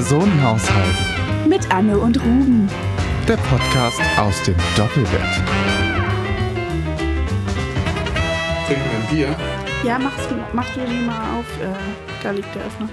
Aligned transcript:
Zwei-Personen-Haushalt. 0.00 0.96
Mit 1.46 1.70
Anne 1.70 1.98
und 1.98 2.18
Ruben. 2.22 2.70
Der 3.28 3.36
Podcast 3.36 4.00
aus 4.18 4.42
dem 4.44 4.54
Doppelbett. 4.74 5.20
Trinken 8.66 8.90
wir 8.90 8.98
ein 8.98 9.06
Bier? 9.10 9.36
Ja, 9.84 9.98
mach's, 9.98 10.26
mach 10.54 10.72
du 10.72 10.80
die 10.86 11.04
mal 11.04 11.38
auf. 11.38 11.44
Äh, 11.60 11.74
da 12.22 12.30
liegt 12.30 12.48
der 12.54 12.64
Öffner. 12.64 12.88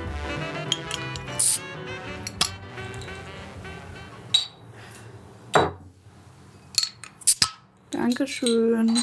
Dankeschön. 7.91 8.99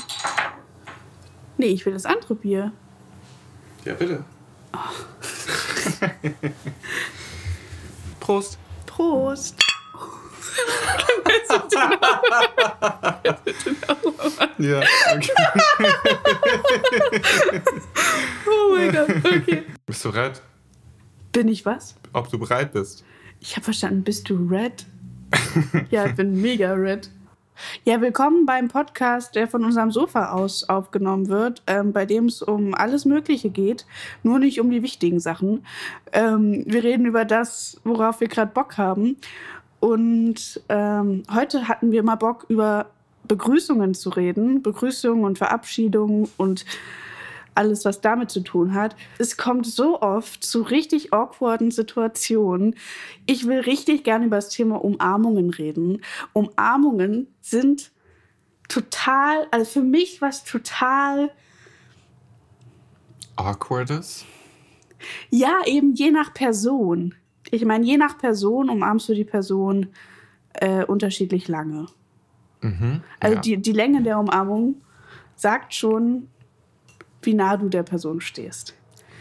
Nee, 1.57 1.69
ich 1.69 1.87
will 1.87 1.95
das 1.95 2.05
andere 2.05 2.35
Bier. 2.35 2.71
Ja, 3.87 3.95
bitte. 3.95 4.23
Prost. 8.25 8.57
Prost. 8.87 9.55
Ja, 14.57 14.81
okay. 15.13 15.33
Oh 18.47 18.75
mein 18.75 18.93
Gott, 18.93 19.11
okay. 19.11 19.65
Bist 19.85 20.07
du 20.07 20.09
red? 20.09 20.41
Bin 21.33 21.49
ich 21.49 21.67
was? 21.67 21.97
Ob 22.15 22.31
du 22.31 22.39
bereit 22.39 22.73
bist? 22.73 23.05
Ich 23.41 23.57
habe 23.57 23.65
verstanden, 23.65 24.05
bist 24.05 24.31
du 24.31 24.37
red? 24.49 24.87
ja, 25.91 26.07
ich 26.07 26.15
bin 26.15 26.41
mega 26.41 26.73
red. 26.73 27.11
Ja, 27.85 28.01
willkommen 28.01 28.47
beim 28.47 28.69
Podcast, 28.69 29.37
der 29.37 29.47
von 29.47 29.65
unserem 29.65 29.93
Sofa 29.93 30.33
aus 30.33 30.69
aufgenommen 30.69 31.29
wird, 31.29 31.63
ähm, 31.67 31.93
bei 31.93 32.05
dem 32.05 32.27
es 32.27 32.43
um 32.43 32.75
alles 32.75 33.05
Mögliche 33.05 33.49
geht, 33.49 33.87
nur 34.23 34.39
nicht 34.39 34.61
um 34.61 34.71
die 34.71 34.83
wichtigen 34.83 35.21
Sachen. 35.21 35.65
Ähm, 36.13 36.65
wir 36.67 36.83
reden 36.83 37.07
über 37.07 37.25
das, 37.25 37.81
worauf 37.85 38.21
wir 38.21 38.29
gerade 38.29 38.53
Bock 38.53 38.77
haben. 38.77 39.17
Und 39.79 40.63
ähm, 40.69 41.23
heute 41.33 41.69
hatten 41.69 41.93
wir 41.93 42.03
mal 42.03 42.17
Bock, 42.17 42.47
über 42.49 42.87
Begrüßungen 43.29 43.95
zu 43.95 44.11
reden, 44.11 44.63
Begrüßungen 44.63 45.25
und 45.25 45.39
Verabschiedungen 45.39 46.29
und 46.37 46.65
alles, 47.55 47.85
was 47.85 48.01
damit 48.01 48.31
zu 48.31 48.41
tun 48.41 48.75
hat. 48.75 48.97
Es 49.19 49.37
kommt 49.37 49.67
so 49.67 50.01
oft 50.01 50.43
zu 50.43 50.63
richtig 50.63 51.13
awkwarden 51.13 51.71
Situationen. 51.71 52.77
Ich 53.27 53.47
will 53.47 53.61
richtig 53.61 54.05
gerne 54.05 54.27
über 54.27 54.37
das 54.37 54.49
Thema 54.49 54.85
Umarmungen 54.85 55.51
reden. 55.51 56.03
Umarmungen 56.33 57.29
sind 57.41 57.93
total, 58.69 59.47
also 59.51 59.65
für 59.65 59.83
mich 59.83 60.21
was 60.21 60.45
total, 60.45 61.31
Awkwardes? 63.37 64.25
ja, 65.31 65.61
eben 65.67 65.95
je 65.95 66.11
nach 66.11 66.33
Person. 66.35 67.15
Ich 67.51 67.65
meine, 67.65 67.85
je 67.85 67.97
nach 67.97 68.19
Person 68.19 68.71
umarmst 68.71 69.09
du 69.09 69.15
die 69.15 69.25
Person 69.25 69.89
äh, 70.55 70.85
unterschiedlich 70.85 71.49
lange. 71.49 71.87
Mhm. 72.61 73.03
Also 73.21 73.37
ja. 73.37 73.41
die, 73.41 73.57
die 73.59 73.73
Länge 73.73 74.03
der 74.03 74.19
Umarmung 74.19 74.83
sagt 75.37 75.75
schon, 75.75 76.29
wie 77.27 77.35
nah 77.35 77.57
du 77.57 77.69
der 77.69 77.83
Person 77.83 78.21
stehst. 78.21 78.75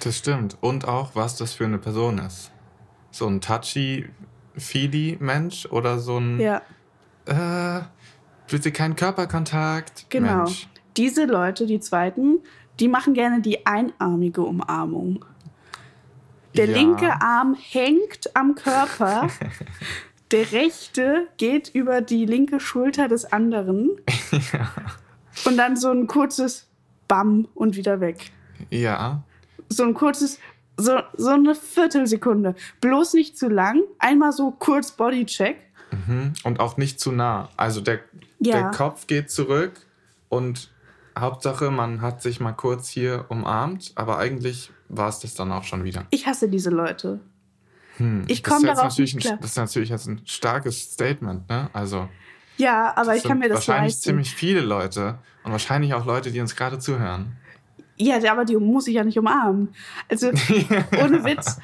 Das 0.03 0.17
stimmt. 0.17 0.57
Und 0.61 0.87
auch, 0.87 1.11
was 1.15 1.35
das 1.37 1.53
für 1.53 1.65
eine 1.65 1.77
Person 1.77 2.17
ist. 2.19 2.51
So 3.11 3.27
ein 3.27 3.41
touchy-feely-Mensch 3.41 5.65
oder 5.67 5.99
so 5.99 6.17
ein 6.19 6.39
Ja, 6.39 6.61
äh, 7.25 7.81
bitte 8.49 8.71
keinen 8.71 8.95
Körperkontakt 8.95 10.05
genau. 10.09 10.43
Mensch. 10.43 10.67
Diese 10.97 11.25
Leute, 11.25 11.65
die 11.65 11.79
zweiten, 11.79 12.39
die 12.79 12.87
machen 12.87 13.13
gerne 13.13 13.41
die 13.41 13.65
einarmige 13.65 14.41
Umarmung. 14.41 15.25
Der 16.55 16.67
Ja. 16.67 16.77
linke 16.77 17.21
Arm 17.21 17.55
hängt 17.59 18.35
am 18.35 18.55
Körper, 18.55 19.27
der 20.31 20.51
rechte 20.51 21.27
geht 21.37 21.69
über 21.73 22.01
die 22.01 22.25
linke 22.25 22.59
Schulter 22.59 23.07
des 23.07 23.31
anderen 23.31 23.89
und 25.45 25.57
dann 25.57 25.77
so 25.77 25.89
ein 25.91 26.07
kurzes 26.07 26.67
Bam 27.07 27.47
und 27.55 27.75
wieder 27.75 27.99
weg. 27.99 28.31
Ja. 28.69 29.23
So 29.69 29.83
ein 29.83 29.93
kurzes, 29.93 30.39
so, 30.77 30.99
so 31.17 31.29
eine 31.29 31.55
Viertelsekunde. 31.55 32.55
Bloß 32.81 33.13
nicht 33.13 33.37
zu 33.37 33.49
lang, 33.49 33.81
einmal 33.99 34.31
so 34.31 34.51
kurz 34.51 34.91
Bodycheck. 34.91 35.57
Mhm. 36.07 36.33
Und 36.43 36.59
auch 36.59 36.77
nicht 36.77 36.99
zu 36.99 37.11
nah. 37.11 37.49
Also 37.57 37.81
der, 37.81 37.99
Ja. 38.39 38.61
der 38.61 38.71
Kopf 38.71 39.07
geht 39.07 39.29
zurück 39.29 39.73
und 40.29 40.71
Hauptsache, 41.17 41.69
man 41.69 42.01
hat 42.01 42.23
sich 42.23 42.39
mal 42.39 42.53
kurz 42.53 42.89
hier 42.89 43.25
umarmt, 43.29 43.91
aber 43.95 44.17
eigentlich 44.17 44.71
war 44.89 45.09
es 45.09 45.19
das 45.19 45.35
dann 45.35 45.51
auch 45.51 45.63
schon 45.63 45.83
wieder. 45.83 46.05
Ich 46.09 46.25
hasse 46.25 46.49
diese 46.49 46.71
Leute. 46.71 47.19
Hm. 47.97 48.23
Ich 48.27 48.41
Das 48.41 48.51
komm 48.51 48.63
ist 48.63 48.69
jetzt 48.69 48.77
darauf 48.77 48.91
natürlich 48.91 49.15
nicht 49.15 49.25
ein, 49.25 49.29
klar. 49.29 49.39
Das 49.41 49.51
ist 49.51 49.57
natürlich 49.57 49.89
jetzt 49.89 50.07
ein 50.07 50.21
starkes 50.25 50.93
Statement, 50.93 51.47
ne? 51.49 51.69
Also, 51.73 52.09
Ja, 52.57 52.93
aber 52.95 53.13
das 53.13 53.17
ich 53.17 53.23
kann 53.23 53.39
mir 53.39 53.49
das 53.49 53.55
wahrscheinlich 53.67 53.93
leisten. 53.93 54.03
ziemlich 54.03 54.33
viele 54.33 54.61
Leute 54.61 55.17
und 55.43 55.51
wahrscheinlich 55.51 55.93
auch 55.93 56.05
Leute, 56.05 56.31
die 56.31 56.39
uns 56.39 56.55
gerade 56.55 56.79
zuhören. 56.79 57.37
Ja, 57.97 58.19
aber 58.31 58.45
die 58.45 58.55
muss 58.57 58.87
ich 58.87 58.95
ja 58.95 59.03
nicht 59.03 59.17
umarmen. 59.17 59.73
Also, 60.09 60.27
ohne 61.01 61.23
Witz, 61.23 61.59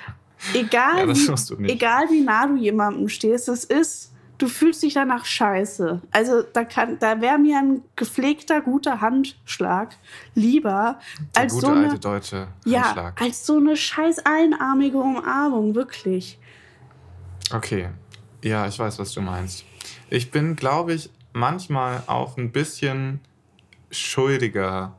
egal, 0.54 1.08
Ja, 1.10 1.16
wie, 1.60 1.70
egal 1.70 2.04
wie 2.10 2.22
nah 2.22 2.48
du 2.48 2.56
jemandem 2.56 3.10
stehst, 3.10 3.50
es 3.50 3.64
ist, 3.64 4.12
du 4.38 4.48
fühlst 4.48 4.84
dich 4.84 4.94
danach 4.94 5.26
scheiße. 5.26 6.02
Also, 6.12 6.44
da, 6.44 6.64
kann, 6.64 6.98
da 7.00 7.20
wäre 7.22 7.40
mir 7.40 7.58
ein 7.58 7.82
gepflegter, 7.96 8.62
guter 8.62 9.02
Handschlag 9.02 9.96
lieber 10.36 11.00
Der 11.36 11.44
als 11.44 11.54
gute 11.54 11.66
so 11.66 11.72
eine, 11.72 11.88
alte 11.88 12.00
deutsche 12.00 12.48
ja, 12.66 12.84
Handschlag. 12.84 13.22
als 13.22 13.46
so 13.46 13.58
eine 13.58 13.76
scheiß 13.76 14.20
einarmige 14.26 14.98
Umarmung, 14.98 15.76
wirklich. 15.76 16.40
Okay. 17.52 17.90
Ja, 18.44 18.68
ich 18.68 18.78
weiß, 18.78 19.00
was 19.00 19.12
du 19.14 19.22
meinst. 19.22 19.66
Ich 20.10 20.32
bin, 20.32 20.56
glaube 20.56 20.94
ich, 20.94 21.10
manchmal 21.34 22.04
auch 22.08 22.38
ein 22.38 22.52
bisschen 22.52 23.20
schuldiger 23.92 24.98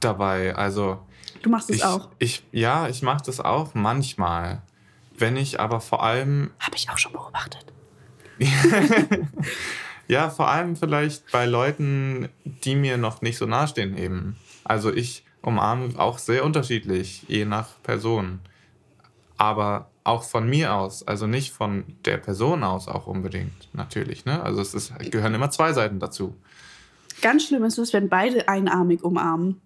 dabei. 0.00 0.54
Also, 0.54 1.00
Du 1.42 1.50
machst 1.50 1.68
es 1.70 1.76
ich, 1.76 1.84
auch. 1.84 2.08
ich 2.18 2.42
ja, 2.52 2.88
ich 2.88 3.02
mache 3.02 3.24
das 3.26 3.40
auch 3.40 3.74
manchmal. 3.74 4.62
Wenn 5.16 5.36
ich 5.36 5.60
aber 5.60 5.80
vor 5.80 6.02
allem 6.02 6.50
Habe 6.58 6.76
ich 6.76 6.88
auch 6.90 6.98
schon 6.98 7.12
beobachtet. 7.12 7.64
Ja, 10.06 10.28
vor 10.28 10.48
allem 10.48 10.76
vielleicht 10.76 11.30
bei 11.32 11.46
Leuten, 11.46 12.28
die 12.44 12.76
mir 12.76 12.98
noch 12.98 13.22
nicht 13.22 13.38
so 13.38 13.46
nahestehen 13.46 13.96
eben. 13.96 14.36
Also 14.62 14.92
ich 14.92 15.24
umarme 15.40 15.98
auch 15.98 16.18
sehr 16.18 16.44
unterschiedlich, 16.44 17.22
je 17.28 17.44
nach 17.46 17.82
Person. 17.82 18.40
Aber 19.38 19.90
auch 20.04 20.22
von 20.24 20.48
mir 20.48 20.74
aus, 20.74 21.06
also 21.06 21.26
nicht 21.26 21.52
von 21.52 21.84
der 22.04 22.18
Person 22.18 22.62
aus 22.62 22.88
auch 22.88 23.06
unbedingt, 23.06 23.68
natürlich. 23.72 24.24
Ne? 24.26 24.42
Also 24.42 24.60
es 24.60 24.74
ist, 24.74 24.92
gehören 25.10 25.34
immer 25.34 25.50
zwei 25.50 25.72
Seiten 25.72 25.98
dazu. 25.98 26.34
Ganz 27.22 27.44
schlimm 27.46 27.64
ist 27.64 27.78
es, 27.78 27.92
wenn 27.92 28.08
beide 28.08 28.48
einarmig 28.48 29.02
umarmen. 29.02 29.60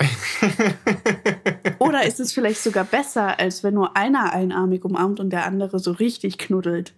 Oder 1.78 2.04
ist 2.06 2.20
es 2.20 2.32
vielleicht 2.32 2.62
sogar 2.62 2.84
besser, 2.84 3.38
als 3.38 3.62
wenn 3.62 3.74
nur 3.74 3.96
einer 3.96 4.32
einarmig 4.32 4.84
umarmt 4.84 5.20
und 5.20 5.30
der 5.30 5.44
andere 5.44 5.78
so 5.78 5.92
richtig 5.92 6.38
knuddelt? 6.38 6.94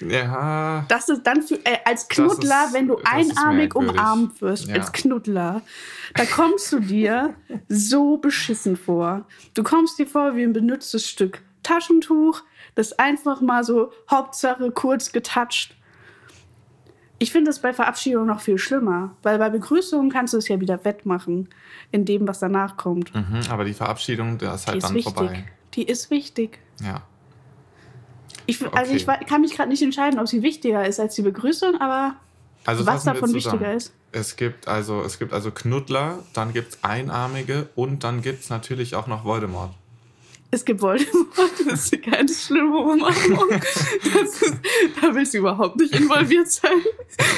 Ja, 0.00 0.84
Das 0.88 1.08
ist 1.08 1.22
dann 1.26 1.42
für, 1.42 1.54
äh, 1.64 1.78
als 1.84 2.08
Knuddler, 2.08 2.66
ist- 2.66 2.74
wenn 2.74 2.86
du 2.86 2.98
einarmig 3.04 3.74
umarmt 3.74 4.40
wirst, 4.42 4.66
Ja. 4.68 4.74
als 4.76 4.92
Knuddler, 4.92 5.62
da 6.14 6.24
kommst 6.26 6.70
du 6.72 6.80
dir 6.80 7.34
so 7.68 8.18
beschissen 8.18 8.76
vor. 8.76 9.26
Du 9.54 9.62
kommst 9.62 9.98
dir 9.98 10.06
vor 10.06 10.36
wie 10.36 10.42
ein 10.42 10.52
benutztes 10.52 11.08
Stück 11.08 11.42
Taschentuch, 11.66 12.42
das 12.74 12.98
einfach 12.98 13.40
mal 13.40 13.64
so 13.64 13.92
Hauptsache 14.10 14.70
kurz 14.70 15.12
getatscht. 15.12 15.74
Ich 17.18 17.32
finde 17.32 17.50
es 17.50 17.60
bei 17.60 17.72
Verabschiedung 17.72 18.26
noch 18.26 18.40
viel 18.40 18.58
schlimmer, 18.58 19.16
weil 19.22 19.38
bei 19.38 19.48
Begrüßungen 19.48 20.10
kannst 20.10 20.34
du 20.34 20.38
es 20.38 20.48
ja 20.48 20.60
wieder 20.60 20.84
wettmachen 20.84 21.48
in 21.90 22.04
dem, 22.04 22.28
was 22.28 22.38
danach 22.40 22.76
kommt. 22.76 23.14
mhm, 23.14 23.40
aber 23.50 23.64
die 23.64 23.72
Verabschiedung, 23.72 24.36
da 24.38 24.54
ist 24.54 24.64
Die 24.64 24.68
halt 24.72 24.78
ist 24.78 24.84
dann 24.84 24.94
wichtig. 24.94 25.14
vorbei. 25.14 25.44
Die 25.74 25.82
ist 25.84 26.10
wichtig. 26.10 26.58
Ja. 26.82 27.00
Ich, 28.44 28.60
Also 28.62 28.92
Okay. 28.92 29.18
ich 29.22 29.26
kann 29.26 29.40
mich 29.40 29.54
gerade 29.56 29.68
nicht 29.70 29.82
entscheiden, 29.82 30.20
ob 30.20 30.28
sie 30.28 30.42
wichtiger 30.42 30.86
ist 30.86 31.00
als 31.00 31.14
die 31.14 31.22
Begrüßung, 31.22 31.80
aber 31.80 32.16
Also 32.66 32.86
was 32.86 33.04
davon 33.04 33.32
wichtiger 33.32 33.72
ist. 33.74 33.92
Es 34.12 34.36
gibt 34.36 34.68
also, 34.68 35.02
es 35.02 35.18
gibt 35.18 35.32
also 35.32 35.50
Knuddler, 35.50 36.18
dann 36.34 36.52
gibt 36.52 36.74
es 36.74 36.84
Einarmige 36.84 37.68
und 37.74 38.04
dann 38.04 38.22
gibt 38.22 38.42
es 38.44 38.50
natürlich 38.50 38.94
auch 38.94 39.06
noch 39.06 39.24
Voldemort. 39.24 39.74
Es 40.50 40.64
gibt 40.64 40.80
Voldemort, 40.80 41.28
das 41.66 41.92
ist 41.92 41.92
eine 41.92 42.02
ganz 42.02 42.46
schlimme 42.46 42.78
Umarmung. 42.78 43.50
Ist, 43.50 44.54
da 45.00 45.14
willst 45.14 45.34
du 45.34 45.38
überhaupt 45.38 45.76
nicht 45.76 45.94
involviert 45.94 46.50
sein. 46.50 46.80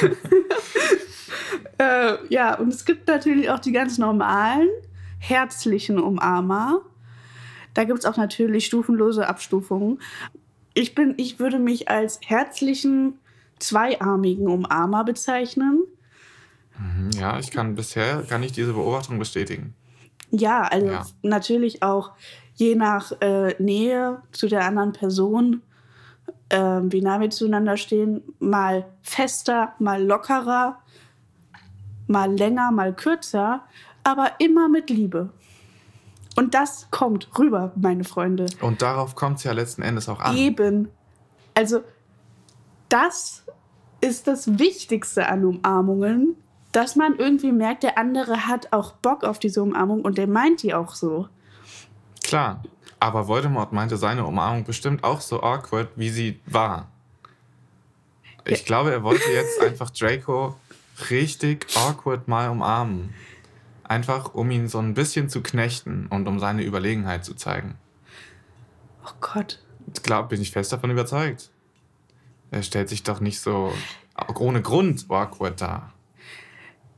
äh, 1.79 2.17
ja, 2.29 2.55
und 2.57 2.73
es 2.73 2.85
gibt 2.85 3.07
natürlich 3.07 3.49
auch 3.49 3.59
die 3.59 3.71
ganz 3.71 3.97
normalen, 3.97 4.69
herzlichen 5.19 5.99
Umarmer. 5.99 6.81
Da 7.73 7.83
gibt 7.83 7.99
es 7.99 8.05
auch 8.05 8.17
natürlich 8.17 8.65
stufenlose 8.65 9.27
Abstufungen. 9.27 10.01
Ich, 10.73 10.95
bin, 10.95 11.15
ich 11.17 11.39
würde 11.39 11.59
mich 11.59 11.89
als 11.89 12.19
herzlichen, 12.25 13.19
zweiarmigen 13.59 14.47
Umarmer 14.47 15.03
bezeichnen. 15.03 15.83
Mhm, 16.77 17.11
Ja, 17.19 17.39
ich 17.39 17.51
kann 17.51 17.75
bisher 17.75 18.23
kann 18.23 18.43
ich 18.43 18.51
diese 18.53 18.73
Beobachtung 18.73 19.19
bestätigen. 19.19 19.73
Ja, 20.31 20.61
also 20.61 20.87
Ja. 20.87 21.05
natürlich 21.23 21.83
auch 21.83 22.11
je 22.59 22.75
nach 22.75 23.11
äh, 23.21 23.55
Nähe 23.61 24.21
zu 24.31 24.47
der 24.47 24.65
anderen 24.65 24.91
Person 24.91 25.61
ähm, 26.49 26.91
wie 26.91 27.01
nah 27.01 27.19
wir 27.19 27.29
zueinander 27.29 27.77
stehen, 27.77 28.21
mal 28.39 28.85
fester, 29.01 29.73
mal 29.79 30.03
lockerer, 30.03 30.79
mal 32.07 32.31
länger, 32.31 32.71
mal 32.71 32.93
kürzer, 32.93 33.63
aber 34.03 34.31
immer 34.39 34.67
mit 34.67 34.89
Liebe. 34.89 35.29
Und 36.35 36.53
das 36.53 36.87
kommt 36.89 37.29
rüber, 37.37 37.71
meine 37.75 38.03
Freunde. 38.03 38.47
Und 38.61 38.81
darauf 38.81 39.15
kommt 39.15 39.37
es 39.37 39.43
ja 39.43 39.51
letzten 39.51 39.81
Endes 39.81 40.07
auch 40.09 40.19
an. 40.19 40.35
Eben. 40.35 40.89
Also, 41.53 41.81
das 42.87 43.43
ist 44.01 44.27
das 44.27 44.57
Wichtigste 44.57 45.27
an 45.27 45.43
Umarmungen, 45.43 46.35
dass 46.71 46.95
man 46.95 47.17
irgendwie 47.17 47.51
merkt, 47.51 47.83
der 47.83 47.97
andere 47.97 48.47
hat 48.47 48.71
auch 48.71 48.93
Bock 48.93 49.23
auf 49.23 49.39
diese 49.39 49.61
Umarmung 49.61 50.01
und 50.01 50.17
der 50.17 50.27
meint 50.27 50.63
die 50.63 50.73
auch 50.73 50.95
so. 50.95 51.27
Klar, 52.29 52.61
aber 52.99 53.27
Voldemort 53.27 53.73
meinte 53.73 53.97
seine 53.97 54.23
Umarmung 54.23 54.63
bestimmt 54.63 55.03
auch 55.03 55.19
so 55.19 55.41
awkward, 55.41 55.89
wie 55.95 56.11
sie 56.11 56.39
war. 56.45 56.91
Ich 58.45 58.65
glaube, 58.65 58.91
er 58.91 59.01
wollte 59.01 59.31
jetzt 59.31 59.59
einfach 59.63 59.89
Draco 59.89 60.55
richtig 61.09 61.65
awkward 61.75 62.27
mal 62.27 62.49
umarmen. 62.49 63.15
Einfach, 63.83 64.35
um 64.35 64.51
ihn 64.51 64.67
so 64.67 64.77
ein 64.77 64.93
bisschen 64.93 65.27
zu 65.27 65.41
knechten 65.41 66.05
und 66.05 66.27
um 66.27 66.37
seine 66.37 66.61
Überlegenheit 66.61 67.25
zu 67.25 67.33
zeigen. 67.33 67.79
Oh 69.03 69.15
Gott. 69.21 69.57
Klar, 70.03 70.27
bin 70.27 70.39
ich 70.39 70.51
fest 70.51 70.71
davon 70.71 70.91
überzeugt. 70.91 71.49
Er 72.51 72.61
stellt 72.61 72.89
sich 72.89 73.01
doch 73.01 73.21
nicht 73.21 73.39
so 73.39 73.73
ohne 74.35 74.61
Grund 74.61 75.05
awkward 75.09 75.59
dar. 75.61 75.93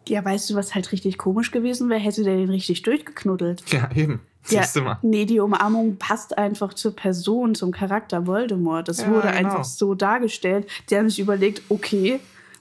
Ja, 0.10 0.26
weißt 0.26 0.50
du, 0.50 0.56
was 0.56 0.76
halt 0.76 0.92
richtig 0.92 1.18
komisch 1.18 1.52
gewesen 1.52 1.90
wäre? 1.90 2.02
Hätte 2.02 2.26
der 2.26 2.36
den 2.36 2.50
richtig 2.50 2.82
durchgeknuddelt. 2.82 3.72
Ja, 3.72 3.90
eben. 3.96 4.20
Ja, 4.50 4.64
nee, 5.04 5.26
die 5.26 5.40
Umarmung 5.40 5.98
passt 5.98 6.38
einfach 6.38 6.74
zur 6.74 6.96
Person, 6.96 7.54
zum 7.56 7.72
Charakter 7.72 8.26
Voldemort. 8.26 8.88
Das 8.88 9.02
Ja, 9.02 9.10
wurde 9.10 9.28
genau. 9.28 9.38
einfach 9.50 9.64
so 9.64 9.94
dargestellt. 9.94 10.68
Die 10.90 10.98
haben 10.98 11.10
sich 11.10 11.20
überlegt, 11.20 11.62
okay, 11.70 12.20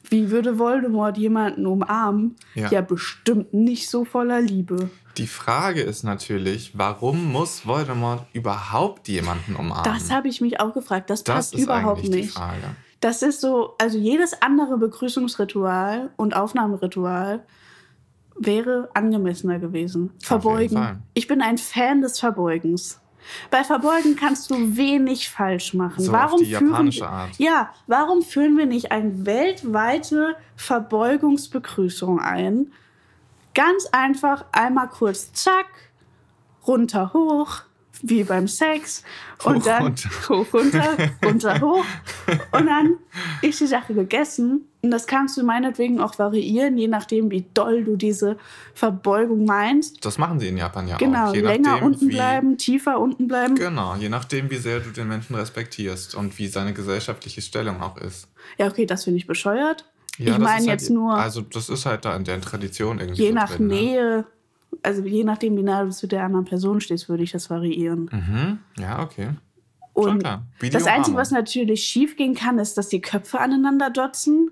wie 0.09 0.31
würde 0.31 0.59
Voldemort 0.59 1.17
jemanden 1.19 1.67
umarmen? 1.67 2.37
Ja. 2.55 2.71
ja 2.71 2.81
bestimmt 2.81 3.55
nicht 3.55 3.89
so 3.89 4.05
voller 4.05 4.41
Liebe. 4.41 4.91
Die 5.17 5.27
Frage 5.27 5.81
ist 5.83 6.03
natürlich, 6.05 6.73
warum 6.75 7.33
muss 7.33 7.67
Voldemort 7.67 8.27
überhaupt 8.33 9.09
jemanden 9.09 9.57
umarmen? 9.57 9.85
Das 9.85 10.11
habe 10.11 10.29
ich 10.29 10.41
mich 10.41 10.61
auch 10.61 10.73
gefragt. 10.75 11.11
Das, 11.11 11.25
Das 11.25 11.35
passt 11.35 11.55
ist 11.55 11.63
überhaupt 11.65 11.99
eigentlich 12.01 12.11
die 12.11 12.17
nicht. 12.23 12.33
Frage. 12.35 12.63
Das 13.01 13.23
ist 13.23 13.41
so, 13.41 13.75
also 13.79 13.99
jedes 13.99 14.41
andere 14.43 14.77
Begrüßungsritual 14.79 16.11
und 16.17 16.37
Aufnahmeritual 16.37 17.43
wäre 18.41 18.89
angemessener 18.95 19.59
gewesen. 19.59 20.11
Verbeugen. 20.23 21.03
Ich 21.15 21.29
bin 21.29 21.43
ein 21.43 21.59
Fan 21.59 22.01
des 22.01 22.19
Verbeugens. 22.19 23.01
Bei 23.51 23.63
Verbeugen 23.63 24.17
kannst 24.17 24.51
du 24.51 24.77
wenig 24.77 25.29
falsch 25.29 25.75
machen. 25.75 26.03
So 26.03 26.11
warum 26.11 26.35
auf 26.35 26.41
die 26.41 26.55
führen, 26.55 26.71
japanische 26.71 27.07
Art. 27.07 27.37
Ja, 27.39 27.71
warum 27.87 28.23
führen 28.23 28.57
wir 28.57 28.67
nicht 28.67 28.91
eine 28.93 29.27
weltweite 29.27 30.37
Verbeugungsbegrüßung 30.57 32.19
ein? 32.19 32.73
Ganz 33.55 33.87
einfach 33.93 34.47
einmal 34.53 34.89
kurz 34.89 35.33
zack, 35.35 35.67
runter 36.67 37.13
hoch, 37.13 37.63
wie 38.03 38.25
beim 38.25 38.49
Sex 38.49 39.03
und 39.45 39.57
Hoch, 39.57 39.65
dann 39.65 39.83
runter. 39.83 40.11
hoch 40.29 40.47
runter, 40.55 40.97
runter 41.25 41.61
hoch 41.61 41.85
und 42.53 42.67
dann 42.67 42.95
ist 43.43 43.61
die 43.61 43.67
Sache 43.67 43.95
gegessen 43.95 44.67
und 44.83 44.91
das 44.91 45.07
kannst 45.07 45.37
du 45.37 45.43
meinetwegen 45.45 46.01
auch 46.01 46.19
variieren, 46.19 46.79
je 46.79 46.89
nachdem 46.89 47.31
wie 47.31 47.45
doll 47.53 47.85
du 47.85 47.97
diese 47.97 48.39
Verbeugung 48.75 49.45
meinst. 49.45 50.05
Das 50.05 50.17
machen 50.19 50.41
sie 50.41 50.49
in 50.49 50.57
Japan 50.57 50.89
ja 50.89 50.97
Genau, 50.97 51.29
auch. 51.29 51.35
Je 51.35 51.41
länger 51.43 51.69
nachdem, 51.73 51.85
unten 51.87 52.09
wie, 52.09 52.15
bleiben, 52.15 52.57
tiefer 52.59 52.99
unten 53.01 53.29
bleiben. 53.29 53.55
Genau, 53.57 53.95
je 53.97 54.09
nachdem, 54.09 54.51
wie 54.51 54.57
sehr 54.57 54.81
du 54.81 54.91
den 54.91 55.09
Menschen 55.09 55.35
respektierst 55.37 56.15
und 56.15 56.39
wie 56.39 56.47
seine 56.49 56.73
gesellschaftliche 56.73 57.43
Stellung 57.43 57.83
auch 57.83 57.99
ist. 57.99 58.29
Ja, 58.59 58.69
okay, 58.69 58.87
das 58.87 59.05
finde 59.05 59.19
ich 59.19 59.27
bescheuert. 59.27 59.85
Ja, 60.17 60.33
ich 60.33 60.39
meine 60.39 60.67
jetzt 60.67 60.89
halt, 60.89 60.91
nur 60.91 61.15
Also, 61.15 61.41
das 61.43 61.69
ist 61.69 61.87
halt 61.87 62.05
da 62.05 62.15
in 62.17 62.25
der 62.25 62.41
Tradition 62.41 62.99
irgendwie. 62.99 63.23
je 63.23 63.29
so 63.29 63.35
nach 63.35 63.55
drin, 63.57 63.67
ne? 63.69 64.25
Also 64.83 65.03
je 65.03 65.25
nachdem, 65.25 65.57
wie 65.57 65.63
nah 65.63 65.85
du 65.85 65.91
zu 65.91 66.07
der 66.07 66.25
anderen 66.25 66.45
Person 66.45 66.81
stehst, 66.81 67.09
würde 67.09 67.23
ich 67.23 67.33
das 67.33 67.51
variieren. 67.51 68.09
Mhm. 68.13 68.59
Ja, 68.83 69.03
okay. 69.03 69.31
Schon 69.95 70.23
Und 70.23 70.73
das 70.73 70.87
Einzige, 70.87 71.17
was 71.17 71.31
natürlich 71.31 71.85
schief 71.85 72.17
gehen 72.17 72.35
kann, 72.35 72.59
ist, 72.59 72.79
dass 72.79 72.89
die 72.89 73.01
Köpfe 73.01 73.41
aneinander 73.41 73.91
dotzen. 73.91 74.51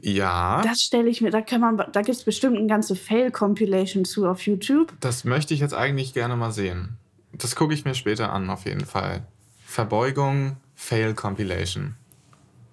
Ja, 0.00 0.60
das, 0.62 0.72
Das 0.72 0.82
stelle 0.82 1.08
ich 1.08 1.20
mir, 1.20 1.30
da 1.30 1.40
kann 1.40 1.60
man, 1.60 1.76
da 1.76 2.02
gibt 2.02 2.16
es 2.16 2.24
bestimmt 2.24 2.56
eine 2.56 2.66
ganze 2.66 2.94
Fail-Compilation 2.94 4.04
zu 4.04 4.28
auf 4.28 4.46
YouTube. 4.46 4.92
möchte 5.24 5.54
ich 5.54 5.60
jetzt 5.60 5.74
eigentlich 5.74 6.14
gerne 6.14 6.36
mal 6.36 6.52
sehen. 6.52 6.96
Das 7.32 7.56
gucke 7.56 7.74
ich 7.74 7.84
mir 7.84 7.94
später 7.94 8.32
an, 8.32 8.48
auf 8.50 8.66
jeden 8.66 8.84
Fall. 8.84 9.26
Verbeugung, 9.64 10.56
Fail 10.74 11.14
Compilation. 11.14 11.96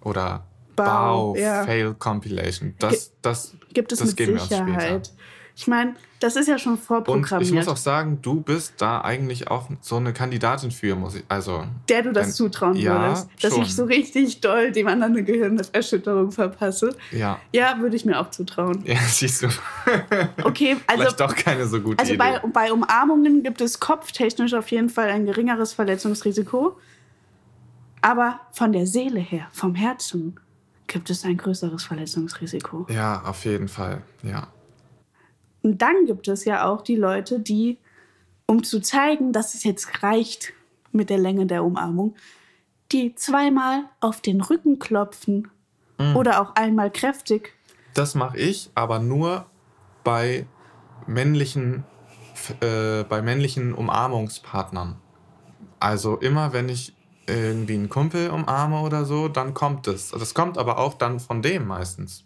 Oder 0.02 0.46
Bau, 0.76 1.34
Bau, 1.34 1.36
ja. 1.36 1.64
Fail 1.64 1.94
Compilation. 1.96 2.76
Das, 2.80 3.14
das, 3.22 3.56
Gibt 3.74 3.92
es 3.92 4.00
das 4.00 4.10
mit 4.10 4.18
geben 4.18 4.36
wir 4.36 4.42
uns 4.42 4.54
später. 4.54 5.02
Ich 5.56 5.68
meine, 5.68 5.94
das 6.20 6.36
ist 6.36 6.48
ja 6.48 6.58
schon 6.58 6.74
Und 6.74 6.80
ich 6.80 6.86
vorprogrammiert. 6.86 7.54
muss 7.54 7.68
auch 7.68 7.78
sagen, 7.78 8.18
du 8.24 8.42
bist 8.42 8.74
da 8.80 9.02
eigentlich 9.02 9.50
auch 9.52 9.70
so 9.82 9.98
eine 9.98 10.12
Kandidatin 10.12 10.72
für, 10.72 10.96
muss 10.96 11.14
ich. 11.16 11.24
Also, 11.30 11.66
der 11.90 12.02
du 12.02 12.12
das 12.12 12.28
Wenn- 12.28 12.34
zutrauen 12.34 12.76
ja, 12.76 13.00
würdest, 13.10 13.28
dass 13.42 13.54
schon. 13.54 13.62
ich 13.62 13.76
so 13.76 13.84
richtig 13.84 14.42
doll 14.42 14.72
dem 14.72 14.88
anderen 14.88 15.14
eine 15.14 15.24
Gehirnerschütterung 15.24 16.32
verpasse. 16.32 16.96
ja. 17.12 17.40
Ja, 17.52 17.78
würde 17.80 17.96
ich 17.96 18.04
mir 18.04 18.20
auch 18.20 18.32
zutrauen. 18.32 18.82
Ja, 18.86 18.96
siehst 19.08 19.44
du. 19.44 19.48
Okay, 20.44 20.78
also 20.88 21.02
Vielleicht 21.04 21.20
doch 21.20 21.36
keine 21.36 21.68
so 21.68 21.80
gute 21.82 22.00
Also 22.00 22.14
Idee. 22.14 22.18
bei, 22.18 22.40
bei 22.52 22.74
Umarmungen 22.74 23.44
gibt 23.44 23.62
es 23.62 23.80
kopftechnisch 23.80 24.56
auf 24.56 24.72
jeden 24.72 24.90
Fall 24.90 25.10
ein 25.10 25.26
geringeres 25.28 25.74
Verletzungsrisiko. 25.74 26.78
Aber 28.02 28.40
von 28.54 28.72
der 28.74 28.88
Seele 28.88 29.20
her, 29.20 29.48
vom 29.52 29.76
Herzen, 29.76 30.40
gibt 30.88 31.10
es 31.10 31.24
ein 31.26 31.38
größeres 31.38 31.84
Verletzungsrisiko. 31.84 32.88
ja, 32.90 33.22
auf 33.24 33.46
jeden 33.46 33.68
Fall. 33.68 34.02
Ja. 34.24 34.48
Und 35.64 35.82
dann 35.82 36.06
gibt 36.06 36.28
es 36.28 36.46
ja 36.46 36.66
auch 36.66 36.82
die 36.82 36.96
Leute, 36.96 37.40
die, 37.40 37.80
um 38.46 38.64
zu 38.64 38.80
zeigen, 38.82 39.34
dass 39.34 39.56
es 39.56 39.64
jetzt 39.64 40.04
reicht 40.04 40.54
mit 40.92 41.10
der 41.10 41.18
Länge 41.18 41.48
der 41.48 41.64
Umarmung, 41.64 42.16
die 42.92 43.16
zweimal 43.16 43.86
auf 44.00 44.22
den 44.22 44.42
Rücken 44.42 44.78
klopfen 44.78 45.50
Mhm. 45.98 46.16
oder 46.16 46.42
auch 46.42 46.56
einmal 46.56 46.92
kräftig. 46.92 47.54
Das 47.94 48.16
mache 48.16 48.38
ich, 48.38 48.72
aber 48.76 49.00
nur 49.00 49.46
bei 50.04 50.46
männlichen, 51.08 51.84
äh, 52.60 53.04
bei 53.04 53.22
männlichen 53.22 53.74
Umarmungspartnern. 53.74 54.98
Also 55.80 56.18
immer, 56.18 56.54
wenn 56.54 56.70
ich 56.70 56.94
irgendwie 57.28 57.76
einen 57.76 57.90
Kumpel 57.90 58.30
umarme 58.30 58.82
oder 58.82 59.06
so, 59.06 59.28
dann 59.28 59.54
kommt 59.54 59.88
es. 59.88 60.10
Das 60.10 60.34
kommt 60.34 60.58
aber 60.58 60.78
auch 60.78 60.96
dann 60.96 61.20
von 61.20 61.42
dem 61.42 61.68
meistens. 61.68 62.26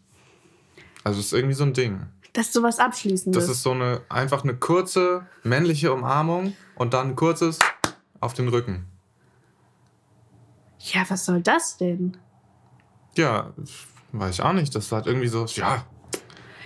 Also 1.04 1.20
es 1.20 1.28
ist 1.28 1.34
irgendwie 1.34 1.54
so 1.54 1.64
ein 1.64 1.74
Ding. 1.74 2.08
Das 2.38 2.46
ist 2.46 2.54
sowas 2.54 2.78
Abschließendes. 2.78 3.48
Das 3.48 3.50
ist 3.50 3.64
so 3.64 3.72
eine 3.72 4.02
einfach 4.10 4.44
eine 4.44 4.56
kurze 4.56 5.26
männliche 5.42 5.92
Umarmung 5.92 6.56
und 6.76 6.94
dann 6.94 7.08
ein 7.08 7.16
kurzes 7.16 7.58
auf 8.20 8.36
den 8.36 8.48
Rücken. 8.48 8.86
ja, 10.78 11.04
was 11.10 11.26
soll 11.26 11.42
das 11.42 11.78
denn? 11.78 12.16
Ja, 13.16 13.54
weiß 14.12 14.36
ich 14.36 14.42
auch 14.44 14.54
nicht. 14.54 14.76
Das 14.76 14.92
war 14.92 14.98
halt 14.98 15.08
irgendwie 15.08 15.30
so, 15.30 15.46
ja, 15.46 15.84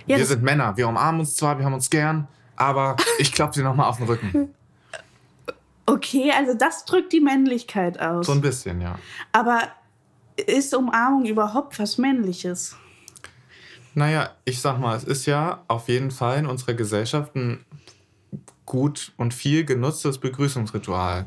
Ja, 0.06 0.18
wir 0.18 0.26
sind 0.26 0.42
Männer, 0.42 0.76
wir 0.76 0.86
umarmen 0.86 1.20
uns 1.20 1.36
zwar, 1.36 1.56
wir 1.56 1.64
haben 1.64 1.72
uns 1.72 1.88
gern, 1.88 2.28
aber 2.54 2.96
ich 3.18 3.32
klopfe 3.32 3.60
dir 3.60 3.64
nochmal 3.64 3.88
auf 3.88 3.96
den 3.96 4.08
Rücken. 4.08 4.54
okay, 5.86 6.32
also 6.36 6.52
das 6.52 6.84
drückt 6.84 7.14
die 7.14 7.20
Männlichkeit 7.20 7.98
aus. 7.98 8.26
So 8.26 8.32
ein 8.32 8.42
bisschen, 8.42 8.82
ja. 8.82 8.98
Aber 9.32 9.62
ist 10.36 10.74
Umarmung 10.74 11.24
überhaupt 11.24 11.78
was 11.78 11.96
Männliches? 11.96 12.76
Naja, 13.94 14.30
ich 14.44 14.60
sag 14.60 14.78
mal, 14.78 14.96
es 14.96 15.04
ist 15.04 15.26
ja 15.26 15.62
auf 15.68 15.88
jeden 15.88 16.10
Fall 16.10 16.38
in 16.38 16.46
unserer 16.46 16.74
Gesellschaft 16.74 17.34
ein 17.36 17.64
gut 18.64 19.12
und 19.16 19.34
viel 19.34 19.64
genutztes 19.64 20.18
Begrüßungsritual. 20.18 21.26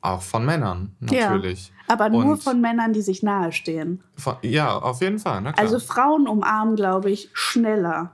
Auch 0.00 0.20
von 0.22 0.44
Männern, 0.44 0.94
natürlich. 1.00 1.72
Aber 1.88 2.10
nur 2.10 2.24
Und- 2.32 2.42
von 2.42 2.60
Männern, 2.60 2.92
die 2.92 3.00
sich 3.00 3.22
nahestehen. 3.22 4.02
Von, 4.16 4.36
ja, 4.42 4.76
auf 4.76 5.00
jeden 5.00 5.18
Fall. 5.18 5.42
Also 5.56 5.78
Frauen 5.78 6.28
umarmen, 6.28 6.76
glaube 6.76 7.10
ich, 7.10 7.30
schneller. 7.32 8.12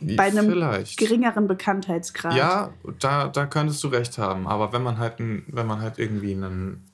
Bei 0.00 0.24
einem 0.24 0.46
Vielleicht. 0.50 0.98
geringeren 0.98 1.46
Bekanntheitsgrad. 1.46 2.34
Ja, 2.34 2.70
da, 3.00 3.28
da 3.28 3.46
könntest 3.46 3.82
du 3.84 3.88
recht 3.88 4.18
haben. 4.18 4.46
Aber 4.46 4.72
wenn 4.72 4.82
man 4.82 4.98
halt, 4.98 5.14
wenn 5.18 5.66
man 5.66 5.80
halt 5.80 5.98
irgendwie 5.98 6.32
einen 6.34 6.84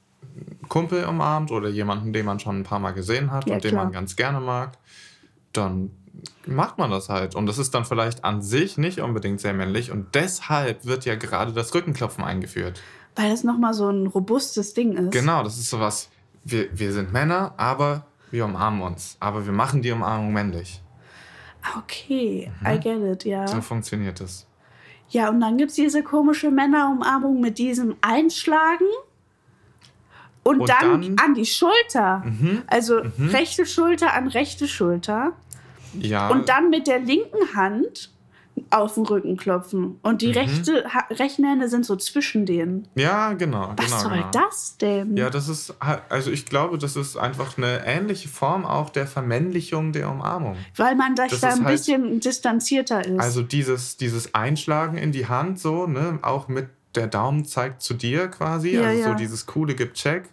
Kumpel 0.69 1.05
umarmt 1.05 1.51
oder 1.51 1.69
jemanden, 1.69 2.13
den 2.13 2.25
man 2.27 2.39
schon 2.39 2.61
ein 2.61 2.65
paar 2.65 2.79
Mal 2.79 2.93
gesehen 2.93 3.31
hat 3.33 3.47
Ja, 3.49 3.55
und 3.55 3.65
den 3.65 3.73
klar. 3.73 3.85
man 3.85 3.93
ganz 3.93 4.15
gerne 4.17 4.41
mag, 4.41 4.79
dann 5.53 5.91
macht 6.47 6.79
man 6.79 6.91
das 6.91 7.09
halt. 7.09 7.35
Und 7.35 7.47
das 7.47 7.59
ist 7.59 7.75
dann 7.75 7.85
vielleicht 7.85 8.25
an 8.25 8.43
sich 8.43 8.79
nicht 8.79 9.01
unbedingt 9.01 9.41
sehr 9.41 9.55
männlich. 9.55 9.91
Und 9.91 10.15
deshalb 10.15 10.85
wird 10.85 11.05
ja 11.05 11.15
gerade 11.15 11.53
das 11.53 11.75
Rückenklopfen 11.75 12.23
eingeführt. 12.25 12.81
Weil 13.17 13.31
das 13.31 13.45
nochmal 13.45 13.75
so 13.75 13.89
ein 13.91 14.07
robustes 14.07 14.75
Ding 14.75 14.97
ist. 14.97 15.13
Genau, 15.13 15.43
das 15.43 15.59
ist 15.59 15.71
sowas. 15.71 16.09
Wir, 16.45 16.69
wir 16.79 16.93
sind 16.93 17.13
Männer, 17.13 17.55
aber 17.57 18.07
wir 18.31 18.45
umarmen 18.47 18.83
uns. 18.83 19.17
Aber 19.21 19.45
wir 19.47 19.53
machen 19.53 19.83
die 19.83 19.93
Umarmung 19.93 20.33
männlich. 20.33 20.81
Okay, 21.79 22.51
Mhm. 22.61 22.67
I 22.67 22.81
get 22.81 23.01
it, 23.03 23.25
ja. 23.25 23.47
So 23.47 23.61
funktioniert 23.61 24.21
das. 24.21 24.47
Ja, 25.11 25.29
und 25.29 25.41
dann 25.41 25.59
gibt 25.59 25.71
es 25.71 25.77
diese 25.77 26.03
komische 26.03 26.51
Männerumarmung 26.51 27.41
mit 27.41 27.59
diesem 27.59 27.97
Einschlagen. 28.01 28.87
Und, 30.43 30.61
Und 30.61 30.69
dann, 30.69 31.03
dann- 31.03 31.17
an 31.23 31.35
die 31.35 31.45
Schulter. 31.47 32.23
Mhm. 32.25 32.63
Also 32.67 33.03
Mhm. 33.17 33.29
rechte 33.29 33.65
Schulter 33.67 34.13
an 34.15 34.27
rechte 34.27 34.67
Schulter. 34.67 35.33
Ja. 35.99 36.29
Und 36.29 36.49
dann 36.49 36.71
mit 36.71 36.87
der 36.87 36.99
linken 37.01 37.55
Hand 37.55 38.11
auf 38.71 38.95
den 38.95 39.05
Rücken 39.07 39.37
klopfen. 39.39 39.99
Und 40.03 40.21
die 40.23 40.29
Mhm. 40.29 40.33
rechte, 40.35 40.85
ha 40.93 41.05
rechten 41.11 41.45
Hände 41.45 41.69
sind 41.69 41.87
so 41.87 41.97
zwischen 41.97 42.45
denen. 42.47 42.87
ja, 42.95 43.33
genau. 43.33 43.73
Was 43.77 43.87
genau, 43.87 43.99
soll 43.99 44.13
genau. 44.19 44.31
das 44.31 44.77
denn? 44.79 45.17
Ja, 45.17 45.31
das 45.31 45.49
ist, 45.49 45.75
also 46.09 46.31
ich 46.31 46.45
glaube, 46.47 46.77
das 46.79 46.95
ist 46.97 47.17
einfach 47.17 47.57
eine 47.57 47.85
ähnliche 47.87 48.29
Form 48.29 48.65
auch 48.67 48.91
der 48.91 49.07
Vermännlichung 49.07 49.93
der 49.93 50.11
Umarmung. 50.11 50.57
Weil 50.77 50.97
man 50.97 51.17
sich 51.17 51.31
Das 51.31 51.41
da 51.41 51.49
ein 51.49 51.65
halt- 51.65 51.77
bisschen 51.77 52.21
distanzierter 52.21 53.05
ist. 53.07 53.21
Also 53.21 53.43
dieses, 53.43 53.97
dieses 53.97 54.35
Einschlagen 54.35 54.99
in 54.99 55.13
die 55.13 55.27
Hand 55.29 55.59
so, 55.59 55.87
ne, 55.87 56.19
auch 56.23 56.49
mit 56.49 56.69
der 56.95 57.07
Daumen 57.07 57.47
zeigt 57.47 57.81
zu 57.81 57.95
dir 57.95 58.29
quasi, 58.29 58.75
Ja, 58.75 58.83
also 58.83 59.01
ja. 59.01 59.09
so 59.09 59.15
dieses 59.15 59.47
coole 59.47 59.75
gibt 59.75 59.97
Check. 59.97 60.25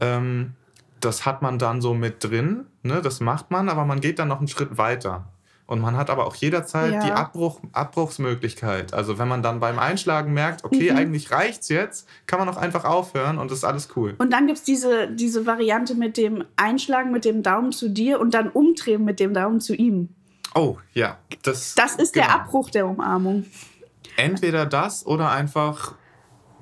Ähm, 0.00 0.52
das 1.00 1.26
hat 1.26 1.42
man 1.42 1.58
dann 1.58 1.80
so 1.80 1.94
mit 1.94 2.22
drin, 2.22 2.66
ne, 2.82 3.00
das 3.02 3.20
macht 3.20 3.50
man, 3.50 3.68
aber 3.68 3.84
man 3.84 4.00
geht 4.00 4.18
dann 4.18 4.28
noch 4.28 4.38
einen 4.38 4.48
Schritt 4.48 4.76
weiter. 4.78 5.26
Und 5.66 5.80
man 5.80 5.96
hat 5.96 6.10
aber 6.10 6.26
auch 6.26 6.34
jederzeit 6.34 6.92
Ja. 6.92 7.00
die 7.04 7.12
Abbruch, 7.12 7.60
Abbruchsmöglichkeit. 7.72 8.92
Also 8.92 9.18
wenn 9.18 9.28
man 9.28 9.40
dann 9.42 9.60
beim 9.60 9.78
Einschlagen 9.78 10.32
merkt, 10.34 10.64
okay, 10.64 10.90
Mhm. 10.90 10.96
eigentlich 10.98 11.30
reicht's 11.30 11.68
jetzt, 11.68 12.08
kann 12.26 12.40
man 12.40 12.48
auch 12.48 12.56
einfach 12.56 12.84
aufhören 12.84 13.38
und 13.38 13.52
ist 13.52 13.64
alles 13.64 13.88
cool. 13.94 14.14
Und 14.18 14.32
dann 14.32 14.46
gibt 14.48 14.58
es 14.58 14.64
diese, 14.64 15.08
diese 15.12 15.46
Variante 15.46 15.94
mit 15.94 16.16
dem 16.16 16.44
Einschlagen 16.56 17.12
mit 17.12 17.24
dem 17.24 17.44
Daumen 17.44 17.70
zu 17.70 17.88
dir 17.88 18.18
und 18.20 18.34
dann 18.34 18.48
umdrehen 18.48 19.04
mit 19.04 19.20
dem 19.20 19.32
Daumen 19.32 19.60
zu 19.60 19.74
ihm. 19.76 20.08
Oh, 20.56 20.78
ja. 20.92 21.18
Das, 21.44 21.76
Das 21.76 21.94
ist 21.94 22.16
der 22.16 22.24
genau. 22.24 22.34
Abbruch 22.38 22.70
der 22.70 22.86
Umarmung. 22.88 23.46
Entweder 24.16 24.66
das 24.66 25.06
oder 25.06 25.30
einfach, 25.30 25.94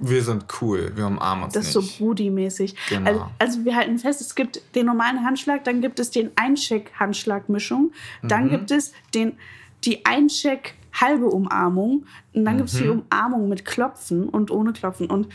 wir 0.01 0.23
sind 0.23 0.45
cool, 0.61 0.93
wir 0.95 1.07
umarmen 1.07 1.45
uns 1.45 1.55
Das 1.55 1.69
ist 1.69 1.77
nicht. 1.77 1.99
so 1.99 2.05
Brudi-mäßig. 2.05 2.75
Genau. 2.89 3.11
Also, 3.11 3.27
also 3.39 3.65
wir 3.65 3.77
halten 3.77 3.99
fest, 3.99 4.21
es 4.21 4.35
gibt 4.35 4.61
den 4.75 4.87
normalen 4.87 5.25
Handschlag, 5.25 5.65
dann 5.65 5.81
gibt 5.81 5.99
es 6.01 6.11
den 6.11 6.31
Eincheck-Handschlag-Mischung, 6.37 7.93
dann 8.23 8.47
Mhm. 8.47 8.51
gibt 8.51 8.71
es 8.71 8.93
den, 9.15 9.37
die 9.85 10.05
Eincheck-halbe 10.05 11.27
Umarmung 11.27 12.05
und 12.35 12.45
dann 12.45 12.57
gibt 12.59 12.69
es 12.71 12.77
die 12.77 12.85
Mhm. 12.85 13.03
Umarmung 13.11 13.49
mit 13.49 13.65
Klopfen 13.65 14.29
und 14.29 14.51
ohne 14.51 14.73
Klopfen. 14.73 15.09
Und 15.11 15.29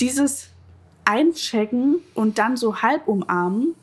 dieses 0.00 0.48
Einchecken 1.04 1.96
und 2.14 2.38
dann 2.38 2.56
so 2.56 2.82
halb 2.82 3.08
umarmen, 3.08 3.74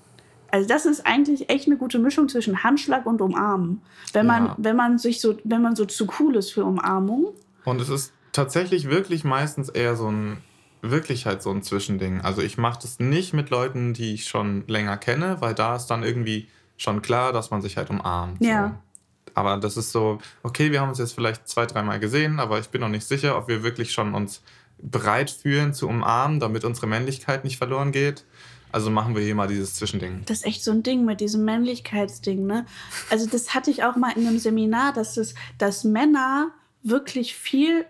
also 0.51 0.67
das 0.67 0.85
ist 0.85 1.05
eigentlich 1.05 1.49
echt 1.49 1.67
eine 1.67 1.77
gute 1.77 1.99
Mischung 1.99 2.27
zwischen 2.29 2.63
Handschlag 2.63 3.05
und 3.05 3.21
Umarmen. 3.21 3.81
Wenn 4.13 4.25
man, 4.25 4.45
Ja. 4.47 4.55
wenn 4.57 4.75
man 4.75 4.97
sich 4.97 5.21
so, 5.21 5.37
wenn 5.43 5.61
man 5.61 5.75
so 5.75 5.85
zu 5.85 6.07
cool 6.19 6.35
ist 6.37 6.51
für 6.51 6.65
Umarmung. 6.65 7.27
Und 7.65 7.79
es 7.81 7.89
ist 7.89 8.13
tatsächlich 8.31 8.89
wirklich 8.89 9.23
meistens 9.23 9.69
eher 9.69 9.95
so 9.95 10.11
ein, 10.11 10.37
wirklich 10.81 11.25
halt 11.25 11.41
so 11.41 11.51
ein 11.51 11.63
Zwischending. 11.63 12.21
Also 12.21 12.41
ich 12.41 12.57
mache 12.57 12.79
das 12.81 12.99
nicht 12.99 13.33
mit 13.33 13.49
Leuten, 13.49 13.93
die 13.93 14.13
ich 14.13 14.25
schon 14.25 14.63
länger 14.67 14.97
kenne, 14.97 15.37
weil 15.39 15.53
da 15.53 15.75
ist 15.75 15.87
dann 15.87 16.03
irgendwie 16.03 16.47
schon 16.77 17.01
klar, 17.01 17.33
dass 17.33 17.51
man 17.51 17.61
sich 17.61 17.77
halt 17.77 17.89
umarmt. 17.89 18.43
Ja. 18.43 18.69
So. 18.69 19.31
Aber 19.35 19.57
das 19.57 19.77
ist 19.77 19.91
so, 19.91 20.19
okay, 20.43 20.71
wir 20.71 20.81
haben 20.81 20.89
uns 20.89 20.99
jetzt 20.99 21.13
vielleicht 21.13 21.47
zwei, 21.47 21.65
dreimal 21.65 21.99
gesehen, 21.99 22.39
aber 22.39 22.59
ich 22.59 22.69
bin 22.69 22.81
noch 22.81 22.89
nicht 22.89 23.07
sicher, 23.07 23.37
ob 23.37 23.47
wir 23.47 23.63
wirklich 23.63 23.91
schon 23.91 24.13
uns 24.13 24.41
bereit 24.81 25.29
fühlen 25.29 25.73
zu 25.73 25.87
umarmen, 25.87 26.39
damit 26.39 26.63
unsere 26.63 26.87
Männlichkeit 26.87 27.43
nicht 27.43 27.57
verloren 27.57 27.91
geht. 27.91 28.25
Also 28.71 28.89
machen 28.91 29.15
wir 29.15 29.23
hier 29.23 29.35
mal 29.35 29.47
dieses 29.47 29.73
Zwischending. 29.75 30.21
Das 30.25 30.39
ist 30.39 30.45
echt 30.45 30.63
so 30.63 30.71
ein 30.71 30.83
Ding 30.83 31.03
mit 31.03 31.21
diesem 31.21 31.43
Männlichkeitsding, 31.43 32.45
ne? 32.45 32.65
Also 33.09 33.25
das 33.25 33.55
hatte 33.55 33.71
ich 33.71 33.83
auch 33.83 33.95
mal 33.95 34.11
in 34.15 34.27
einem 34.27 34.37
Seminar, 34.37 34.93
dass 34.93 35.17
es, 35.17 35.33
dass 35.57 35.83
Männer 35.83 36.51
wirklich 36.83 37.33
viel, 37.33 37.85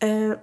äh, 0.00 0.36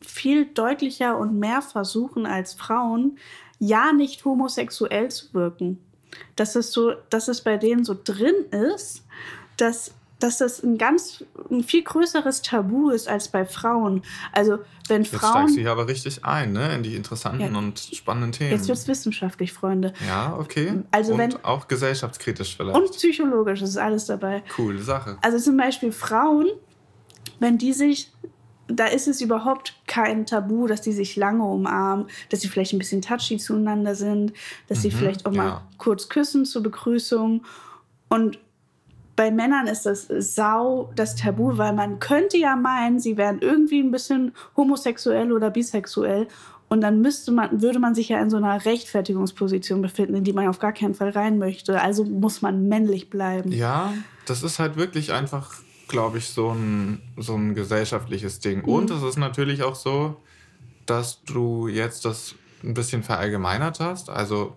viel 0.00 0.46
deutlicher 0.46 1.16
und 1.18 1.38
mehr 1.38 1.62
versuchen 1.62 2.26
als 2.26 2.54
Frauen, 2.54 3.18
ja 3.58 3.92
nicht 3.92 4.24
homosexuell 4.24 5.10
zu 5.10 5.32
wirken. 5.34 5.78
Dass 6.36 6.56
es 6.56 6.72
so, 6.72 6.92
dass 7.10 7.28
es 7.28 7.40
bei 7.42 7.56
denen 7.56 7.84
so 7.84 7.96
drin 8.02 8.34
ist, 8.50 9.04
dass 9.56 9.92
dass 10.18 10.38
das 10.38 10.62
ein 10.62 10.78
ganz 10.78 11.24
ein 11.50 11.64
viel 11.64 11.82
größeres 11.82 12.42
Tabu 12.42 12.90
ist 12.90 13.08
als 13.08 13.26
bei 13.26 13.44
Frauen. 13.44 14.02
Also 14.30 14.58
wenn 14.86 15.02
Jetzt 15.02 15.16
Frauen 15.16 15.32
steigst 15.32 15.56
du 15.56 15.60
hier 15.62 15.72
aber 15.72 15.88
richtig 15.88 16.24
ein, 16.24 16.52
ne? 16.52 16.72
In 16.76 16.84
die 16.84 16.94
interessanten 16.94 17.40
Ja. 17.52 17.58
und 17.58 17.80
spannenden 17.80 18.30
Themen. 18.30 18.52
jetzt 18.52 18.68
wird's 18.68 18.86
wissenschaftlich, 18.86 19.52
Freunde. 19.52 19.92
ja, 20.06 20.36
okay. 20.38 20.74
Also 20.92 21.14
und 21.14 21.18
wenn- 21.18 21.44
auch 21.44 21.66
gesellschaftskritisch 21.66 22.56
vielleicht. 22.56 22.76
Und 22.78 22.92
psychologisch 22.92 23.62
ist 23.62 23.76
alles 23.76 24.06
dabei. 24.06 24.44
Coole 24.54 24.78
Sache. 24.80 25.18
Also 25.22 25.38
zum 25.38 25.56
Beispiel 25.56 25.90
Frauen, 25.90 26.46
wenn 27.40 27.58
die 27.58 27.72
sich, 27.72 28.12
da 28.76 28.86
ist 28.86 29.08
es 29.08 29.20
überhaupt 29.20 29.74
kein 29.86 30.26
Tabu, 30.26 30.66
dass 30.66 30.80
die 30.80 30.92
sich 30.92 31.16
lange 31.16 31.44
umarmen, 31.44 32.06
dass 32.30 32.40
sie 32.40 32.48
vielleicht 32.48 32.72
ein 32.72 32.78
bisschen 32.78 33.02
touchy 33.02 33.38
zueinander 33.38 33.94
sind, 33.94 34.32
dass 34.68 34.82
sie 34.82 34.88
Mhm, 34.88 34.92
vielleicht 34.92 35.26
auch 35.26 35.32
mal 35.32 35.46
ja. 35.46 35.62
kurz 35.78 36.08
küssen 36.08 36.44
zur 36.44 36.62
Begrüßung. 36.62 37.44
Und 38.08 38.38
bei 39.16 39.30
Männern 39.30 39.66
ist 39.66 39.84
das 39.84 40.08
sau 40.08 40.90
das 40.96 41.16
Tabu, 41.16 41.58
weil 41.58 41.72
man 41.74 41.98
könnte 41.98 42.38
ja 42.38 42.56
meinen, 42.56 42.98
sie 42.98 43.16
wären 43.16 43.40
irgendwie 43.40 43.80
ein 43.80 43.90
bisschen 43.90 44.32
homosexuell 44.56 45.32
oder 45.32 45.50
bisexuell. 45.50 46.28
Und 46.68 46.80
dann 46.80 47.02
müsste 47.02 47.32
man, 47.32 47.60
würde 47.60 47.78
man 47.78 47.94
sich 47.94 48.08
ja 48.08 48.18
in 48.20 48.30
so 48.30 48.38
einer 48.38 48.64
Rechtfertigungsposition 48.64 49.82
befinden, 49.82 50.14
in 50.14 50.24
die 50.24 50.32
man 50.32 50.48
auf 50.48 50.58
gar 50.58 50.72
keinen 50.72 50.94
Fall 50.94 51.10
rein 51.10 51.38
möchte. 51.38 51.80
Also 51.80 52.04
muss 52.04 52.40
man 52.40 52.68
männlich 52.68 53.10
bleiben. 53.10 53.52
Ja, 53.52 53.92
das 54.24 54.42
ist 54.42 54.58
halt 54.58 54.76
wirklich 54.76 55.12
einfach, 55.12 55.52
glaube 55.92 56.18
ich, 56.18 56.28
so 56.28 56.50
ein, 56.50 57.00
so 57.16 57.36
ein 57.36 57.54
gesellschaftliches 57.54 58.40
Ding. 58.40 58.62
Mhm. 58.62 58.64
Und 58.64 58.90
es 58.90 59.02
ist 59.02 59.16
natürlich 59.16 59.62
auch 59.62 59.76
so, 59.76 60.16
dass 60.86 61.22
du 61.22 61.68
jetzt 61.68 62.04
das 62.04 62.34
ein 62.64 62.74
bisschen 62.74 63.02
verallgemeinert 63.04 63.78
hast. 63.78 64.10
Also, 64.10 64.56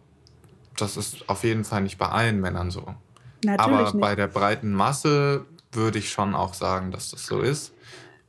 das 0.77 0.97
ist 0.97 1.29
auf 1.29 1.43
jeden 1.43 1.63
Fall 1.63 1.81
nicht 1.81 1.97
bei 1.97 2.07
allen 2.07 2.41
Männern 2.41 2.71
so. 2.71 2.95
Natürlich 3.43 3.61
Aber 3.61 3.83
nicht. 3.83 3.99
bei 3.99 4.15
der 4.15 4.27
breiten 4.27 4.73
Masse 4.73 5.45
würde 5.71 5.99
ich 5.99 6.09
schon 6.09 6.33
auch 6.33 6.53
sagen, 6.53 6.91
dass 6.91 7.11
das 7.11 7.25
so 7.25 7.41
ist. 7.41 7.73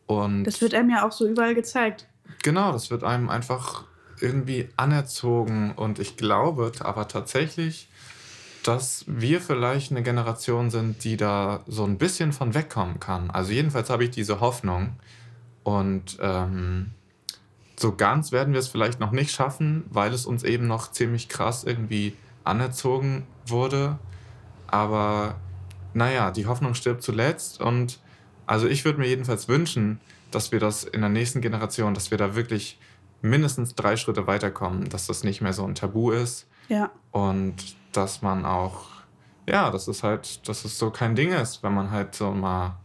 Und 0.07 0.45
Das 0.45 0.61
wird 0.61 0.75
einem 0.75 0.91
ja 0.91 1.07
auch 1.07 1.13
so 1.13 1.27
überall 1.27 1.55
gezeigt. 1.55 2.07
Genau, 2.43 2.73
das 2.73 2.91
wird 2.91 3.03
einem 3.05 3.31
einfach 3.31 3.85
irgendwie 4.21 4.69
anerzogen. 4.77 5.73
Und 5.73 5.99
ich 5.99 6.17
glaube 6.17 6.73
aber 6.81 7.09
tatsächlich, 7.09 7.89
dass 8.67 9.05
wir 9.07 9.41
vielleicht 9.41 9.91
eine 9.91 10.03
Generation 10.03 10.71
sind, 10.71 11.05
die 11.05 11.17
da 11.17 11.61
so 11.67 11.85
ein 11.85 11.99
bisschen 11.99 12.33
von 12.33 12.55
wegkommen 12.55 12.99
kann. 13.01 13.31
Also 13.31 13.53
jedenfalls 13.53 13.91
habe 13.91 14.05
ich 14.05 14.11
diese 14.11 14.41
Hoffnung. 14.41 14.95
Und 15.63 16.19
ähm, 16.21 16.93
so 17.77 17.95
ganz 17.95 18.33
werden 18.33 18.53
wir 18.53 18.61
es 18.61 18.69
vielleicht 18.69 19.01
noch 19.01 19.13
nicht 19.13 19.31
schaffen, 19.33 19.85
weil 19.91 20.13
es 20.13 20.27
uns 20.27 20.43
eben 20.43 20.67
noch 20.67 20.91
ziemlich 20.91 21.29
krass 21.29 21.65
irgendwie 21.65 22.17
anerzogen 22.45 23.27
wurde. 23.47 23.99
Aber 24.67 25.37
naja, 25.95 26.31
die 26.31 26.47
Hoffnung 26.47 26.75
stirbt 26.75 27.03
zuletzt. 27.03 27.61
Und 27.61 28.01
also 28.47 28.67
ich 28.67 28.85
würde 28.85 28.99
mir 28.99 29.09
jedenfalls 29.09 29.49
wünschen, 29.49 30.01
dass 30.31 30.53
wir 30.53 30.61
das 30.61 30.85
in 30.85 31.01
der 31.01 31.11
nächsten 31.11 31.41
Generation, 31.41 31.95
dass 31.95 32.11
wir 32.11 32.19
da 32.19 32.35
wirklich 32.35 32.79
mindestens 33.23 33.75
drei 33.75 33.97
Schritte 33.97 34.27
weiterkommen, 34.27 34.89
dass 34.89 35.07
das 35.07 35.25
nicht 35.25 35.41
mehr 35.41 35.53
so 35.53 35.65
ein 35.65 35.75
Tabu 35.75 36.11
ist 36.11 36.47
Ja. 36.69 36.91
und 37.13 37.55
dass 37.97 38.23
man 38.23 38.45
auch, 38.45 38.87
ja, 39.49 39.71
dass 39.71 39.89
es 39.89 40.03
halt, 40.03 40.49
dass 40.49 40.65
es 40.65 40.79
so 40.79 40.91
kein 40.91 41.15
Ding 41.15 41.33
ist, 41.33 41.63
wenn 41.63 41.75
man 41.75 41.91
halt 41.91 42.15
so 42.15 42.31
mal 42.31 42.77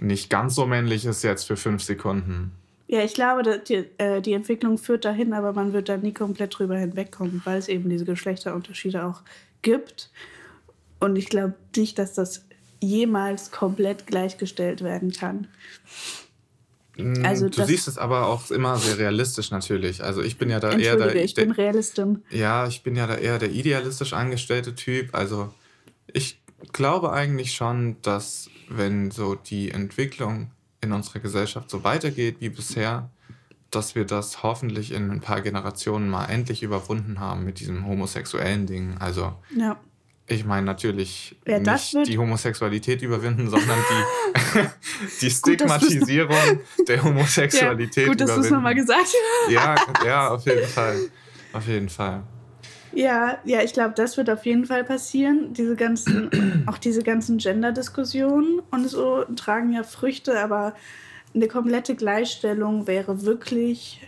nicht 0.00 0.30
ganz 0.30 0.54
so 0.54 0.66
männlich 0.66 1.04
ist 1.06 1.22
jetzt 1.22 1.44
für 1.44 1.56
fünf 1.56 1.82
Sekunden. 1.82 2.52
Ja, 2.86 3.02
ich 3.02 3.14
glaube, 3.14 3.58
die, 3.58 3.86
äh, 3.98 4.20
die 4.20 4.34
Entwicklung 4.34 4.76
führt 4.76 5.04
dahin, 5.04 5.32
aber 5.32 5.52
man 5.52 5.72
wird 5.72 5.88
da 5.88 5.96
nie 5.96 6.12
komplett 6.12 6.58
drüber 6.58 6.76
hinwegkommen, 6.76 7.40
weil 7.44 7.58
es 7.58 7.68
eben 7.68 7.88
diese 7.88 8.04
Geschlechterunterschiede 8.04 9.04
auch 9.04 9.22
gibt. 9.62 10.10
Und 11.00 11.16
ich 11.16 11.28
glaube 11.28 11.54
nicht, 11.76 11.98
dass 11.98 12.14
das 12.14 12.46
jemals 12.80 13.50
komplett 13.50 14.06
gleichgestellt 14.06 14.82
werden 14.82 15.12
kann. 15.12 15.48
Mm, 16.96 17.24
Also 17.24 17.48
du 17.48 17.64
siehst 17.64 17.88
es 17.88 17.98
aber 17.98 18.26
auch 18.26 18.50
immer 18.50 18.78
sehr 18.78 18.98
realistisch 18.98 19.50
natürlich. 19.50 20.02
Also 20.02 20.22
ich 20.22 20.38
bin 20.38 20.50
ja 20.50 20.60
da 20.60 20.72
eher 20.72 20.96
der, 20.96 21.14
ich 21.16 21.34
bin 21.34 21.50
Realistin. 21.50 22.22
Ja, 22.30 22.66
ich 22.66 22.82
bin 22.82 22.96
ja 22.96 23.06
da 23.06 23.16
eher 23.16 23.38
der 23.38 23.50
idealistisch 23.50 24.12
angestellte 24.12 24.74
Typ. 24.74 25.14
Also 25.14 25.52
ich 26.12 26.40
glaube 26.72 27.12
eigentlich 27.12 27.54
schon, 27.54 27.96
dass 28.02 28.48
wenn 28.68 29.10
so 29.10 29.34
die 29.34 29.70
Entwicklung 29.70 30.50
in 30.80 30.92
unserer 30.92 31.20
Gesellschaft 31.20 31.70
so 31.70 31.84
weitergeht 31.84 32.36
wie 32.40 32.48
bisher, 32.50 33.10
dass 33.70 33.94
wir 33.94 34.04
das 34.04 34.42
hoffentlich 34.42 34.92
in 34.92 35.10
ein 35.10 35.20
paar 35.20 35.40
Generationen 35.40 36.08
mal 36.08 36.26
endlich 36.26 36.62
überwunden 36.62 37.18
haben 37.18 37.44
mit 37.44 37.58
diesem 37.58 37.86
homosexuellen 37.86 38.66
Ding. 38.66 38.96
Also 38.98 39.34
Ja. 39.56 39.78
Ich 40.26 40.44
meine 40.44 40.64
natürlich 40.64 41.36
das 41.44 41.92
nicht 41.92 42.08
die 42.08 42.18
Homosexualität 42.18 43.02
überwinden, 43.02 43.50
sondern 43.50 43.78
die, 43.90 44.60
die 45.20 45.28
Gut, 45.28 45.36
Stigmatisierung 45.36 46.60
der 46.88 47.02
Homosexualität 47.02 48.04
ja, 48.04 48.08
gut, 48.08 48.20
dass 48.20 48.34
du 48.34 48.40
es 48.40 48.50
nochmal 48.50 48.74
gesagt 48.74 49.00
hast. 49.00 49.52
Ja, 49.52 49.74
ja, 50.04 50.28
auf 50.30 50.46
jeden 50.46 50.66
Fall. 50.66 50.96
Auf 51.52 51.66
jeden 51.68 51.88
Fall. 51.88 52.22
Ja, 52.92 53.38
ja, 53.44 53.62
ich 53.62 53.72
glaube, 53.72 53.94
das 53.96 54.16
wird 54.16 54.30
auf 54.30 54.46
jeden 54.46 54.66
Fall 54.66 54.84
passieren. 54.84 55.52
Diese 55.52 55.76
ganzen, 55.76 56.64
auch 56.66 56.78
diese 56.78 57.02
ganzen 57.02 57.38
Gender-Diskussionen 57.38 58.60
und 58.70 58.88
so 58.88 59.24
tragen 59.36 59.72
ja 59.72 59.82
Früchte, 59.82 60.40
aber 60.40 60.74
eine 61.34 61.48
komplette 61.48 61.96
Gleichstellung 61.96 62.86
wäre 62.86 63.22
wirklich 63.22 64.00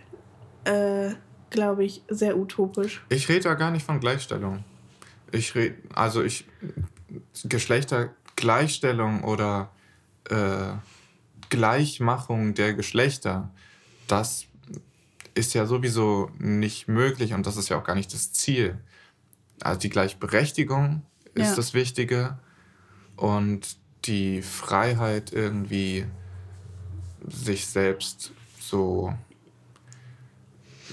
äh, 0.65 1.11
glaube 1.51 1.85
ich, 1.85 2.03
sehr 2.09 2.37
utopisch. 2.37 3.05
Ich 3.09 3.29
rede 3.29 3.43
da 3.43 3.55
gar 3.55 3.71
nicht 3.71 3.85
von 3.85 4.01
Gleichstellung. 4.01 4.65
Ich 5.33 5.55
rede, 5.55 5.77
also 5.95 6.23
ich, 6.23 6.45
Geschlechtergleichstellung 7.45 9.25
oder 9.25 9.71
äh, 10.29 10.73
Gleichmachung 11.49 12.55
der 12.55 12.75
Geschlechter, 12.75 13.51
das 14.09 14.47
ist 15.35 15.55
ja 15.55 15.67
sowieso 15.67 16.31
nicht 16.39 16.89
möglich 16.89 17.35
und 17.35 17.47
das 17.47 17.57
ist 17.57 17.69
ja 17.69 17.79
auch 17.79 17.85
gar 17.85 17.95
nicht 17.95 18.13
das 18.13 18.33
Ziel. 18.33 18.79
Also 19.61 19.81
die 19.81 19.91
Gleichberechtigung 19.91 21.03
ist 21.35 21.51
Ja. 21.51 21.57
das 21.57 21.75
Wichtige 21.75 22.39
und 23.17 23.77
die 24.05 24.43
Freiheit 24.43 25.33
irgendwie 25.33 26.07
sich 27.29 27.67
selbst 27.67 28.33
so 28.61 29.13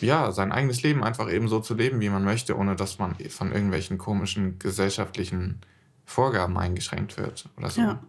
ja, 0.02 0.32
sein 0.32 0.52
eigenes 0.52 0.84
Leben 0.84 1.04
einfach 1.04 1.32
eben 1.32 1.48
so 1.48 1.60
zu 1.60 1.74
leben, 1.74 2.00
wie 2.02 2.10
man 2.10 2.24
möchte, 2.24 2.58
ohne 2.58 2.76
dass 2.76 3.00
man 3.00 3.16
von 3.30 3.52
irgendwelchen 3.52 3.98
komischen 3.98 4.60
gesellschaftlichen 4.60 5.62
Vorgaben 6.06 6.58
eingeschränkt 6.58 7.18
wird 7.18 7.50
oder 7.58 7.70
so. 7.70 7.82
Ja. 7.82 8.04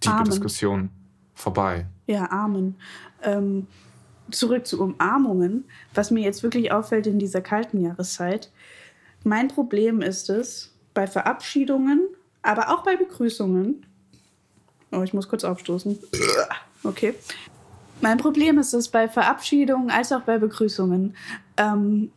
Tiefe 0.00 0.14
Amen. 0.14 0.24
Diskussion 0.24 0.90
vorbei. 1.34 1.86
Ja, 2.06 2.30
Amen. 2.30 2.76
Ähm, 3.22 3.66
zurück 4.30 4.66
zu 4.66 4.80
Umarmungen. 4.80 5.64
Was 5.94 6.10
mir 6.10 6.20
jetzt 6.20 6.42
wirklich 6.42 6.72
auffällt 6.72 7.06
in 7.06 7.18
dieser 7.18 7.40
kalten 7.40 7.80
Jahreszeit. 7.80 8.50
Mein 9.24 9.48
Problem 9.48 10.00
ist 10.02 10.30
es, 10.30 10.72
bei 10.94 11.06
Verabschiedungen, 11.06 12.08
aber 12.42 12.70
auch 12.70 12.82
bei 12.82 12.96
Begrüßungen. 12.96 13.86
Oh, 14.90 15.02
ich 15.02 15.12
muss 15.14 15.28
kurz 15.28 15.44
aufstoßen. 15.44 15.98
Okay. 16.84 17.12
Mein 18.00 18.18
Problem 18.18 18.58
ist 18.58 18.74
es 18.74 18.88
bei 18.88 19.08
Verabschiedungen 19.08 19.90
als 19.90 20.12
auch 20.12 20.22
bei 20.22 20.38
Begrüßungen, 20.38 21.16
ähm, 21.56 22.10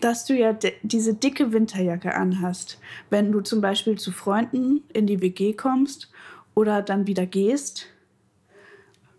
dass 0.00 0.24
du 0.24 0.34
ja 0.34 0.52
di- 0.52 0.72
diese 0.82 1.14
dicke 1.14 1.52
Winterjacke 1.52 2.14
anhast. 2.14 2.78
Wenn 3.10 3.30
du 3.30 3.40
zum 3.40 3.60
Beispiel 3.60 3.98
zu 3.98 4.10
Freunden 4.10 4.82
in 4.92 5.06
die 5.06 5.20
WG 5.20 5.52
kommst 5.52 6.10
oder 6.54 6.82
dann 6.82 7.06
wieder 7.06 7.26
gehst, 7.26 7.86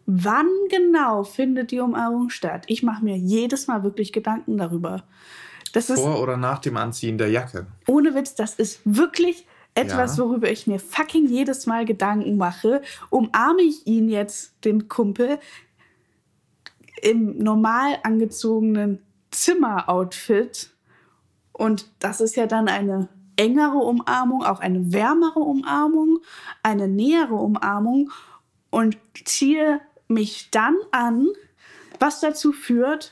Wann 0.05 0.47
genau 0.69 1.23
findet 1.23 1.71
die 1.71 1.79
Umarmung 1.79 2.29
statt? 2.29 2.65
Ich 2.67 2.83
mache 2.83 3.05
mir 3.05 3.15
jedes 3.15 3.67
Mal 3.67 3.83
wirklich 3.83 4.12
Gedanken 4.12 4.57
darüber. 4.57 5.03
Das 5.71 5.85
Vor 5.89 6.21
oder 6.21 6.35
nach 6.35 6.59
dem 6.59 6.75
Anziehen 6.75 7.17
der 7.17 7.29
Jacke. 7.29 7.67
ohne 7.88 8.13
Witz, 8.13 8.35
das 8.35 8.55
ist 8.55 8.81
wirklich 8.83 9.47
etwas, 9.75 10.17
Ja. 10.17 10.25
worüber 10.25 10.51
ich 10.51 10.67
mir 10.67 10.77
fucking 10.79 11.27
jedes 11.27 11.67
Mal 11.67 11.85
Gedanken 11.85 12.35
mache. 12.35 12.81
Umarme 13.12 13.62
ich 13.62 13.88
ihn 13.88 14.09
jetzt, 14.09 14.53
den 14.65 14.89
Kumpel, 14.89 15.39
im 17.03 17.38
normal 17.38 17.98
angezogenen 18.03 19.01
Zimmeroutfit? 19.31 20.72
Und 21.51 21.91
das 22.00 22.22
ist 22.22 22.36
ja 22.36 22.48
dann 22.48 22.67
eine 22.67 23.10
engere 23.36 23.77
Umarmung, 23.77 24.43
auch 24.43 24.60
eine 24.60 24.93
wärmere 24.93 25.39
Umarmung, 25.39 26.19
eine 26.62 26.88
nähere 26.88 27.36
Umarmung 27.36 28.12
und 28.69 28.98
ziehe 29.25 29.81
mich 30.07 30.50
dann 30.51 30.75
an, 30.91 31.27
was 32.00 32.19
dazu 32.19 32.51
führt, 32.51 33.12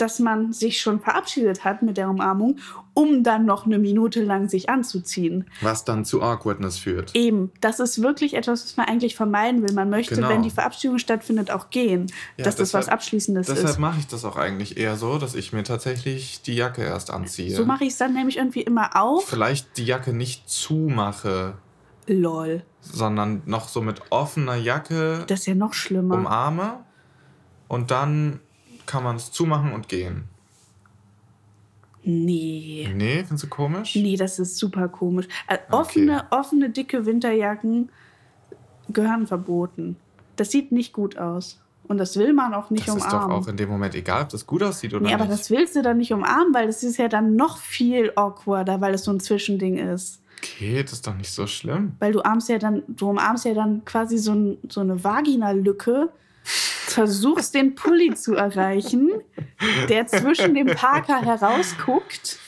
dass 0.00 0.18
man 0.18 0.52
sich 0.52 0.80
schon 0.80 1.00
verabschiedet 1.00 1.64
hat 1.64 1.82
mit 1.82 1.96
der 1.96 2.08
Umarmung, 2.08 2.58
um 2.94 3.22
dann 3.22 3.44
noch 3.46 3.66
eine 3.66 3.78
Minute 3.78 4.22
lang 4.22 4.48
sich 4.48 4.68
anzuziehen. 4.70 5.44
Was 5.60 5.84
dann 5.84 6.04
zu 6.04 6.22
Awkwardness 6.22 6.78
führt. 6.78 7.14
Eben, 7.14 7.50
das 7.60 7.80
ist 7.80 8.02
wirklich 8.02 8.34
etwas, 8.34 8.64
was 8.64 8.76
man 8.76 8.86
eigentlich 8.86 9.14
vermeiden 9.16 9.62
will. 9.62 9.72
Man 9.74 9.90
möchte, 9.90 10.14
Genau. 10.16 10.28
wenn 10.28 10.42
die 10.42 10.50
Verabschiedung 10.50 10.98
stattfindet, 10.98 11.50
auch 11.50 11.70
gehen. 11.70 12.06
Ja, 12.36 12.44
dass 12.44 12.56
das 12.56 12.72
was 12.74 12.86
deshalb- 12.86 12.94
Abschließendes 12.94 13.46
Deshalb 13.46 13.68
ist. 13.68 13.78
mache 13.78 13.98
ich 14.00 14.06
das 14.06 14.24
auch 14.24 14.36
eigentlich 14.36 14.76
eher 14.76 14.96
so, 14.96 15.18
dass 15.18 15.34
ich 15.34 15.52
mir 15.52 15.62
tatsächlich 15.64 16.42
die 16.42 16.54
Jacke 16.54 16.82
erst 16.82 17.10
anziehe. 17.10 17.54
So 17.54 17.64
mache 17.64 17.84
ich 17.84 17.90
es 17.90 17.98
dann 17.98 18.12
nämlich 18.14 18.36
irgendwie 18.38 18.62
immer 18.62 18.96
auf. 19.00 19.26
Vielleicht 19.26 19.76
die 19.76 19.84
Jacke 19.84 20.12
nicht 20.12 20.48
zumache, 20.48 21.54
Lol. 22.06 22.62
sondern 22.80 23.42
noch 23.46 23.68
so 23.68 23.80
mit 23.82 24.00
offener 24.10 24.56
Jacke 24.56 25.24
Das 25.26 25.40
ist 25.40 25.46
ja 25.46 25.54
noch 25.54 25.74
schlimmer. 25.74 26.16
umarme 26.16 26.80
und 27.68 27.90
dann 27.90 28.40
kann 28.86 29.04
man 29.04 29.16
es 29.16 29.30
zumachen 29.30 29.72
und 29.72 29.88
gehen. 29.88 30.24
Nee. 32.02 32.88
Nee, 32.94 33.16
findest 33.24 33.44
du 33.44 33.48
komisch? 33.48 33.94
Nee, 33.94 34.16
das 34.16 34.38
ist 34.38 34.56
super 34.56 34.88
komisch. 34.88 35.26
Äh, 35.46 35.54
Okay. 35.54 35.72
offene, 35.76 36.24
offene, 36.30 36.70
dicke 36.70 37.04
Winterjacken 37.06 37.90
gehören 38.88 39.26
verboten. 39.26 39.96
Das 40.36 40.50
sieht 40.50 40.72
nicht 40.72 40.92
gut 40.92 41.18
aus. 41.18 41.60
Und 41.86 41.98
das 41.98 42.16
will 42.16 42.32
man 42.32 42.54
auch 42.54 42.70
nicht 42.70 42.86
das 42.88 42.96
ist 42.96 43.06
doch 43.06 43.24
umarmen. 43.24 43.36
auch 43.36 43.48
in 43.48 43.56
dem 43.56 43.68
Moment 43.68 43.94
egal, 43.96 44.22
ob 44.22 44.28
das 44.30 44.46
gut 44.46 44.62
aussieht 44.62 44.94
oder 44.94 45.04
nee, 45.04 45.12
aber 45.12 45.24
nicht. 45.26 45.38
das 45.40 45.50
willst 45.50 45.74
du 45.76 45.82
dann 45.82 45.98
nicht 45.98 46.12
umarmen, 46.12 46.54
weil 46.54 46.66
das 46.68 46.82
ist 46.84 46.96
ja 46.98 47.08
dann 47.08 47.34
noch 47.36 47.58
viel 47.58 48.12
awkwarder, 48.14 48.80
weil 48.80 48.94
es 48.94 49.04
so 49.04 49.10
ein 49.12 49.18
Zwischending 49.20 49.76
ist. 49.76 50.22
Okay, 50.38 50.82
das 50.82 50.92
ist 50.94 51.06
doch 51.06 51.16
nicht 51.16 51.30
so 51.32 51.46
schlimm. 51.46 51.92
Weil 51.98 52.12
du 52.12 52.20
umarmst 52.20 52.48
ja 52.48 52.58
dann, 52.58 52.82
du 52.88 53.10
umarmst 53.10 53.44
ja 53.44 53.54
dann 53.54 53.84
quasi 53.84 54.16
so, 54.18 54.32
ein, 54.32 54.56
so 54.68 54.80
eine 54.80 55.02
Vaginalücke, 55.02 56.08
versuchst 56.92 57.54
den 57.54 57.74
Pulli 57.74 58.14
zu 58.14 58.34
erreichen, 58.34 59.10
der 59.88 60.06
zwischen 60.06 60.54
dem 60.54 60.66
Parker 60.68 61.20
herausguckt, 61.22 62.38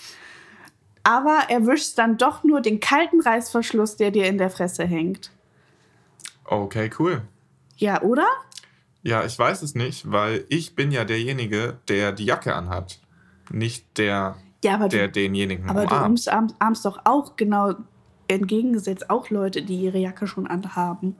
aber 1.02 1.44
erwischst 1.48 1.98
dann 1.98 2.16
doch 2.18 2.44
nur 2.44 2.60
den 2.60 2.80
kalten 2.80 3.20
Reißverschluss, 3.20 3.96
der 3.96 4.10
dir 4.10 4.26
in 4.26 4.38
der 4.38 4.50
Fresse 4.50 4.84
hängt. 4.84 5.30
Okay, 6.44 6.90
cool. 6.98 7.22
Ja, 7.76 8.02
oder? 8.02 8.26
Ja, 9.02 9.24
ich 9.24 9.36
weiß 9.38 9.62
es 9.62 9.74
nicht, 9.74 10.10
weil 10.10 10.44
ich 10.48 10.74
bin 10.76 10.92
ja 10.92 11.04
derjenige, 11.04 11.78
der 11.88 12.12
die 12.12 12.24
Jacke 12.24 12.54
anhat. 12.54 13.00
Nicht 13.50 13.98
der, 13.98 14.36
Ja, 14.62 14.74
aber 14.74 14.88
der 14.88 15.08
du, 15.08 15.12
denjenigen 15.14 15.68
aber 15.68 15.80
du 15.86 15.86
umarmt. 15.94 16.26
umarmst, 16.28 16.56
umarmst 16.60 16.84
doch 16.84 17.00
auch 17.04 17.36
genau 17.36 17.74
entgegengesetzt 18.28 19.10
auch 19.10 19.30
Leute, 19.30 19.62
die 19.62 19.80
ihre 19.80 19.98
Jacke 19.98 20.26
schon 20.26 20.46
anhaben. 20.46 21.16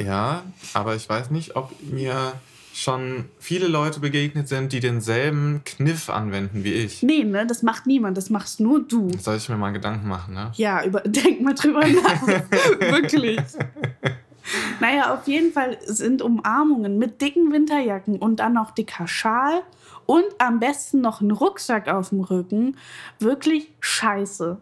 Ja, 0.00 0.42
aber 0.74 0.96
ich 0.96 1.08
weiß 1.08 1.30
nicht, 1.30 1.54
ob 1.54 1.70
mir 1.82 2.32
schon 2.74 3.26
viele 3.38 3.66
Leute 3.68 4.00
begegnet 4.00 4.48
sind, 4.48 4.72
die 4.72 4.80
denselben 4.80 5.62
Kniff 5.64 6.08
anwenden 6.08 6.64
wie 6.64 6.72
ich. 6.72 7.02
Nee, 7.02 7.24
ne, 7.24 7.46
das 7.46 7.62
macht 7.62 7.86
niemand, 7.86 8.16
das 8.16 8.30
machst 8.30 8.60
nur 8.60 8.80
du. 8.82 9.10
Soll 9.18 9.36
ich 9.36 9.48
mir 9.48 9.56
mal 9.56 9.72
Gedanken 9.72 10.08
machen, 10.08 10.34
ne? 10.34 10.52
Ja, 10.54 10.84
über, 10.84 11.00
denk 11.06 11.40
mal 11.40 11.54
drüber 11.54 11.80
nach. 11.86 12.26
Wirklich. 12.80 13.40
Naja, 14.80 15.14
auf 15.14 15.28
jeden 15.28 15.52
Fall 15.52 15.78
sind 15.84 16.20
Umarmungen 16.22 16.98
mit 16.98 17.20
dicken 17.20 17.52
Winterjacken 17.52 18.16
und 18.16 18.40
dann 18.40 18.54
noch 18.54 18.72
dicker 18.72 19.06
Schal 19.06 19.62
und 20.06 20.24
am 20.38 20.58
besten 20.58 21.00
noch 21.00 21.20
ein 21.20 21.30
Rucksack 21.30 21.88
auf 21.88 22.08
dem 22.08 22.20
Rücken 22.20 22.76
wirklich 23.20 23.70
scheiße. 23.80 24.58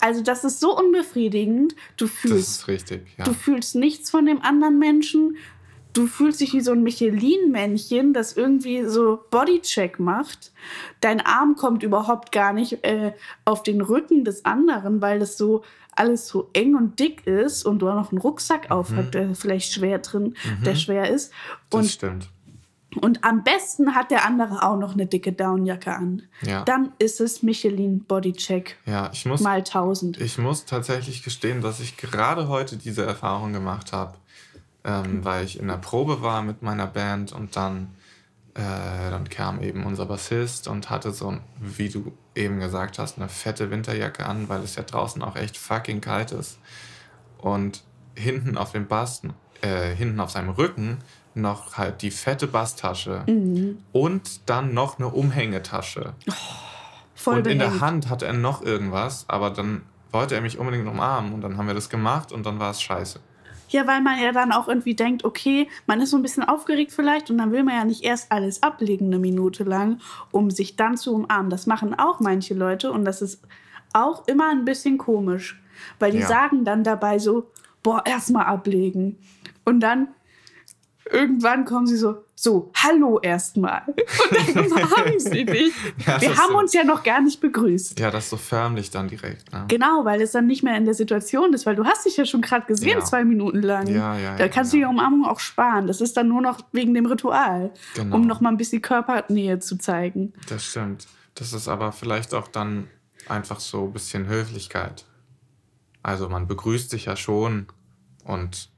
Also 0.00 0.22
das 0.22 0.44
ist 0.44 0.60
so 0.60 0.76
unbefriedigend. 0.78 1.74
Du 1.96 2.04
Das 2.06 2.14
fühlst, 2.14 2.48
ist 2.60 2.68
richtig, 2.68 3.06
ja. 3.16 3.24
du 3.24 3.32
fühlst 3.32 3.74
nichts 3.74 4.10
von 4.10 4.26
dem 4.26 4.42
anderen 4.42 4.78
Menschen. 4.78 5.36
Du 5.94 6.06
fühlst 6.06 6.40
dich 6.40 6.52
wie 6.52 6.60
so 6.60 6.72
ein 6.72 6.82
Michelin-Männchen, 6.82 8.12
das 8.12 8.34
irgendwie 8.36 8.84
so 8.84 9.20
Bodycheck 9.30 9.98
macht. 9.98 10.52
Dein 11.00 11.20
Arm 11.20 11.56
kommt 11.56 11.82
überhaupt 11.82 12.32
gar 12.32 12.52
nicht 12.52 12.84
äh, 12.84 13.12
auf 13.44 13.62
den 13.62 13.80
Rücken 13.80 14.24
des 14.24 14.44
anderen, 14.44 15.00
weil 15.00 15.20
das 15.20 15.36
so 15.38 15.62
alles 15.96 16.26
so 16.26 16.50
eng 16.52 16.74
und 16.74 16.98
dick 16.98 17.26
ist 17.26 17.64
und 17.64 17.78
du 17.78 17.88
auch 17.88 17.94
noch 17.94 18.10
einen 18.10 18.20
Rucksack 18.20 18.70
aufhast, 18.72 19.14
der 19.14 19.34
vielleicht 19.36 19.72
schwer 19.72 20.00
drin, 20.00 20.34
der 20.64 20.74
schwer 20.74 21.08
ist. 21.08 21.32
Das 21.70 21.80
Und, 21.80 21.86
stimmt. 21.88 22.28
und 23.00 23.22
am 23.22 23.44
besten 23.44 23.94
hat 23.94 24.10
der 24.10 24.24
andere 24.26 24.64
auch 24.64 24.76
noch 24.76 24.94
eine 24.94 25.06
dicke 25.06 25.32
Downjacke 25.32 25.94
an. 25.94 26.22
Ja. 26.42 26.64
Dann 26.64 26.92
ist 26.98 27.20
es 27.20 27.44
Michelin 27.44 28.00
Bodycheck 28.02 28.76
Ja, 28.86 29.10
ich 29.12 29.24
muss, 29.26 29.40
mal 29.40 29.58
1000. 29.58 30.20
ich 30.20 30.36
muss 30.38 30.64
tatsächlich 30.64 31.22
gestehen, 31.22 31.60
dass 31.60 31.78
ich 31.78 31.96
gerade 31.96 32.48
heute 32.48 32.76
diese 32.76 33.06
Erfahrung 33.06 33.52
gemacht 33.52 33.92
habe, 33.92 34.14
ähm, 34.84 35.24
weil 35.24 35.44
ich 35.44 35.58
in 35.58 35.68
der 35.68 35.76
Probe 35.78 36.22
war 36.22 36.42
mit 36.42 36.62
meiner 36.62 36.86
Band 36.86 37.32
und 37.32 37.56
dann, 37.56 37.94
äh, 38.54 38.60
dann 39.10 39.28
kam 39.28 39.62
eben 39.62 39.84
unser 39.84 40.06
Bassist 40.06 40.68
und 40.68 40.90
hatte 40.90 41.10
so, 41.12 41.36
wie 41.60 41.88
du 41.88 42.12
eben 42.34 42.60
gesagt 42.60 42.98
hast, 42.98 43.18
eine 43.18 43.28
fette 43.28 43.70
Winterjacke 43.70 44.26
an, 44.26 44.48
weil 44.48 44.62
es 44.62 44.76
ja 44.76 44.82
draußen 44.82 45.22
auch 45.22 45.36
echt 45.36 45.56
fucking 45.56 46.00
kalt 46.00 46.32
ist. 46.32 46.58
Und 47.38 47.82
hinten 48.14 48.56
auf 48.56 48.72
dem 48.72 48.86
Bass, 48.86 49.22
äh, 49.60 49.94
hinten 49.94 50.20
auf 50.20 50.30
seinem 50.30 50.50
Rücken 50.50 50.98
noch 51.34 51.76
halt 51.76 52.02
die 52.02 52.10
fette 52.12 52.46
Basstasche 52.46 53.24
Mhm. 53.26 53.78
und 53.92 54.48
dann 54.48 54.72
noch 54.72 54.98
eine 54.98 55.08
Umhängetasche. 55.08 56.14
Voll 57.14 57.38
und 57.38 57.46
in 57.46 57.58
der 57.58 57.66
behängt. 57.66 57.82
Hand 57.82 58.08
hatte 58.08 58.26
er 58.26 58.32
noch 58.34 58.62
irgendwas, 58.62 59.24
aber 59.28 59.50
dann 59.50 59.82
wollte 60.12 60.34
er 60.36 60.40
mich 60.42 60.58
unbedingt 60.58 60.86
umarmen 60.86 61.32
und 61.32 61.40
dann 61.40 61.56
haben 61.56 61.66
wir 61.66 61.74
das 61.74 61.88
gemacht 61.88 62.30
und 62.30 62.46
dann 62.46 62.58
war 62.60 62.70
es 62.70 62.80
scheiße. 62.82 63.18
Ja, 63.74 63.88
weil 63.88 64.02
man 64.02 64.20
ja 64.22 64.30
dann 64.30 64.52
auch 64.52 64.68
irgendwie 64.68 64.94
denkt, 64.94 65.24
okay, 65.24 65.66
man 65.88 66.00
ist 66.00 66.10
so 66.10 66.16
ein 66.16 66.22
bisschen 66.22 66.44
aufgeregt 66.44 66.92
vielleicht 66.92 67.28
und 67.28 67.38
dann 67.38 67.50
will 67.50 67.64
man 67.64 67.74
ja 67.74 67.84
nicht 67.84 68.04
erst 68.04 68.30
alles 68.30 68.62
ablegen 68.62 69.06
eine 69.06 69.18
Minute 69.18 69.64
lang, 69.64 69.98
um 70.30 70.48
sich 70.52 70.76
dann 70.76 70.96
zu 70.96 71.12
umarmen. 71.12 71.50
Das 71.50 71.66
machen 71.66 71.92
auch 71.92 72.20
manche 72.20 72.54
Leute 72.54 72.92
und 72.92 73.04
das 73.04 73.20
ist 73.20 73.42
auch 73.92 74.28
immer 74.28 74.48
ein 74.48 74.64
bisschen 74.64 74.96
komisch, 74.96 75.60
weil 75.98 76.12
die 76.12 76.18
Ja. 76.20 76.28
sagen 76.28 76.64
dann 76.64 76.84
dabei 76.84 77.18
so, 77.18 77.50
boah, 77.82 78.04
erstmal 78.06 78.44
ablegen. 78.46 79.18
Und 79.64 79.80
dann 79.80 80.06
irgendwann 81.10 81.64
kommen 81.64 81.88
sie 81.88 81.96
so, 81.96 82.23
so, 82.36 82.72
hallo 82.76 83.20
erstmal. 83.22 83.82
Und 83.86 84.56
dann 84.56 84.66
umarmen 84.72 85.18
sie 85.20 85.44
dich. 85.44 85.72
Ja, 86.06 86.20
Wir 86.20 86.36
haben 86.36 86.52
so- 86.52 86.58
uns 86.58 86.72
ja 86.72 86.82
noch 86.84 87.02
gar 87.02 87.20
nicht 87.22 87.40
begrüßt. 87.40 87.98
Ja, 88.00 88.10
das 88.10 88.28
so 88.28 88.36
förmlich 88.36 88.90
dann 88.90 89.08
direkt. 89.08 89.52
Ne? 89.52 89.64
Genau, 89.68 90.04
weil 90.04 90.20
es 90.20 90.32
dann 90.32 90.46
nicht 90.46 90.62
mehr 90.62 90.76
in 90.76 90.84
der 90.84 90.94
Situation 90.94 91.52
ist, 91.54 91.64
weil 91.64 91.76
du 91.76 91.84
hast 91.84 92.04
dich 92.06 92.16
ja 92.16 92.24
schon 92.26 92.40
gerade 92.40 92.66
gesehen, 92.66 92.98
Ja. 92.98 93.04
zwei 93.04 93.24
Minuten 93.24 93.62
lang. 93.62 93.86
Ja, 93.86 94.18
ja, 94.18 94.36
Da 94.36 94.48
kannst 94.48 94.72
ja. 94.72 94.80
du 94.80 94.84
die 94.86 94.90
Umarmung 94.90 95.24
auch 95.26 95.38
sparen. 95.40 95.86
Das 95.86 96.00
ist 96.00 96.16
dann 96.16 96.28
nur 96.28 96.42
noch 96.42 96.60
wegen 96.72 96.92
dem 96.94 97.06
Ritual, 97.06 97.70
Genau. 97.94 98.16
um 98.16 98.22
noch 98.26 98.40
mal 98.40 98.48
ein 98.50 98.56
bisschen 98.56 98.82
Körpernähe 98.82 99.58
zu 99.60 99.76
zeigen. 99.78 100.32
Das 100.48 100.64
stimmt. 100.64 101.06
Das 101.36 101.52
ist 101.52 101.68
aber 101.68 101.92
vielleicht 101.92 102.34
auch 102.34 102.48
dann 102.48 102.88
einfach 103.28 103.60
so 103.60 103.84
ein 103.86 103.92
bisschen 103.92 104.26
Höflichkeit. 104.28 105.04
Also 106.02 106.28
man 106.28 106.46
begrüßt 106.46 106.90
sich 106.90 107.06
ja 107.06 107.16
schon 107.16 107.66
und 108.24 108.68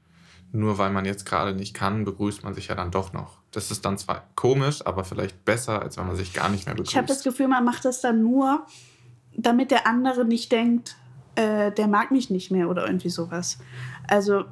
nur 0.53 0.77
weil 0.77 0.91
man 0.91 1.03
jetzt 1.03 1.25
gerade 1.25 1.53
nicht 1.53 1.73
kann, 1.73 2.05
begrüßt 2.05 2.43
man 2.43 2.53
sich 2.53 2.67
ja 2.67 2.75
dann 2.75 2.89
doch 2.89 3.11
noch. 3.11 3.39
Das 3.57 3.71
ist 3.71 3.83
dann 3.85 3.97
zwar 3.97 4.21
komisch, 4.35 4.85
aber 4.85 5.03
vielleicht 5.03 5.43
besser, 5.43 5.81
als 5.81 5.97
wenn 5.97 6.05
man 6.05 6.15
sich 6.15 6.31
gar 6.31 6.47
nicht 6.47 6.67
mehr 6.67 6.75
begrüßt. 6.75 6.91
Ich 6.91 6.95
habe 6.95 7.07
das 7.07 7.23
Gefühl, 7.23 7.47
man 7.47 7.65
macht 7.65 7.85
das 7.85 8.01
dann 8.01 8.21
nur, 8.21 8.67
damit 9.35 9.71
der 9.71 9.87
andere 9.87 10.25
nicht 10.25 10.51
denkt, 10.51 10.95
äh, 11.33 11.71
der 11.71 11.87
mag 11.87 12.11
mich 12.11 12.29
nicht 12.29 12.51
mehr 12.51 12.69
oder 12.69 12.85
irgendwie 12.85 13.09
sowas. 13.09 13.57
Also, 14.07 14.45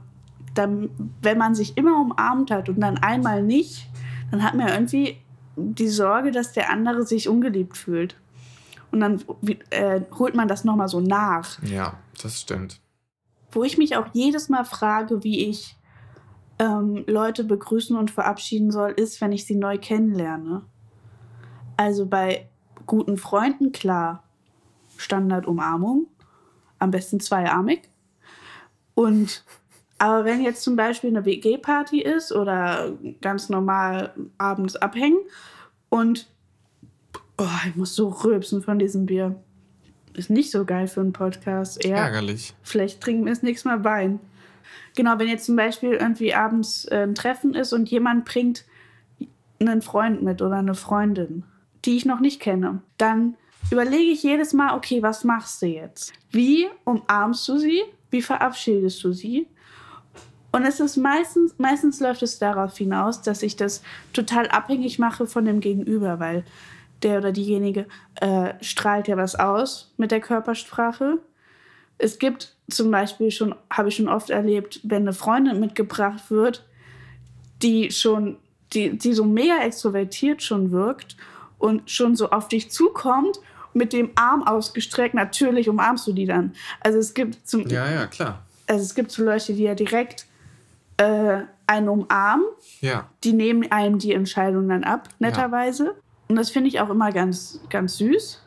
dann, 0.56 0.90
wenn 1.22 1.38
man 1.38 1.54
sich 1.54 1.78
immer 1.78 2.02
umarmt 2.02 2.50
hat 2.50 2.68
und 2.68 2.80
dann 2.80 2.98
einmal 2.98 3.44
nicht, 3.44 3.88
dann 4.32 4.42
hat 4.42 4.56
man 4.56 4.70
irgendwie 4.70 5.18
die 5.56 5.90
Sorge, 5.90 6.32
dass 6.32 6.54
der 6.54 6.72
andere 6.72 7.06
sich 7.06 7.30
ungeliebt 7.30 7.78
fühlt. 7.78 8.16
Und 8.90 9.02
dann 9.02 9.24
äh, 9.70 10.02
holt 10.18 10.34
man 10.34 10.48
das 10.48 10.64
nochmal 10.64 10.88
so 10.88 11.00
nach. 11.00 11.62
ja, 11.62 11.94
das 12.24 12.42
stimmt. 12.42 12.82
Wo 13.52 13.64
ich 13.64 13.78
mich 13.78 13.98
auch 13.98 14.08
jedes 14.14 14.50
Mal 14.50 14.66
frage, 14.66 15.24
wie 15.24 15.48
ich 15.48 15.78
ähm, 16.60 17.04
Leute 17.08 17.44
begrüßen 17.44 17.98
und 17.98 18.12
verabschieden 18.12 18.72
soll, 18.72 18.92
ist, 18.92 19.20
wenn 19.22 19.32
ich 19.32 19.46
sie 19.46 19.56
neu 19.56 19.78
kennenlerne. 19.78 20.64
Also 21.78 22.06
bei 22.06 22.48
guten 22.86 23.18
Freunden, 23.18 23.72
klar, 23.72 24.24
Standardumarmung, 24.98 26.08
am 26.80 26.92
besten 26.92 27.20
zweiarmig. 27.20 27.90
Und 28.94 29.44
aber 29.98 30.26
wenn 30.26 30.44
jetzt 30.44 30.62
zum 30.62 30.76
Beispiel 30.76 31.10
eine 31.10 31.26
WG-Party 31.26 32.02
ist 32.02 32.32
oder 32.32 32.94
ganz 33.22 33.50
normal 33.50 34.14
abends 34.38 34.76
abhängen 34.76 35.20
und 35.90 36.28
oh, 37.38 37.48
ich 37.68 37.76
muss 37.76 37.96
so 37.96 38.10
rülpsen 38.10 38.62
von 38.62 38.78
diesem 38.80 39.06
Bier. 39.06 39.36
Ist 40.14 40.30
nicht 40.30 40.52
so 40.52 40.66
geil 40.66 40.88
für 40.88 41.02
einen 41.02 41.14
Podcast. 41.14 41.84
Eher 41.84 41.98
Ärgerlich. 41.98 42.54
Vielleicht 42.62 43.02
trinken 43.02 43.26
wir 43.26 43.34
das 43.34 43.44
nächste 43.44 43.68
Mal 43.70 43.84
Wein. 43.84 44.20
Genau, 44.96 45.20
wenn 45.20 45.28
jetzt 45.28 45.46
zum 45.46 45.56
Beispiel 45.56 45.92
irgendwie 45.94 46.34
abends 46.34 46.88
ein 46.88 47.16
Treffen 47.16 47.54
ist 47.54 47.74
und 47.74 47.90
jemand 47.90 48.26
bringt 48.26 48.66
einen 49.60 49.82
Freund 49.82 50.24
mit 50.24 50.42
oder 50.42 50.58
eine 50.58 50.76
Freundin, 50.76 51.44
die 51.84 51.98
ich 51.98 52.06
noch 52.06 52.20
nicht 52.20 52.40
kenne, 52.42 52.82
dann 52.98 53.36
überlege 53.72 54.12
ich 54.12 54.24
jedes 54.24 54.54
Mal, 54.54 54.76
okay, 54.76 55.02
was 55.02 55.24
machst 55.24 55.62
du 55.62 55.68
jetzt? 55.68 56.14
Wie 56.32 56.68
umarmst 56.84 57.48
du 57.48 57.58
sie? 57.58 57.82
Wie 58.10 58.22
verabschiedest 58.22 59.04
du 59.04 59.12
sie? 59.12 59.48
Und 60.52 60.64
es 60.64 60.80
ist 60.80 60.96
meistens, 60.96 61.56
meistens 61.58 62.00
läuft 62.00 62.24
es 62.24 62.40
darauf 62.40 62.78
hinaus, 62.78 63.22
dass 63.22 63.44
ich 63.44 63.58
das 63.58 63.84
total 64.14 64.48
abhängig 64.48 65.00
mache 65.00 65.28
von 65.28 65.44
dem 65.44 65.60
Gegenüber, 65.60 66.20
weil 66.20 66.46
der 67.04 67.18
oder 67.18 67.34
diejenige 67.34 67.88
äh, 68.22 68.54
strahlt 68.62 69.10
ja 69.10 69.18
was 69.18 69.36
aus 69.36 69.94
mit 69.98 70.12
der 70.12 70.22
Körpersprache. 70.22 71.20
Es 71.98 72.20
gibt 72.20 72.56
zum 72.70 72.92
Beispiel 72.92 73.32
schon, 73.32 73.56
habe 73.70 73.90
ich 73.90 73.96
schon 73.96 74.08
oft 74.08 74.30
erlebt, 74.30 74.80
wenn 74.84 75.04
eine 75.04 75.14
Freundin 75.14 75.60
mitgebracht 75.60 76.30
wird, 76.30 76.66
die 77.62 77.92
schon, 77.92 78.38
die, 78.74 78.98
die 78.98 79.14
so 79.14 79.24
mega 79.24 79.60
extrovertiert 79.64 80.42
schon 80.42 80.72
wirkt 80.72 81.16
und 81.58 81.90
schon 81.90 82.16
so 82.16 82.32
auf 82.32 82.48
dich 82.48 82.72
zukommt, 82.72 83.40
mit 83.74 83.94
dem 83.94 84.12
Arm 84.16 84.44
ausgestreckt, 84.44 85.16
natürlich 85.16 85.68
umarmst 85.70 86.08
du 86.08 86.14
die 86.14 86.26
dann. 86.26 86.54
Also 86.80 86.98
es 86.98 87.14
gibt 87.14 87.48
zum, 87.48 87.68
Ja, 87.68 87.90
ja, 87.92 88.08
klar. 88.08 88.42
also 88.68 88.82
es 88.82 88.96
gibt 88.96 89.12
so 89.12 89.24
Leute, 89.24 89.54
die 89.54 89.64
ja 89.64 89.76
direkt 89.76 90.26
äh, 90.98 91.42
einen 91.68 91.90
umarmen, 91.90 92.46
Ja, 92.80 93.10
die 93.24 93.34
nehmen 93.34 93.70
einem 93.72 94.00
die 94.00 94.14
Entscheidung 94.14 94.70
dann 94.70 94.84
ab, 94.84 95.10
netterweise. 95.20 95.96
Und 96.28 96.38
das 96.38 96.50
finde 96.50 96.70
ich 96.70 96.80
auch 96.80 96.90
immer 96.90 97.12
ganz, 97.12 97.60
ganz 97.70 97.98
süß, 97.98 98.42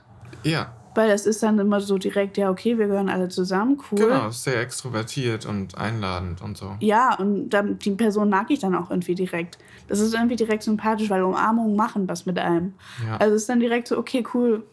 ja. 0.44 0.72
Weil 0.98 1.08
das 1.08 1.26
ist 1.26 1.44
dann 1.44 1.60
immer 1.60 1.80
so 1.80 1.96
direkt, 1.96 2.36
ja, 2.38 2.50
okay, 2.50 2.76
wir 2.76 2.88
gehören 2.88 3.08
alle 3.08 3.28
zusammen, 3.28 3.80
cool. 3.92 4.00
Genau, 4.00 4.26
ist 4.30 4.42
sehr 4.42 4.60
extrovertiert 4.60 5.46
und 5.46 5.78
einladend 5.78 6.42
und 6.42 6.56
so. 6.58 6.74
Ja, 6.80 7.14
und 7.14 7.50
dann, 7.50 7.78
die 7.78 7.92
Person 7.92 8.28
mag 8.28 8.50
ich 8.50 8.58
dann 8.58 8.74
auch 8.74 8.90
irgendwie 8.90 9.14
direkt. 9.14 9.58
Das 9.86 10.00
ist 10.00 10.12
irgendwie 10.12 10.34
direkt 10.34 10.64
sympathisch, 10.64 11.08
weil 11.08 11.22
Umarmungen 11.22 11.76
machen 11.76 12.08
was 12.08 12.26
mit 12.26 12.36
einem. 12.36 12.74
Ja. 13.06 13.16
Also 13.18 13.36
es 13.36 13.42
ist 13.42 13.48
dann 13.48 13.60
direkt 13.60 13.86
so, 13.86 13.96
okay, 13.96 14.24
cool, 14.34 14.64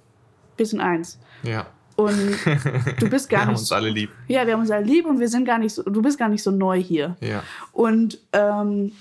wir 0.57 0.65
sind 0.65 0.81
eins. 0.81 1.19
ja. 1.43 1.67
Und 1.95 2.11
du 2.99 3.07
bist 3.07 3.29
Wir 3.29 3.37
gar 3.37 3.45
haben 3.45 3.51
nicht. 3.53 3.59
uns 3.61 3.71
alle 3.71 3.89
lieb. 3.91 4.09
ja, 4.27 4.47
wir 4.47 4.53
haben 4.53 4.61
uns 4.61 4.71
alle 4.71 4.83
lieb 4.83 5.05
und 5.05 5.19
wir 5.19 5.29
sind 5.29 5.45
gar 5.45 5.59
nicht 5.59 5.73
so, 5.75 5.83
du 5.83 6.01
bist 6.01 6.17
gar 6.17 6.27
nicht 6.27 6.41
so 6.43 6.49
neu 6.49 6.81
hier. 6.81 7.15
Ja. 7.21 7.41
Und 7.71 8.17
ähm, 8.33 8.91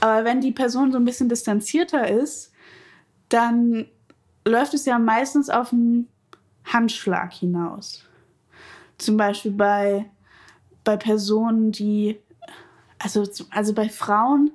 aber 0.00 0.24
wenn 0.24 0.40
die 0.42 0.50
Person 0.52 0.90
so 0.90 0.98
ein 0.98 1.04
bisschen 1.06 1.28
distanzierter 1.30 2.10
ist, 2.10 2.52
dann 3.30 3.86
läuft 4.46 4.74
es 4.74 4.84
ja 4.84 4.98
meistens 4.98 5.48
auf 5.48 5.72
einen 5.72 6.08
Handschlag 6.64 7.32
hinaus. 7.32 8.04
Zum 8.98 9.16
Beispiel 9.16 9.52
bei, 9.52 10.10
bei 10.84 10.96
Personen, 10.96 11.72
die, 11.72 12.18
also, 12.98 13.26
also 13.50 13.72
bei 13.74 13.88
Frauen 13.88 14.50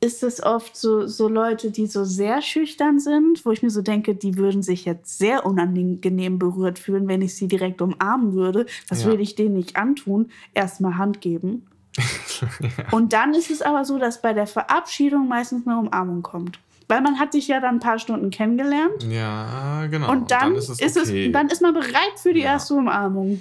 ist 0.00 0.22
es 0.22 0.42
oft 0.42 0.76
so, 0.76 1.06
so 1.06 1.28
Leute, 1.28 1.70
die 1.70 1.86
so 1.86 2.04
sehr 2.04 2.42
schüchtern 2.42 3.00
sind, 3.00 3.44
wo 3.46 3.52
ich 3.52 3.62
mir 3.62 3.70
so 3.70 3.80
denke, 3.80 4.14
die 4.14 4.36
würden 4.36 4.62
sich 4.62 4.84
jetzt 4.84 5.16
sehr 5.18 5.46
unangenehm 5.46 6.38
berührt 6.38 6.78
fühlen, 6.78 7.08
wenn 7.08 7.22
ich 7.22 7.34
sie 7.34 7.48
direkt 7.48 7.80
umarmen 7.80 8.34
würde. 8.34 8.66
Das 8.88 9.02
Ja. 9.02 9.08
würde 9.08 9.22
ich 9.22 9.34
denen 9.34 9.54
nicht 9.54 9.76
antun. 9.76 10.30
Erstmal 10.52 10.98
Hand 10.98 11.22
geben. 11.22 11.66
Und 12.90 13.12
dann 13.14 13.32
ist 13.34 13.50
es 13.50 13.62
aber 13.62 13.84
so, 13.84 13.98
dass 13.98 14.20
bei 14.20 14.34
der 14.34 14.46
Verabschiedung 14.46 15.26
meistens 15.26 15.66
eine 15.66 15.78
Umarmung 15.78 16.22
kommt. 16.22 16.58
Weil 16.88 17.00
man 17.00 17.18
hat 17.18 17.32
sich 17.32 17.48
ja 17.48 17.60
dann 17.60 17.76
ein 17.76 17.80
paar 17.80 17.98
Stunden 17.98 18.30
kennengelernt. 18.30 19.02
Ja, 19.08 19.86
genau. 19.86 20.10
und 20.10 20.30
dann, 20.30 20.54
ist 20.54 20.68
es 20.68 20.80
ist 20.80 20.96
okay. 20.98 21.26
es, 21.26 21.32
dann 21.32 21.48
ist 21.48 21.62
man 21.62 21.72
bereit 21.72 22.18
für 22.18 22.34
die 22.34 22.40
Ja. 22.40 22.52
erste 22.52 22.74
Umarmung. 22.74 23.40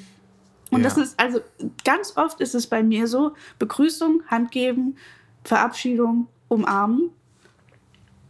Und 0.71 0.79
Ja. 0.79 0.83
das 0.85 0.97
ist, 0.97 1.19
also 1.19 1.39
ganz 1.83 2.15
oft 2.15 2.39
ist 2.39 2.55
es 2.55 2.67
bei 2.67 2.81
mir 2.83 3.07
so: 3.07 3.33
Begrüßung, 3.59 4.21
Hand 4.27 4.51
geben, 4.51 4.95
Verabschiedung, 5.43 6.27
umarmen. 6.47 7.09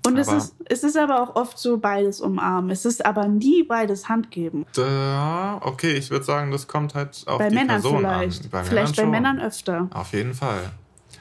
Und 0.05 0.17
es 0.17 0.27
ist, 0.27 0.55
es 0.65 0.83
ist 0.83 0.97
aber 0.97 1.21
auch 1.21 1.35
oft 1.37 1.57
so 1.57 1.77
beides 1.77 2.19
umarmen. 2.19 2.69
Es 2.71 2.83
ist 2.83 3.05
aber 3.05 3.29
nie 3.29 3.63
beides 3.63 4.09
Hand 4.09 4.31
geben. 4.31 4.65
Ja, 4.75 5.59
okay, 5.63 5.93
ich 5.93 6.09
würde 6.11 6.25
sagen, 6.25 6.51
das 6.51 6.67
kommt 6.67 6.93
halt 6.93 7.23
auf 7.25 7.37
bei 7.37 7.47
die 7.47 7.55
Männern 7.55 7.81
Person 7.81 7.99
vielleicht. 7.99 8.43
an. 8.43 8.49
Bei 8.51 8.63
vielleicht 8.65 8.95
bei 8.97 9.03
schon. 9.03 9.11
Männern 9.11 9.39
öfter. 9.39 9.87
Auf 9.93 10.11
jeden 10.11 10.33
Fall. 10.33 10.71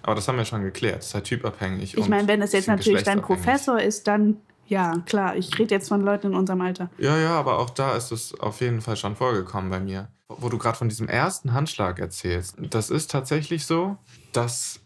Aber 0.02 0.14
das 0.14 0.26
haben 0.28 0.36
wir 0.36 0.44
schon 0.44 0.62
geklärt. 0.62 0.98
Das 0.98 1.08
ist 1.08 1.14
halt 1.14 1.24
typabhängig. 1.24 1.96
Ich 1.96 2.08
meine, 2.08 2.28
wenn 2.28 2.42
es 2.42 2.52
jetzt 2.52 2.68
natürlich 2.68 3.02
dein. 3.02 3.22
Professor 3.22 3.80
ist, 3.80 4.08
dann 4.08 4.38
ja, 4.66 5.02
klar. 5.06 5.36
Ich 5.36 5.58
rede 5.58 5.74
jetzt 5.74 5.88
von 5.88 6.02
Leuten 6.02 6.28
in 6.28 6.34
unserem 6.34 6.60
Alter. 6.60 6.90
Ja, 6.98 7.18
ja, 7.18 7.38
aber 7.38 7.58
auch 7.58 7.70
da 7.70 7.94
ist 7.94 8.10
es 8.10 8.38
auf 8.40 8.60
jeden 8.60 8.80
Fall 8.80 8.96
schon 8.96 9.16
vorgekommen 9.16 9.70
bei 9.70 9.80
mir. 9.80 10.08
Wo 10.28 10.48
du 10.48 10.56
gerade 10.56 10.78
von 10.78 10.88
diesem 10.88 11.08
ersten 11.08 11.52
Handschlag 11.52 11.98
erzählst. 11.98 12.56
Das 12.58 12.88
ist 12.88 13.10
tatsächlich 13.10 13.66
so, 13.66 13.98
dass 14.32 14.80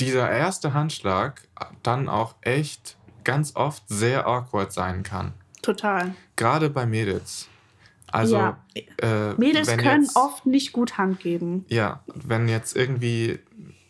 dieser 0.00 0.28
erste 0.28 0.74
Handschlag 0.74 1.42
dann 1.84 2.08
auch 2.08 2.34
echt 2.40 2.96
ganz 3.22 3.54
oft 3.54 3.84
sehr 3.86 4.26
awkward 4.26 4.72
sein 4.72 5.04
kann. 5.04 5.32
Total. 5.62 6.14
Gerade 6.36 6.68
bei 6.68 6.84
Mädels. 6.84 7.48
Also, 8.14 8.36
ja. 8.36 8.58
äh, 8.98 9.34
Mädels 9.34 9.68
können 9.76 10.02
jetzt, 10.02 10.16
oft 10.16 10.46
nicht 10.46 10.72
gut 10.72 10.98
Hand 10.98 11.20
geben. 11.20 11.64
Ja, 11.68 12.04
wenn 12.06 12.48
jetzt 12.48 12.76
irgendwie 12.76 13.40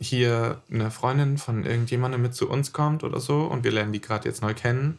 hier 0.01 0.63
eine 0.71 0.91
Freundin 0.91 1.39
von 1.39 1.65
irgendjemandem 1.65 2.23
mit 2.23 2.35
zu 2.35 2.49
uns 2.49 2.73
kommt 2.73 3.05
oder 3.05 3.21
so 3.21 3.43
und 3.43 3.65
wir 3.65 3.73
lernen 3.73 3.93
die 3.93 4.01
gerade 4.01 4.29
jetzt 4.29 4.43
neu 4.43 4.55
kennen 4.55 4.99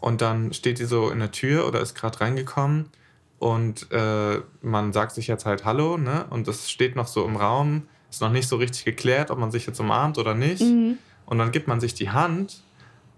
und 0.00 0.20
dann 0.20 0.52
steht 0.52 0.78
die 0.78 0.84
so 0.84 1.10
in 1.10 1.18
der 1.18 1.32
Tür 1.32 1.66
oder 1.66 1.80
ist 1.80 1.94
gerade 1.94 2.20
reingekommen 2.20 2.86
und 3.38 3.90
äh, 3.90 4.40
man 4.60 4.92
sagt 4.92 5.12
sich 5.12 5.26
jetzt 5.26 5.46
halt 5.46 5.64
Hallo, 5.64 5.96
ne? 5.96 6.26
Und 6.28 6.46
das 6.46 6.70
steht 6.70 6.94
noch 6.94 7.06
so 7.06 7.24
im 7.24 7.36
Raum, 7.36 7.88
ist 8.10 8.20
noch 8.20 8.30
nicht 8.30 8.48
so 8.48 8.56
richtig 8.56 8.84
geklärt, 8.84 9.30
ob 9.30 9.38
man 9.38 9.50
sich 9.50 9.66
jetzt 9.66 9.80
umarmt 9.80 10.18
oder 10.18 10.34
nicht. 10.34 10.60
Mhm. 10.60 10.98
Und 11.24 11.38
dann 11.38 11.50
gibt 11.50 11.66
man 11.66 11.80
sich 11.80 11.94
die 11.94 12.10
Hand 12.10 12.62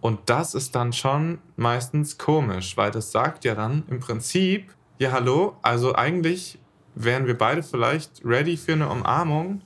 und 0.01 0.19
das 0.27 0.55
ist 0.55 0.75
dann 0.75 0.93
schon 0.93 1.39
meistens 1.57 2.19
komisch, 2.19 2.77
weil 2.77 2.91
das 2.91 3.11
sagt 3.11 3.45
ja 3.45 3.55
dann 3.55 3.85
im 3.89 4.01
Prinzip, 4.01 4.73
ja 4.99 5.13
hallo, 5.13 5.57
also 5.63 5.95
eigentlich 5.95 6.59
wären 6.95 7.27
wir 7.27 7.39
beide 7.39 7.63
vielleicht 7.63 8.21
ready 8.25 8.57
für 8.57 8.73
eine 8.73 8.89
Umarmung, 8.89 9.63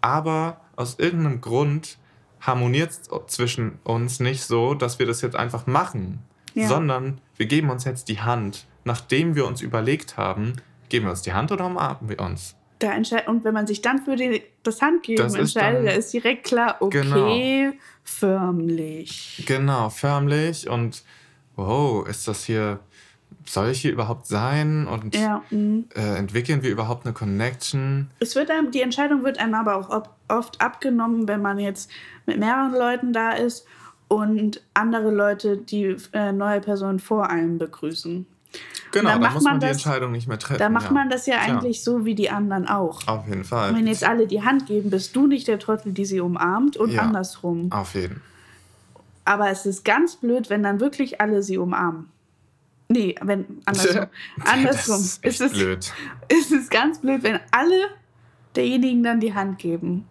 aber 0.00 0.60
aus 0.80 0.98
irgendeinem 0.98 1.40
Grund 1.40 1.98
harmoniert 2.40 2.90
es 2.90 3.02
zwischen 3.26 3.78
uns 3.84 4.18
nicht 4.18 4.42
so, 4.44 4.72
dass 4.74 4.98
wir 4.98 5.06
das 5.06 5.20
jetzt 5.20 5.36
einfach 5.36 5.66
machen, 5.66 6.20
Ja. 6.54 6.68
sondern 6.68 7.20
wir 7.36 7.46
geben 7.46 7.68
uns 7.70 7.84
jetzt 7.84 8.08
die 8.08 8.20
Hand. 8.20 8.66
Nachdem 8.84 9.34
wir 9.34 9.46
uns 9.46 9.60
überlegt 9.60 10.16
haben, 10.16 10.54
geben 10.88 11.04
wir 11.06 11.10
uns 11.10 11.20
die 11.22 11.34
Hand 11.34 11.52
oder 11.52 11.66
umarmen 11.66 12.08
wir 12.08 12.18
uns? 12.20 12.56
Da 12.78 12.92
entscheidet, 12.92 13.28
und 13.28 13.44
wenn 13.44 13.52
man 13.52 13.66
sich 13.66 13.82
dann 13.82 13.98
für 14.02 14.16
die, 14.16 14.42
das 14.62 14.80
Handgeben 14.80 15.22
Das 15.22 15.34
entscheidet, 15.34 15.80
dann- 15.80 15.84
da 15.84 15.92
ist 15.92 16.14
direkt 16.14 16.44
klar, 16.46 16.76
okay, 16.80 17.72
förmlich. 18.04 19.44
Genau, 19.46 19.90
förmlich 19.90 20.66
und 20.68 21.02
wow, 21.56 22.08
ist 22.08 22.26
das 22.26 22.44
hier, 22.44 22.80
soll 23.46 23.70
ich 23.70 23.80
hier 23.80 23.92
überhaupt 23.92 24.26
sein? 24.26 24.86
Und 24.86 25.14
Ja, 25.16 25.42
mhm. 25.50 25.86
äh, 25.94 26.16
entwickeln 26.16 26.62
wir 26.62 26.70
überhaupt 26.70 27.04
eine 27.06 27.12
Connection? 27.14 28.08
Es 28.20 28.34
wird 28.36 28.50
einem, 28.50 28.70
die 28.70 28.82
Entscheidung 28.82 29.24
wird 29.24 29.38
einem 29.38 29.54
aber 29.54 29.76
auch 29.76 29.90
ob, 29.90 30.10
oft 30.28 30.60
abgenommen, 30.60 31.26
wenn 31.28 31.42
man 31.42 31.58
jetzt 31.58 31.90
mit 32.26 32.38
mehreren 32.38 32.72
Leuten 32.72 33.12
da 33.12 33.32
ist 33.32 33.66
und 34.08 34.60
andere 34.74 35.10
Leute 35.10 35.56
die 35.56 35.96
äh, 36.12 36.32
neue 36.32 36.60
Person 36.60 36.98
vor 36.98 37.28
einem 37.30 37.58
begrüßen. 37.58 38.26
Genau, 38.92 39.10
dann 39.10 39.20
da 39.20 39.26
macht 39.28 39.34
muss 39.36 39.44
man, 39.44 39.52
man 39.54 39.60
die 39.60 39.66
das- 39.66 39.76
Entscheidung 39.76 40.10
nicht 40.10 40.26
mehr 40.26 40.38
treffen. 40.38 40.58
Da 40.58 40.68
macht 40.68 40.86
ja. 40.86 40.90
man 40.92 41.08
das 41.10 41.26
ja 41.26 41.36
Klar. 41.38 41.58
eigentlich 41.58 41.84
so 41.84 42.04
wie 42.04 42.16
die 42.16 42.30
anderen 42.30 42.66
auch. 42.66 43.06
Auf 43.06 43.28
jeden 43.28 43.44
Fall. 43.44 43.72
Wenn 43.74 43.86
jetzt 43.86 44.02
alle 44.02 44.26
die 44.26 44.42
Hand 44.42 44.66
geben, 44.66 44.90
bist 44.90 45.14
du 45.14 45.28
nicht 45.28 45.46
der 45.46 45.60
Trottel, 45.60 45.92
die 45.92 46.04
sie 46.04 46.18
umarmt 46.20 46.76
und 46.76 46.90
Ja. 46.90 47.02
andersrum. 47.02 47.70
Auf 47.70 47.94
jeden. 47.94 48.20
Aber 49.24 49.48
es 49.50 49.66
ist 49.66 49.84
ganz 49.84 50.16
blöd, 50.16 50.50
wenn 50.50 50.64
dann 50.64 50.80
wirklich 50.80 51.20
alle 51.20 51.44
sie 51.44 51.58
umarmen. 51.58 52.08
Nee, 52.92 53.14
wenn 53.22 53.46
andersrum. 53.66 54.06
andersrum. 54.44 54.96
Ist 55.00 55.24
echt 55.24 55.40
es, 55.40 55.46
ist, 55.46 55.52
blöd. 55.54 55.92
es 56.28 56.50
ist 56.50 56.70
ganz 56.70 57.00
blöd, 57.00 57.22
wenn 57.22 57.38
alle 57.52 57.76
derjenigen 58.56 59.02
dann 59.04 59.20
die 59.20 59.32
Hand 59.32 59.58
geben. 59.60 60.06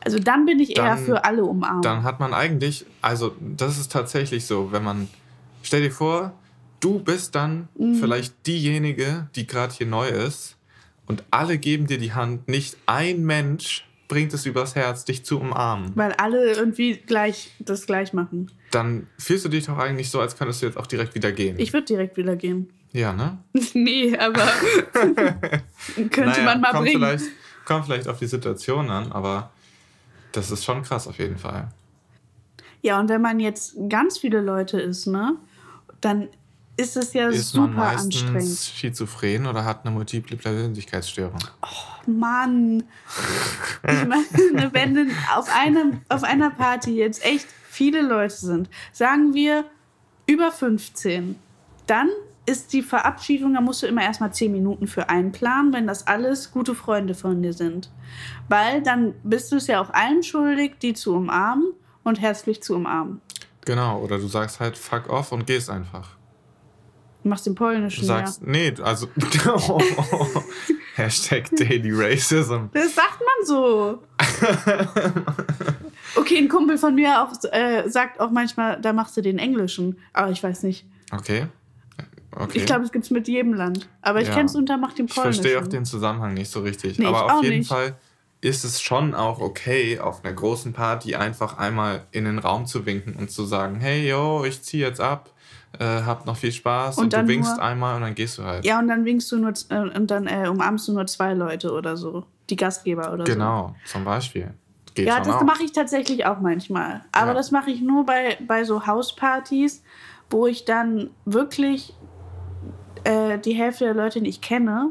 Also 0.00 0.18
dann 0.18 0.46
bin 0.46 0.58
ich 0.58 0.76
eher 0.78 0.84
Dann- 0.94 1.04
für 1.04 1.24
alle 1.24 1.44
umarmen. 1.44 1.82
Dann 1.82 2.02
hat 2.04 2.18
man 2.18 2.32
eigentlich, 2.32 2.86
also 3.02 3.36
das 3.40 3.78
ist 3.78 3.92
tatsächlich 3.92 4.46
so, 4.46 4.72
wenn 4.72 4.82
man, 4.82 5.08
stell 5.62 5.82
dir 5.82 5.90
vor, 5.90 6.32
du 6.80 6.98
bist 7.00 7.34
dann 7.34 7.68
Mhm. 7.76 7.96
vielleicht 7.96 8.46
diejenige, 8.46 9.28
die 9.36 9.46
gerade 9.46 9.74
hier 9.74 9.86
neu 9.86 10.08
ist 10.08 10.56
und 11.06 11.24
alle 11.30 11.58
geben 11.58 11.86
dir 11.88 11.98
die 11.98 12.14
Hand, 12.14 12.48
nicht 12.48 12.76
ein 12.86 13.22
Mensch 13.26 13.86
bringt 14.08 14.32
es 14.32 14.46
übers 14.46 14.74
Herz, 14.74 15.04
dich 15.04 15.24
zu 15.24 15.38
umarmen. 15.38 15.92
weil 15.94 16.12
alle 16.12 16.52
irgendwie 16.52 16.96
gleich 16.96 17.52
das 17.58 17.86
gleich 17.86 18.12
machen. 18.12 18.50
Dann 18.70 19.06
fühlst 19.18 19.44
du 19.44 19.48
dich 19.48 19.66
doch 19.66 19.78
eigentlich 19.78 20.10
so, 20.10 20.20
als 20.20 20.36
könntest 20.36 20.62
du 20.62 20.66
jetzt 20.66 20.76
auch 20.76 20.86
direkt 20.86 21.14
wieder 21.14 21.30
gehen. 21.32 21.58
Ich 21.58 21.72
würde 21.72 21.86
direkt 21.86 22.16
wieder 22.16 22.34
gehen. 22.36 22.70
ja, 22.92 23.12
ne? 23.12 23.38
nee, 23.74 24.16
aber 24.16 24.46
könnte 25.94 26.20
Naja, 26.20 26.44
man 26.44 26.60
mal 26.60 26.70
kommt 26.72 26.84
bringen. 26.84 26.98
Vielleicht, 26.98 27.24
kommt 27.64 27.84
vielleicht 27.84 28.08
auf 28.08 28.18
die 28.18 28.26
Situation 28.26 28.90
an, 28.90 29.12
aber 29.12 29.50
das 30.32 30.50
ist 30.50 30.64
schon 30.64 30.82
krass 30.82 31.06
auf 31.06 31.18
jeden 31.18 31.38
Fall. 31.38 31.68
Ja, 32.80 32.98
und 33.00 33.08
wenn 33.08 33.20
man 33.20 33.40
jetzt 33.40 33.76
ganz 33.88 34.18
viele 34.18 34.40
Leute 34.40 34.80
ist, 34.80 35.06
ne, 35.06 35.36
dann 36.00 36.28
ist 36.78 36.96
es 36.96 37.12
ja 37.12 37.28
Ist 37.28 37.54
man 37.56 37.70
super 37.70 37.88
anstrengend. 37.88 38.34
meistens 38.34 38.70
schizophren 38.70 39.46
oder 39.46 39.64
hat 39.64 39.84
eine 39.84 39.92
multiple 39.92 40.36
Persönlichkeitsstörung? 40.36 41.40
Mann. 42.06 42.84
Ich 43.82 44.06
meine, 44.06 44.72
wenn 44.72 45.10
auf, 45.34 45.48
einem, 45.52 46.00
auf 46.08 46.22
einer 46.22 46.50
Party 46.50 46.92
jetzt 46.92 47.24
echt 47.24 47.48
viele 47.68 48.00
Leute 48.00 48.34
sind, 48.34 48.70
sagen 48.92 49.34
wir 49.34 49.64
über 50.26 50.52
15, 50.52 51.34
dann 51.86 52.08
ist 52.46 52.72
die 52.72 52.82
Verabschiedung, 52.82 53.54
da 53.54 53.60
musst 53.60 53.82
du 53.82 53.88
immer 53.88 54.02
erstmal 54.02 54.32
10 54.32 54.52
Minuten 54.52 54.86
für 54.86 55.08
einplanen, 55.08 55.72
wenn 55.72 55.86
das 55.88 56.06
alles 56.06 56.52
gute 56.52 56.76
Freunde 56.76 57.14
von 57.14 57.42
dir 57.42 57.52
sind. 57.52 57.90
Weil 58.48 58.82
dann 58.82 59.14
bist 59.24 59.50
du 59.50 59.56
es 59.56 59.66
ja 59.66 59.80
auch 59.80 59.90
allen 59.90 60.22
schuldig, 60.22 60.78
die 60.80 60.94
zu 60.94 61.16
umarmen 61.16 61.72
und 62.04 62.20
herzlich 62.20 62.62
zu 62.62 62.76
umarmen. 62.76 63.20
Genau, 63.64 64.00
oder 64.00 64.18
du 64.18 64.28
sagst 64.28 64.60
halt 64.60 64.78
fuck 64.78 65.10
off 65.10 65.32
und 65.32 65.46
gehst 65.46 65.68
einfach. 65.68 66.17
Du 67.22 67.28
machst 67.28 67.46
den 67.46 67.54
Du 67.54 67.58
polnischen 67.64 68.04
sagst, 68.04 68.40
ja. 68.42 68.48
nee, 68.48 68.74
also. 68.82 69.08
Hashtag 70.94 71.48
Daily 71.56 71.90
Racism. 71.92 72.66
Das 72.72 72.94
sagt 72.94 73.20
man 73.20 73.46
so. 73.46 74.02
Okay, 76.16 76.38
ein 76.38 76.48
Kumpel 76.48 76.78
von 76.78 76.94
mir 76.94 77.22
auch, 77.22 77.32
äh, 77.52 77.88
sagt 77.88 78.18
auch 78.20 78.30
manchmal, 78.30 78.80
da 78.80 78.92
machst 78.92 79.16
du 79.16 79.20
den 79.20 79.38
Englischen. 79.38 79.98
Aber 80.12 80.30
ich 80.30 80.42
weiß 80.42 80.62
nicht. 80.64 80.86
Okay. 81.12 81.46
Okay. 82.32 82.58
Ich 82.58 82.66
glaube, 82.66 82.84
es 82.84 82.92
gibt 82.92 83.04
es 83.04 83.10
mit 83.10 83.26
jedem 83.28 83.54
Land. 83.54 83.88
Aber 84.02 84.20
ich 84.20 84.28
Ja. 84.28 84.34
kenne 84.34 84.46
es 84.46 84.54
unter 84.56 84.76
Macht 84.76 84.98
den 84.98 85.06
Ich 85.06 85.14
Polnischen. 85.14 85.42
verstehe 85.42 85.62
auch 85.62 85.66
den 85.68 85.84
Zusammenhang 85.84 86.34
nicht 86.34 86.50
so 86.50 86.60
richtig. 86.60 86.98
Nee, 86.98 87.06
Aber 87.06 87.26
ich 87.26 87.32
auf 87.32 87.42
jeden 87.42 87.58
nicht. 87.58 87.68
Fall 87.68 87.96
ist 88.40 88.64
es 88.64 88.80
schon 88.80 89.14
auch 89.14 89.40
okay, 89.40 89.98
auf 89.98 90.24
einer 90.24 90.32
großen 90.34 90.72
Party 90.72 91.14
einfach 91.16 91.58
einmal 91.58 92.06
in 92.12 92.24
den 92.24 92.38
Raum 92.38 92.66
zu 92.66 92.86
winken 92.86 93.14
und 93.16 93.30
zu 93.30 93.44
sagen, 93.44 93.76
hey, 93.80 94.08
yo, 94.08 94.44
ich 94.44 94.62
ziehe 94.62 94.86
jetzt 94.86 95.00
ab, 95.00 95.30
äh, 95.78 95.84
habt 96.04 96.26
noch 96.26 96.36
viel 96.36 96.52
Spaß 96.52 96.98
Und 96.98 97.04
und, 97.04 97.12
du 97.12 97.28
winkst 97.28 97.56
nur- 97.56 97.62
einmal 97.64 97.96
und 97.96 98.02
dann 98.02 98.14
gehst 98.14 98.38
du 98.38 98.44
halt. 98.44 98.64
Ja, 98.64 98.78
und 98.78 98.88
dann 98.88 99.04
winkst 99.04 99.30
du 99.32 99.38
nur 99.38 99.52
äh, 99.70 99.78
und 99.96 100.10
dann 100.10 100.26
äh, 100.26 100.48
umarmst 100.48 100.88
du 100.88 100.92
nur 100.92 101.06
zwei 101.06 101.34
Leute 101.34 101.72
oder 101.72 101.96
so. 101.96 102.24
Die 102.50 102.56
Gastgeber 102.56 103.12
oder 103.12 103.26
so. 103.26 103.32
Genau, 103.32 103.74
zum 103.84 104.04
Beispiel. 104.04 104.54
Geht 104.94 105.06
Ja, 105.06 105.20
das 105.20 105.42
mache 105.44 105.62
ich 105.64 105.72
tatsächlich 105.72 106.24
auch 106.26 106.40
manchmal. 106.40 107.02
Aber 107.12 107.28
Ja. 107.28 107.34
das 107.34 107.50
mache 107.50 107.70
ich 107.70 107.80
nur 107.82 108.06
bei, 108.06 108.38
bei 108.46 108.64
so 108.64 108.86
Hauspartys, 108.86 109.82
wo 110.30 110.46
ich 110.46 110.64
dann 110.64 111.10
wirklich 111.26 111.94
äh, 113.04 113.38
die 113.38 113.52
Hälfte 113.52 113.84
der 113.84 113.94
Leute 113.94 114.20
nicht 114.20 114.42
kenne. 114.42 114.90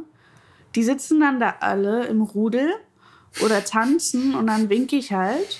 Die 0.76 0.84
sitzen 0.84 1.20
dann 1.20 1.40
da 1.40 1.56
alle 1.60 2.06
im 2.06 2.22
Rudel 2.22 2.72
oder 3.44 3.63
tanzen 3.63 4.36
und 4.36 4.48
dann 4.48 4.70
winke 4.70 4.96
ich 4.96 5.12
halt. 5.13 5.60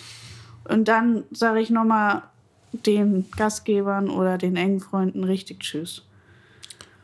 Und 0.70 0.88
dann 0.88 1.24
sage 1.32 1.60
ich 1.60 1.70
nochmal 1.70 2.24
den 2.72 3.26
Gastgebern 3.36 4.10
oder 4.10 4.38
den 4.38 4.56
engen 4.56 4.80
Freunden 4.80 5.24
richtig 5.24 5.60
Tschüss. 5.60 6.04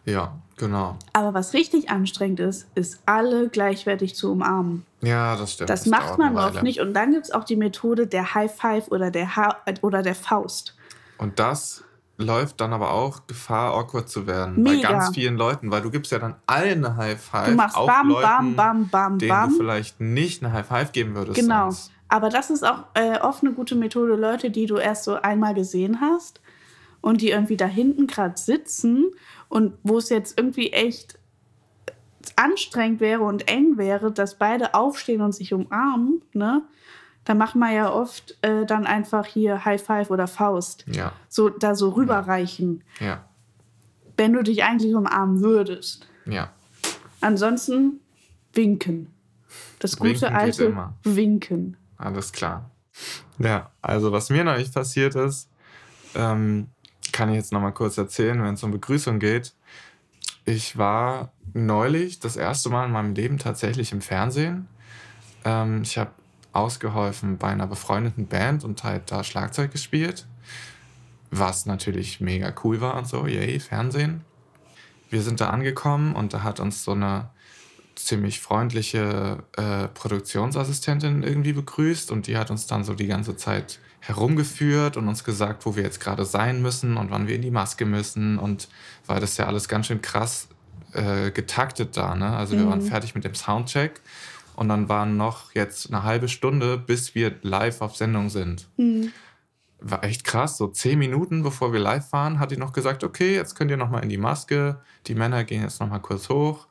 Ja, 0.05 0.33
genau. 0.57 0.97
Aber 1.13 1.33
was 1.33 1.53
richtig 1.53 1.89
anstrengend 1.89 2.39
ist, 2.41 2.67
ist 2.75 3.01
alle 3.05 3.47
gleichwertig 3.49 4.15
zu 4.15 4.31
umarmen. 4.31 4.85
Ja, 5.01 5.35
das 5.37 5.53
stimmt. 5.53 5.69
Das 5.69 5.85
dauert 5.85 6.01
macht 6.01 6.17
man 6.17 6.37
oft 6.37 6.63
nicht. 6.63 6.81
Und 6.81 6.93
dann 6.93 7.11
gibt 7.11 7.25
es 7.25 7.31
auch 7.31 7.45
die 7.45 7.55
Methode 7.55 8.07
der 8.07 8.33
High 8.33 8.53
Five 8.53 8.89
oder 8.89 9.11
der, 9.11 9.35
ha 9.35 9.57
oder 9.81 10.01
der 10.01 10.15
Faust. 10.15 10.75
Und 11.17 11.39
das 11.39 11.83
läuft 12.17 12.61
dann 12.61 12.73
aber 12.73 12.91
auch 12.91 13.27
Gefahr, 13.27 13.73
awkward 13.73 14.09
zu 14.09 14.27
werden. 14.27 14.63
Bei 14.63 14.71
Mega. 14.71 14.91
ganz 14.91 15.15
vielen 15.15 15.37
Leuten, 15.37 15.71
weil 15.71 15.81
du 15.81 15.89
gibst 15.89 16.11
ja 16.11 16.19
dann 16.19 16.35
allen 16.45 16.85
eine 16.85 16.97
High 16.97 17.21
Five. 17.21 17.47
Du 17.47 17.55
machst 17.55 17.77
auch 17.77 17.87
bam, 17.87 18.09
Leuten, 18.09 18.21
bam, 18.21 18.55
bam, 18.55 18.89
bam, 18.89 19.19
denen 19.19 19.29
bam. 19.29 19.49
du 19.49 19.57
vielleicht 19.57 20.01
nicht 20.01 20.43
eine 20.43 20.53
High 20.53 20.67
Five 20.67 20.91
geben 20.91 21.15
würdest. 21.15 21.39
Genau. 21.39 21.71
sonst. 21.71 21.92
Aber 22.13 22.29
das 22.29 22.51
ist 22.51 22.63
auch 22.63 22.83
äh, 22.93 23.17
oft 23.17 23.43
eine 23.43 23.53
gute 23.53 23.73
Methode, 23.73 24.13
Leute, 24.13 24.51
die 24.51 24.67
du 24.67 24.77
erst 24.77 25.05
so 25.05 25.15
einmal 25.15 25.55
gesehen 25.55 25.99
hast 25.99 26.41
und 27.01 27.21
die 27.21 27.31
irgendwie 27.31 27.57
da 27.57 27.65
hinten 27.65 28.05
gerade 28.05 28.37
sitzen 28.37 29.05
und 29.49 29.73
wo 29.81 29.97
es 29.97 30.09
jetzt 30.09 30.37
irgendwie 30.37 30.71
echt 30.73 31.17
anstrengend 32.35 32.99
wäre 32.99 33.23
und 33.23 33.49
eng 33.49 33.79
wäre, 33.79 34.11
dass 34.11 34.37
beide 34.37 34.75
aufstehen 34.75 35.21
und 35.21 35.33
sich 35.33 35.55
umarmen, 35.55 36.21
ne? 36.33 36.61
Da 37.25 37.33
macht 37.33 37.55
man 37.55 37.73
ja 37.73 37.91
oft 37.91 38.37
äh, 38.43 38.63
dann 38.67 38.85
einfach 38.85 39.25
hier 39.25 39.65
High 39.65 39.81
Five 39.81 40.11
oder 40.11 40.27
Faust. 40.27 40.85
Ja, 40.93 41.13
So, 41.29 41.49
da 41.49 41.73
so 41.73 41.89
rüberreichen, 41.89 42.83
ja, 42.99 43.25
wenn 44.17 44.33
du 44.33 44.43
dich 44.43 44.63
eigentlich 44.63 44.93
umarmen 44.93 45.41
würdest. 45.41 46.07
ja. 46.27 46.51
Ansonsten 47.21 48.01
winken. 48.53 49.07
Das 49.79 49.99
Winken 49.99 50.13
gute 50.13 50.25
geht 50.27 50.35
alte. 50.35 50.93
Winken. 51.03 51.77
Alles 52.03 52.33
klar. 52.33 52.69
Ja, 53.39 53.71
also 53.81 54.11
was 54.11 54.29
mir 54.29 54.43
neulich 54.43 54.71
passiert 54.71 55.15
ist, 55.15 55.49
ähm, 56.15 56.67
kann 57.13 57.29
ich 57.29 57.35
jetzt 57.35 57.53
nochmal 57.53 57.71
kurz 57.71 57.97
erzählen, 57.97 58.43
wenn 58.43 58.55
es 58.55 58.63
um 58.63 58.71
Begrüßung 58.71 59.19
geht. 59.19 59.53
Ich 60.45 60.77
war 60.77 61.31
neulich 61.53 62.19
das 62.19 62.35
erste 62.35 62.69
Mal 62.69 62.85
in 62.85 62.91
meinem 62.91 63.15
Leben 63.15 63.37
tatsächlich 63.37 63.93
im 63.93 64.01
Fernsehen. 64.01 64.67
Ähm, 65.45 65.83
ich 65.83 65.97
habe 65.97 66.11
ausgeholfen 66.51 67.37
bei 67.37 67.47
einer 67.47 67.67
befreundeten 67.67 68.27
Band 68.27 68.65
und 68.65 68.83
halt 68.83 69.09
da 69.09 69.23
Schlagzeug 69.23 69.71
gespielt, 69.71 70.27
was 71.31 71.65
natürlich 71.65 72.19
mega 72.19 72.53
cool 72.63 72.81
war 72.81 72.95
und 72.97 73.07
so, 73.07 73.25
yay, 73.25 73.59
Fernsehen. 73.59 74.25
Wir 75.09 75.21
sind 75.21 75.39
da 75.39 75.49
angekommen 75.49 76.15
und 76.15 76.33
da 76.33 76.43
hat 76.43 76.59
uns 76.59 76.83
so 76.83 76.91
eine 76.91 77.29
ziemlich 77.95 78.39
freundliche 78.39 79.43
äh, 79.57 79.87
Produktionsassistentin 79.89 81.23
irgendwie 81.23 81.53
begrüßt 81.53 82.11
und 82.11 82.27
die 82.27 82.37
hat 82.37 82.51
uns 82.51 82.67
dann 82.67 82.83
so 82.83 82.93
die 82.93 83.07
ganze 83.07 83.35
Zeit 83.35 83.79
herumgeführt 83.99 84.97
und 84.97 85.07
uns 85.07 85.23
gesagt, 85.23 85.65
wo 85.65 85.75
wir 85.75 85.83
jetzt 85.83 85.99
gerade 86.01 86.25
sein 86.25 86.61
müssen 86.61 86.97
und 86.97 87.09
wann 87.11 87.27
wir 87.27 87.35
in 87.35 87.41
die 87.41 87.51
Maske 87.51 87.85
müssen 87.85 88.37
und 88.37 88.67
weil 89.05 89.19
das 89.21 89.37
ja 89.37 89.45
alles 89.45 89.67
ganz 89.69 89.87
schön 89.87 90.01
krass 90.01 90.49
äh, 90.93 91.31
getaktet 91.31 91.95
da, 91.95 92.13
ne? 92.15 92.35
Also 92.35 92.57
wir 92.57 92.65
Mhm. 92.65 92.69
waren 92.69 92.81
fertig 92.81 93.15
mit 93.15 93.23
dem 93.23 93.33
Soundcheck 93.33 94.01
und 94.55 94.67
dann 94.69 94.89
waren 94.89 95.15
noch 95.17 95.53
jetzt 95.55 95.87
eine 95.87 96.03
halbe 96.03 96.27
Stunde, 96.27 96.77
bis 96.77 97.15
wir 97.15 97.35
live 97.41 97.81
auf 97.81 97.95
Sendung 97.95 98.29
sind. 98.29 98.67
Hm. 98.77 99.11
War 99.79 100.03
echt 100.03 100.23
krass, 100.23 100.57
so 100.57 100.67
zehn 100.67 100.99
Minuten 100.99 101.41
bevor 101.43 101.73
wir 101.73 101.79
live 101.79 102.11
waren, 102.13 102.39
hat 102.39 102.51
die 102.51 102.57
noch 102.57 102.73
gesagt, 102.73 103.03
okay, 103.03 103.33
jetzt 103.35 103.55
könnt 103.55 103.71
ihr 103.71 103.77
noch 103.77 103.89
mal 103.89 103.99
in 103.99 104.09
die 104.09 104.17
Maske, 104.17 104.79
die 105.07 105.15
Männer 105.15 105.43
gehen 105.43 105.61
jetzt 105.61 105.79
noch 105.79 105.89
mal 105.89 105.99
kurz 105.99 106.29
hoch. 106.29 106.67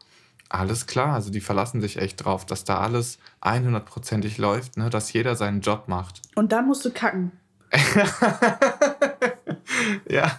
Alles 0.53 0.87
klar, 0.87 1.15
also 1.15 1.31
die 1.31 1.41
verlassen 1.41 1.81
sich 1.81 1.97
echt 1.99 2.23
drauf, 2.25 2.45
dass 2.45 2.65
da 2.65 2.79
alles 2.81 3.19
100%ig 3.41 4.37
läuft, 4.37 4.77
ne? 4.77 4.91
dass 4.91 5.11
jeder 5.13 5.35
seinen 5.35 5.63
Job 5.63 5.89
macht. 5.89 6.21
Und 6.35 6.53
dann 6.53 6.67
musst 6.67 6.85
du 6.85 6.91
kacken. 6.91 7.33
ja, 10.11 10.31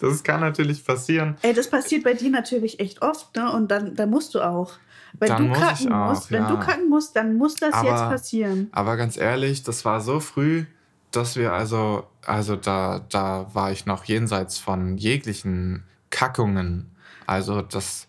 das 0.00 0.22
kann 0.22 0.38
natürlich 0.40 0.84
passieren. 0.84 1.36
Ey, 1.42 1.52
das 1.52 1.68
passiert 1.68 2.04
bei 2.04 2.14
dir 2.14 2.30
natürlich 2.30 2.78
echt 2.78 3.02
oft, 3.02 3.34
ne? 3.34 3.50
Und 3.52 3.72
dann, 3.72 3.96
dann 3.96 4.08
musst 4.08 4.34
du 4.36 4.40
auch. 4.40 4.74
Wenn 5.18 5.28
Dann 5.30 5.42
du 5.42 5.48
muss 5.48 5.58
kacken 5.58 5.92
auch, 5.92 6.10
musst, 6.10 6.30
wenn 6.30 6.42
ja. 6.44 6.48
du 6.48 6.58
kacken 6.60 6.88
musst, 6.88 7.16
dann 7.16 7.36
muss 7.36 7.56
das 7.56 7.74
Aber- 7.74 7.88
jetzt 7.88 8.02
passieren. 8.02 8.68
Aber 8.70 8.96
ganz 8.96 9.16
ehrlich, 9.16 9.64
das 9.64 9.84
war 9.84 10.00
so 10.00 10.20
früh, 10.20 10.66
dass 11.10 11.34
wir 11.34 11.52
also, 11.52 12.06
also 12.24 12.54
da, 12.54 13.00
da 13.08 13.48
war 13.52 13.72
ich 13.72 13.86
noch 13.86 14.04
jenseits 14.04 14.58
von 14.58 14.96
jeglichen 14.96 15.82
Kackungen. 16.10 16.92
Also 17.26 17.62
das, 17.62 18.06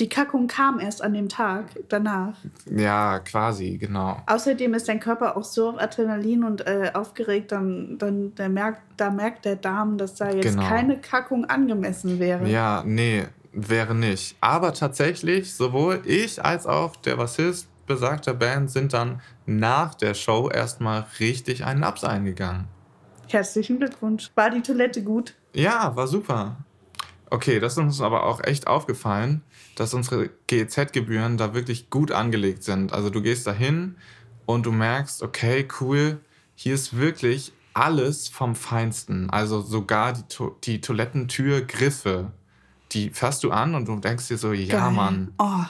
Die 0.00 0.08
Kackung 0.08 0.48
kam 0.48 0.80
erst 0.80 1.02
an 1.02 1.14
dem 1.14 1.28
Tag 1.28 1.66
danach. 1.88 2.34
ja, 2.68 3.20
quasi, 3.20 3.78
genau. 3.78 4.16
Außerdem 4.26 4.74
ist 4.74 4.88
dein 4.88 4.98
Körper 4.98 5.36
auch 5.36 5.44
so 5.44 5.70
auf 5.70 5.80
Adrenalin 5.80 6.42
und 6.42 6.66
äh, 6.66 6.90
aufgeregt, 6.94 7.52
dann, 7.52 7.96
dann 7.98 8.34
der 8.34 8.48
merkt, 8.48 8.80
da 8.96 9.10
merkt 9.10 9.44
der 9.44 9.54
Darm, 9.56 9.96
dass 9.96 10.16
da 10.16 10.30
jetzt 10.30 10.42
Genau. 10.56 10.66
keine 10.68 10.98
Kackung 10.98 11.44
angemessen 11.44 12.18
wäre. 12.18 12.48
Ja, 12.48 12.82
nee, 12.84 13.24
wäre 13.52 13.94
nicht. 13.94 14.36
Aber 14.40 14.74
tatsächlich, 14.74 15.54
sowohl 15.54 16.02
ich 16.04 16.44
als 16.44 16.66
auch 16.66 16.96
der 16.96 17.14
Bassist 17.16 17.68
besagter 17.86 18.34
Band 18.34 18.70
sind 18.72 18.92
dann 18.94 19.20
nach 19.46 19.94
der 19.94 20.14
Show 20.14 20.48
erstmal 20.52 21.06
richtig 21.20 21.64
einen 21.64 21.84
Abs 21.84 22.02
eingegangen. 22.02 22.64
Herzlichen 23.28 23.78
Glückwunsch. 23.78 24.30
War 24.34 24.50
die 24.50 24.60
Toilette 24.62 25.02
gut? 25.02 25.34
Ja, 25.54 25.94
war 25.94 26.06
super. 26.08 26.56
Okay, 27.34 27.58
das 27.58 27.72
ist 27.72 27.78
uns 27.78 28.00
aber 28.00 28.24
auch 28.26 28.42
echt 28.44 28.66
aufgefallen, 28.68 29.42
dass 29.76 29.92
unsere 29.92 30.30
GEZ-Gebühren 30.46 31.36
da 31.36 31.52
wirklich 31.54 31.90
gut 31.90 32.12
angelegt 32.12 32.62
sind. 32.62 32.92
Also 32.92 33.10
du 33.10 33.20
gehst 33.22 33.46
da 33.46 33.52
hin 33.52 33.96
und 34.46 34.66
du 34.66 34.72
merkst, 34.72 35.22
okay, 35.22 35.66
cool, 35.80 36.20
hier 36.54 36.74
ist 36.74 36.96
wirklich 36.96 37.52
alles 37.72 38.28
vom 38.28 38.54
Feinsten. 38.54 39.30
Also 39.30 39.60
sogar 39.60 40.12
die, 40.12 40.22
to 40.28 40.56
die 40.62 40.80
Toilettentürgriffe, 40.80 42.30
die 42.92 43.10
fasst 43.10 43.42
du 43.42 43.50
an 43.50 43.74
und 43.74 43.88
du 43.88 43.96
denkst 43.98 44.28
dir 44.28 44.38
so, 44.38 44.52
ja 44.52 44.78
Geil. 44.80 44.92
Mann, 44.92 45.32
Oh, 45.38 45.64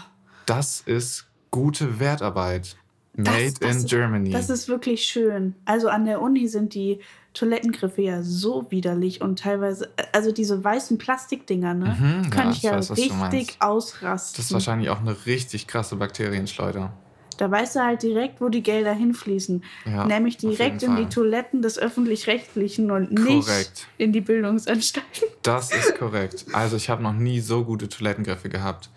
das 0.46 0.82
ist 0.82 1.26
gute 1.50 1.98
Wertarbeit. 1.98 2.76
Das- 3.16 3.32
Made 3.34 3.54
das 3.60 3.70
in 3.70 3.76
ist- 3.84 3.88
Germany. 3.88 4.30
das 4.30 4.50
ist 4.50 4.68
wirklich 4.68 5.04
schön. 5.06 5.54
Also 5.64 5.88
an 5.88 6.04
der 6.04 6.20
Uni 6.20 6.48
sind 6.48 6.74
die 6.74 7.00
Toilettengriffe 7.34 8.00
ja 8.02 8.22
so 8.22 8.66
widerlich 8.70 9.20
und 9.20 9.38
teilweise, 9.40 9.90
also 10.12 10.32
diese 10.32 10.62
weißen 10.62 10.98
Plastikdinger, 10.98 11.74
ne? 11.74 11.96
Mhm, 11.98 12.22
ja, 12.24 12.30
kann 12.30 12.50
ich 12.50 12.58
ich 12.58 12.62
ja 12.62 12.76
weiß, 12.76 12.92
richtig 12.92 13.56
ausrasten. 13.60 14.36
das 14.36 14.46
ist 14.46 14.52
wahrscheinlich 14.52 14.88
auch 14.88 15.00
eine 15.00 15.16
richtig 15.26 15.66
krasse 15.66 15.96
Bakterienschleuder. 15.96 16.92
Da 17.36 17.50
weißt 17.50 17.74
du 17.74 17.80
halt 17.80 18.02
direkt, 18.04 18.40
wo 18.40 18.48
die 18.48 18.62
Gelder 18.62 18.92
hinfließen. 18.92 19.64
Ja, 19.86 20.04
Nämlich 20.06 20.36
direkt 20.36 20.84
in 20.84 20.94
die. 20.94 21.06
Toiletten 21.06 21.62
des 21.62 21.76
Öffentlich-Rechtlichen 21.78 22.92
und 22.92 23.10
nicht 23.10 23.46
Korrekt. 23.46 23.88
in 23.98 24.12
die 24.12 24.20
Bildungsanstalten. 24.20 25.10
Das 25.42 25.72
ist 25.74 25.98
korrekt. 25.98 26.46
Also 26.52 26.76
ich 26.76 26.88
habe 26.88 27.02
noch 27.02 27.12
nie 27.12 27.40
so 27.40 27.64
gute 27.64 27.88
Toilettengriffe 27.88 28.48
gehabt. 28.48 28.88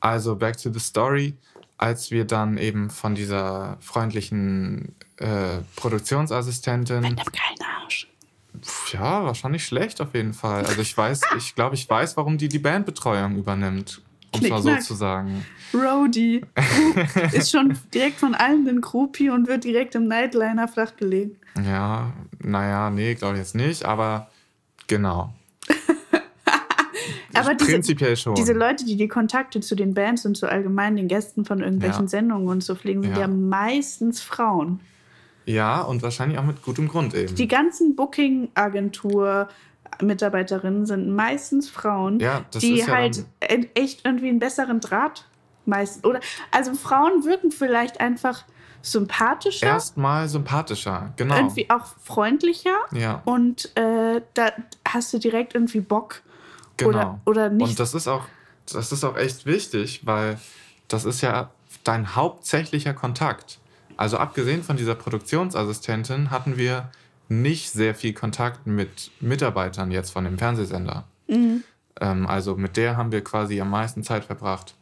Also 0.00 0.36
back 0.36 0.56
to 0.56 0.72
the 0.72 0.78
story. 0.78 1.34
Als 1.76 2.12
wir 2.12 2.24
dann 2.24 2.56
eben 2.58 2.88
von 2.90 3.16
dieser 3.16 3.76
freundlichen 3.80 4.94
äh, 5.16 5.58
Produktionsassistentin, 5.74 7.00
Mit 7.00 7.18
einem 7.18 7.18
ja, 8.92 9.24
wahrscheinlich 9.24 9.64
schlecht 9.64 10.00
auf 10.00 10.14
jeden 10.14 10.34
Fall. 10.34 10.64
Also 10.66 10.80
ich 10.80 10.96
weiß, 10.96 11.20
ich 11.38 11.54
glaube, 11.54 11.74
ich 11.74 11.88
weiß, 11.88 12.16
warum 12.16 12.38
die 12.38 12.48
die 12.48 12.58
Bandbetreuung 12.58 13.36
übernimmt, 13.36 14.02
um 14.34 14.40
es 14.42 14.48
mal 14.50 14.62
so 14.62 14.76
zu 14.76 14.94
sagen. 14.94 15.44
Rody 15.74 16.44
ist 17.32 17.50
schon 17.50 17.76
direkt 17.94 18.18
von 18.18 18.34
allen 18.34 18.68
ein 18.68 18.80
Groupie 18.80 19.30
und 19.30 19.48
wird 19.48 19.64
direkt 19.64 19.94
im 19.94 20.06
Nightliner 20.06 20.68
flachgelegt. 20.68 21.36
Ja, 21.64 22.12
naja, 22.38 22.90
nee, 22.90 23.14
glaube 23.14 23.34
ich 23.34 23.40
jetzt 23.40 23.54
nicht, 23.54 23.84
aber 23.84 24.28
genau. 24.86 25.32
Aber 27.34 27.54
diese, 27.54 27.72
Prinzipiell 27.72 28.14
schon. 28.16 28.34
diese 28.34 28.52
Leute, 28.52 28.84
die 28.84 28.96
die 28.96 29.08
Kontakte 29.08 29.60
zu 29.60 29.74
den 29.74 29.94
Bands 29.94 30.26
und 30.26 30.36
zu 30.36 30.46
allgemein 30.50 30.96
den 30.96 31.08
Gästen 31.08 31.46
von 31.46 31.60
irgendwelchen 31.60 32.02
Ja. 32.04 32.08
Sendungen 32.08 32.46
und 32.48 32.62
so 32.62 32.74
pflegen, 32.74 33.02
sind 33.02 33.12
Ja. 33.14 33.20
ja 33.20 33.26
meistens 33.26 34.20
Frauen. 34.20 34.80
Ja, 35.46 35.82
und 35.82 36.02
wahrscheinlich 36.02 36.38
auch 36.38 36.44
mit 36.44 36.62
gutem 36.62 36.88
Grund 36.88 37.14
eben. 37.14 37.34
Die 37.34 37.48
ganzen 37.48 37.96
Booking-Agentur-Mitarbeiterinnen 37.96 40.86
sind 40.86 41.14
meistens 41.14 41.68
Frauen, 41.68 42.20
Ja, 42.20 42.44
die 42.54 42.76
ja 42.76 42.86
halt 42.88 43.24
echt 43.74 44.04
irgendwie 44.04 44.28
einen 44.28 44.38
besseren 44.38 44.80
Draht 44.80 45.26
meisten. 45.66 46.06
Oder 46.06 46.20
also 46.50 46.74
Frauen 46.74 47.24
wirken 47.24 47.50
vielleicht 47.50 48.00
einfach 48.00 48.44
sympathischer, 48.82 49.66
Erstmal 49.66 50.28
sympathischer, 50.28 51.12
genau. 51.16 51.36
irgendwie 51.36 51.70
auch 51.70 51.86
freundlicher 52.02 52.76
Ja, 52.90 53.22
und 53.24 53.74
äh, 53.76 54.20
da 54.34 54.52
hast 54.86 55.12
du 55.12 55.18
direkt 55.18 55.54
irgendwie 55.54 55.80
Bock 55.80 56.22
genau. 56.76 56.90
oder, 56.90 57.20
oder 57.24 57.48
nicht. 57.48 57.70
Und 57.70 57.80
das 57.80 57.94
ist 57.94 58.08
auch, 58.08 58.24
das 58.72 58.90
ist 58.90 59.04
auch 59.04 59.16
echt 59.16 59.46
wichtig, 59.46 60.00
weil 60.04 60.38
das 60.88 61.04
ist 61.04 61.20
ja 61.20 61.50
dein 61.84 62.16
hauptsächlicher 62.16 62.92
Kontakt. 62.92 63.60
Also 63.96 64.18
abgesehen 64.18 64.62
von 64.62 64.76
dieser 64.76 64.94
Produktionsassistentin 64.94 66.30
hatten 66.30 66.56
wir 66.56 66.90
nicht 67.28 67.70
sehr 67.70 67.94
viel 67.94 68.12
Kontakt 68.12 68.66
mit 68.66 69.10
Mitarbeitern 69.20 69.90
jetzt 69.90 70.10
von 70.10 70.24
dem 70.24 70.38
Fernsehsender. 70.38 71.04
Mhm. 71.28 71.62
Ähm, 72.00 72.26
also 72.26 72.56
mit 72.56 72.76
der 72.76 72.96
haben 72.96 73.12
wir 73.12 73.22
quasi 73.24 73.60
am 73.60 73.70
meisten 73.70 74.02
Zeit 74.02 74.24
verbracht, 74.24 74.74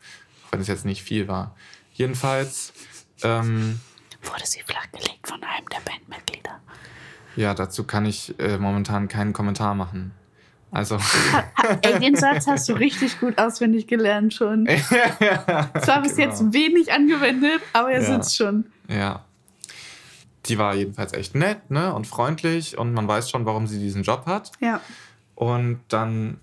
wenn 0.50 0.60
es 0.60 0.66
jetzt 0.68 0.84
nicht 0.84 1.02
viel 1.02 1.28
war. 1.28 1.54
Jedenfalls, 1.92 2.72
ähm, 3.22 3.78
Wurde 4.22 4.44
sie 4.46 4.60
flachgelegt 4.62 5.28
von 5.28 5.42
einem 5.42 5.66
der 5.68 5.78
Bandmitglieder. 5.80 6.60
ja, 7.36 7.54
dazu 7.54 7.84
kann 7.84 8.04
ich 8.06 8.38
äh, 8.38 8.58
momentan 8.58 9.08
keinen 9.08 9.32
Kommentar 9.32 9.74
machen. 9.74 10.12
Also, 10.72 10.98
Ey, 11.82 11.98
den 11.98 12.14
Satz 12.16 12.46
hast 12.46 12.68
du 12.68 12.74
richtig 12.74 13.18
gut 13.18 13.38
auswendig 13.38 13.86
gelernt 13.88 14.32
schon. 14.34 14.66
Zwar 15.82 16.02
bis 16.02 16.14
Genau. 16.16 16.28
jetzt 16.30 16.52
wenig 16.52 16.92
angewendet, 16.92 17.60
aber 17.72 17.90
er 17.92 18.02
Ja. 18.02 18.06
sitzt 18.14 18.36
schon. 18.36 18.64
Ja. 18.90 19.24
Die 20.46 20.58
war 20.58 20.74
jedenfalls 20.74 21.12
echt 21.12 21.34
nett 21.34 21.70
ne? 21.70 21.94
und 21.94 22.06
freundlich 22.06 22.76
und 22.76 22.92
man 22.92 23.06
weiß 23.06 23.30
schon, 23.30 23.46
warum 23.46 23.66
sie 23.66 23.78
diesen 23.78 24.02
Job 24.02 24.26
hat. 24.26 24.52
Ja. 24.60 24.80
Und 25.34 25.80
dann 25.88 26.40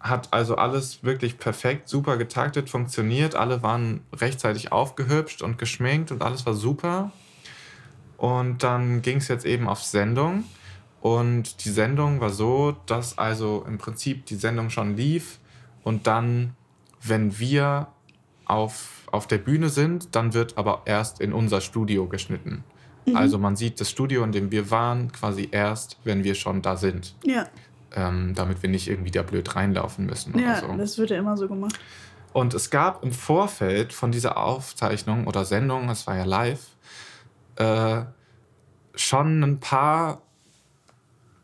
hat 0.00 0.32
also 0.32 0.56
alles 0.56 1.02
wirklich 1.02 1.38
perfekt, 1.38 1.88
super 1.88 2.18
getaktet, 2.18 2.68
funktioniert. 2.68 3.34
Alle 3.34 3.62
waren 3.62 4.00
rechtzeitig 4.12 4.70
aufgehübscht 4.70 5.40
und 5.40 5.56
geschminkt 5.56 6.10
und 6.10 6.22
alles 6.22 6.44
war 6.44 6.54
super. 6.54 7.10
Und 8.18 8.62
dann 8.62 9.02
ging 9.02 9.18
es 9.18 9.28
jetzt 9.28 9.46
eben 9.46 9.68
auf 9.68 9.82
Sendung. 9.82 10.44
Und 11.00 11.64
die 11.64 11.70
Sendung 11.70 12.20
war 12.20 12.30
so, 12.30 12.76
dass 12.86 13.18
also 13.18 13.64
im 13.66 13.78
Prinzip 13.78 14.26
die 14.26 14.36
Sendung 14.36 14.70
schon 14.70 14.96
lief. 14.96 15.38
Und 15.82 16.06
dann, 16.06 16.54
wenn 17.02 17.38
wir 17.38 17.88
auf, 18.46 19.03
auf 19.14 19.26
der 19.26 19.38
Bühne 19.38 19.68
sind, 19.68 20.14
dann 20.14 20.34
wird 20.34 20.58
aber 20.58 20.82
erst 20.84 21.20
in 21.20 21.32
unser 21.32 21.60
Studio 21.60 22.06
geschnitten. 22.08 22.64
Also 23.14 23.38
man 23.38 23.54
sieht 23.54 23.80
das 23.80 23.90
Studio, 23.90 24.24
in 24.24 24.32
dem 24.32 24.50
wir 24.50 24.70
waren, 24.70 25.12
quasi 25.12 25.48
erst, 25.50 25.98
wenn 26.04 26.24
wir 26.24 26.34
schon 26.34 26.62
da 26.62 26.76
sind. 26.76 27.14
Ja, 27.22 27.46
Ähm, 27.94 28.32
damit 28.34 28.62
wir 28.62 28.70
nicht 28.70 28.88
irgendwie 28.88 29.10
da 29.10 29.22
blöd 29.22 29.54
reinlaufen 29.54 30.06
müssen 30.06 30.36
ja 30.38 30.58
oder 30.58 30.72
so. 30.72 30.76
das 30.78 30.98
wird 30.98 31.10
ja 31.10 31.18
immer 31.18 31.36
so 31.36 31.46
gemacht. 31.46 31.78
Und 32.32 32.54
es 32.54 32.70
gab 32.70 33.04
im 33.04 33.12
Vorfeld 33.12 33.92
von 33.92 34.10
dieser 34.10 34.36
Aufzeichnung 34.36 35.26
oder 35.28 35.44
Sendung, 35.44 35.88
es 35.90 36.06
war 36.06 36.16
ja 36.16 36.24
live, 36.24 36.66
äh, 37.56 38.02
schon 38.96 39.44
ein 39.44 39.60
paar 39.60 40.22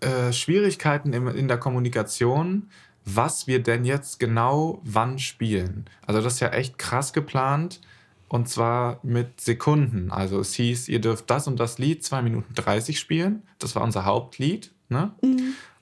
äh, 0.01 0.33
Schwierigkeiten 0.33 1.13
im, 1.13 1.29
in 1.29 1.47
der 1.47 1.59
Kommunikation, 1.59 2.71
was 3.05 3.47
wir 3.47 3.63
denn 3.63 3.85
jetzt 3.85 4.21
genau 4.21 4.81
wann 4.85 5.19
spielen. 5.19 5.87
Also 6.07 6.21
das 6.21 6.35
ist 6.35 6.41
ja 6.41 6.49
echt 6.49 6.79
krass 6.79 7.13
geplant 7.13 7.81
und 8.29 8.49
zwar 8.49 9.01
mit 9.03 9.41
Sekunden. 9.41 10.11
Also 10.11 10.39
es 10.39 10.55
hieß, 10.55 10.89
ihr 10.89 11.01
dürft 11.01 11.31
das 11.31 11.49
und 11.49 11.59
das 11.59 11.79
Lied 11.79 12.05
2 12.05 12.23
Minuten 12.23 12.55
30 12.55 12.99
spielen. 12.99 13.43
Das 13.59 13.75
war 13.75 13.83
unser 13.83 14.05
Hauptlied. 14.05 14.73
Ne? 14.89 15.13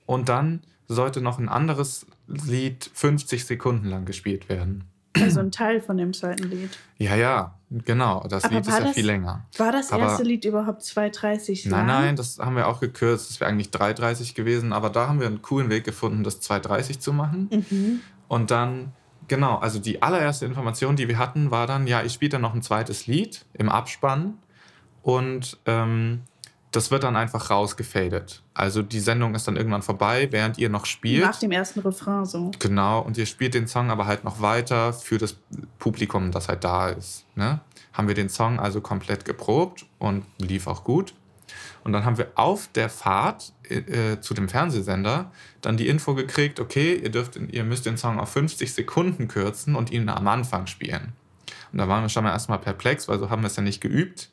Und 0.07 0.29
dann 0.29 0.63
sollte 0.87 1.21
noch 1.21 1.39
ein 1.39 1.49
anderes 1.49 2.07
Lied 2.27 2.91
50 2.95 3.45
Sekunden 3.45 3.87
lang 3.89 4.05
gespielt 4.05 4.49
werden. 4.49 4.85
Also 5.15 5.41
ein 5.41 5.51
Teil 5.51 5.81
von 5.81 5.97
dem 5.97 6.13
zweiten 6.13 6.49
Lied. 6.49 6.71
Ja, 6.99 7.17
ja, 7.17 7.58
genau. 7.71 8.25
Das 8.29 8.45
Aber 8.45 8.55
Lied 8.55 8.67
ist 8.67 8.73
ja 8.73 8.81
das- 8.81 8.95
viel 8.95 9.07
länger. 9.07 9.47
War 9.57 9.73
das 9.73 9.93
Aber- 9.93 10.03
erste 10.05 10.23
Lied 10.25 10.45
überhaupt 10.45 10.83
2,30 10.83 11.67
Nein, 11.67 11.87
lang? 11.87 11.87
nein, 11.87 12.17
das 12.17 12.39
haben 12.39 12.57
wir 12.57 12.67
auch 12.69 12.81
gekürzt. 12.81 13.31
Das 13.31 13.41
wäre 13.41 13.51
eigentlich 13.51 13.71
3,30 13.71 14.35
gewesen, 14.35 14.73
aber 14.73 14.91
da 14.91 15.09
haben 15.09 15.21
wir 15.21 15.27
einen 15.27 15.43
coolen 15.43 15.71
Weg 15.71 15.85
gefunden, 15.85 16.25
das 16.25 16.41
2,30 16.41 16.99
zu 17.01 17.13
machen. 17.13 17.49
Mhm. 17.71 18.01
Und 18.29 18.51
dann, 18.51 18.93
genau, 19.29 19.57
also 19.59 19.79
die 19.79 20.03
allererste 20.03 20.47
Information, 20.47 20.97
die 20.97 21.09
wir 21.09 21.19
hatten, 21.19 21.51
war 21.51 21.67
dann, 21.67 21.87
ja, 21.87 22.03
ich 22.03 22.13
spiele 22.13 22.31
dann 22.31 22.43
noch 22.43 22.55
ein 22.55 22.63
zweites 22.63 23.07
Lied 23.07 23.45
im 23.55 23.69
Abspann 23.69 24.39
und 25.03 25.59
ähm, 25.67 26.23
das 26.73 26.91
wird 26.91 27.03
dann 27.03 27.17
einfach 27.17 27.51
rausgefadet. 27.51 28.43
Also 28.53 28.83
die 28.83 29.01
Sendung 29.01 29.35
ist 29.35 29.49
dann 29.49 29.57
irgendwann 29.57 29.83
vorbei, 29.83 30.29
während 30.31 30.59
ihr 30.59 30.69
noch 30.69 30.85
spielt. 30.85 31.25
Nach 31.25 31.39
dem 31.39 31.51
ersten 31.51 31.81
Refrain 31.81 32.27
so. 32.27 32.51
Genau, 32.59 33.01
und 33.01 33.17
ihr 33.17 33.27
spielt 33.27 33.55
den 33.55 33.67
Song 33.67 33.91
aber 33.91 34.07
halt 34.07 34.25
noch 34.25 34.41
weiter 34.41 34.93
für 34.93 35.19
das 35.19 35.37
Publikum, 35.79 36.31
das 36.31 36.49
halt 36.49 36.65
da 36.65 36.89
ist. 36.89 37.25
Ne? 37.37 37.61
Haben 37.93 38.09
wir 38.09 38.15
den 38.15 38.29
Song 38.29 38.61
also 38.61 38.81
komplett 38.81 39.25
geprobt 39.25 39.87
und 39.99 40.25
lief 40.39 40.67
auch 40.67 40.85
gut. 40.85 41.15
Und 41.85 41.93
dann 41.93 42.05
haben 42.05 42.19
wir 42.19 42.33
auf 42.35 42.69
der 42.75 42.91
Fahrt 42.91 43.53
äh, 43.71 44.21
zu 44.21 44.35
dem 44.35 44.51
Fernsehsender 44.51 45.31
dann 45.63 45.79
die 45.79 45.89
Info 45.89 46.15
gekriegt, 46.15 46.61
okay, 46.61 46.95
ihr, 46.97 47.11
dürft, 47.11 47.37
ihr 47.37 47.65
müsst 47.65 47.87
den 47.87 47.97
Song 47.97 48.21
auf 48.21 48.31
50 48.31 48.75
Sekunden 48.75 49.27
kürzen 49.27 49.75
und 49.75 49.91
ihn 49.91 50.09
am 50.11 50.29
Anfang 50.29 50.67
spielen. 50.67 51.15
Und 51.73 51.79
da 51.79 51.89
waren 51.89 52.03
wir 52.03 52.09
schon 52.11 52.25
mal 52.25 52.33
erstmal 52.33 52.59
perplex, 52.59 53.09
weil 53.09 53.19
so 53.19 53.31
haben 53.31 53.43
wir 53.43 53.47
es 53.47 53.57
ja 53.57 53.63
nicht 53.63 53.81
geübt. 53.81 54.31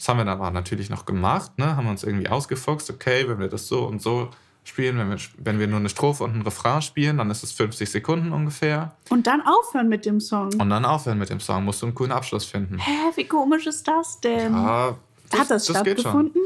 Das 0.00 0.08
haben 0.08 0.16
wir 0.16 0.24
dann 0.24 0.38
aber 0.38 0.50
natürlich 0.50 0.88
noch 0.88 1.04
gemacht, 1.04 1.58
ne? 1.58 1.76
haben 1.76 1.86
uns 1.86 2.04
irgendwie 2.04 2.30
ausgefuchst, 2.30 2.88
okay, 2.88 3.28
wenn 3.28 3.38
wir 3.38 3.48
das 3.48 3.68
so 3.68 3.84
und 3.86 4.00
so 4.00 4.30
spielen, 4.64 4.96
wenn 4.96 5.10
wir, 5.10 5.18
wenn 5.36 5.58
wir 5.58 5.66
nur 5.66 5.78
eine 5.78 5.90
Strophe 5.90 6.24
und 6.24 6.30
einen 6.32 6.40
Refrain 6.40 6.80
spielen, 6.80 7.18
dann 7.18 7.30
ist 7.30 7.42
es 7.42 7.52
50 7.52 7.90
Sekunden 7.90 8.32
ungefähr. 8.32 8.94
Und 9.10 9.26
dann 9.26 9.42
aufhören 9.42 9.90
mit 9.90 10.06
dem 10.06 10.18
Song. 10.18 10.54
Und 10.54 10.70
dann 10.70 10.86
aufhören 10.86 11.18
mit 11.18 11.28
dem 11.28 11.38
Song, 11.38 11.66
musst 11.66 11.82
du 11.82 11.86
einen 11.86 11.94
coolen 11.94 12.12
Abschluss 12.12 12.46
finden. 12.46 12.78
Hä, 12.78 12.90
wie 13.16 13.26
komisch 13.26 13.66
ist 13.66 13.86
das 13.86 14.18
denn? 14.22 14.54
Ja, 14.54 14.96
Hat 15.38 15.50
das, 15.50 15.66
schon. 15.66 15.76
stattgefunden? 15.76 16.40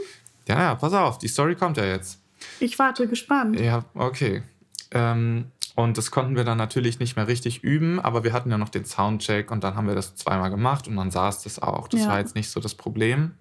Ja, 0.48 0.60
ja, 0.60 0.74
pass 0.74 0.92
auf, 0.92 1.18
die 1.18 1.28
Story 1.28 1.54
kommt 1.54 1.76
ja 1.76 1.84
jetzt. 1.84 2.18
Ich 2.58 2.76
warte 2.80 3.06
gespannt. 3.06 3.60
Ja, 3.60 3.84
okay. 3.94 4.42
Ähm, 4.90 5.46
und 5.76 5.98
das 5.98 6.12
konnten 6.12 6.36
wir 6.36 6.44
dann 6.44 6.56
natürlich 6.58 7.00
nicht 7.00 7.16
mehr 7.16 7.26
richtig 7.26 7.64
üben, 7.64 7.98
aber 7.98 8.22
wir 8.22 8.32
hatten 8.32 8.48
ja 8.50 8.58
noch 8.58 8.68
den 8.68 8.84
Soundcheck 8.84 9.50
und 9.50 9.64
dann 9.64 9.74
haben 9.74 9.88
wir 9.88 9.96
das 9.96 10.14
zweimal 10.14 10.50
gemacht 10.50 10.86
und 10.86 10.94
dann 10.96 11.10
saß 11.10 11.42
das 11.42 11.58
auch. 11.60 11.88
Das 11.88 12.02
Ja. 12.02 12.08
war 12.10 12.18
jetzt 12.20 12.36
nicht 12.36 12.48
so 12.48 12.60
das 12.60 12.76
Problem. 12.76 13.32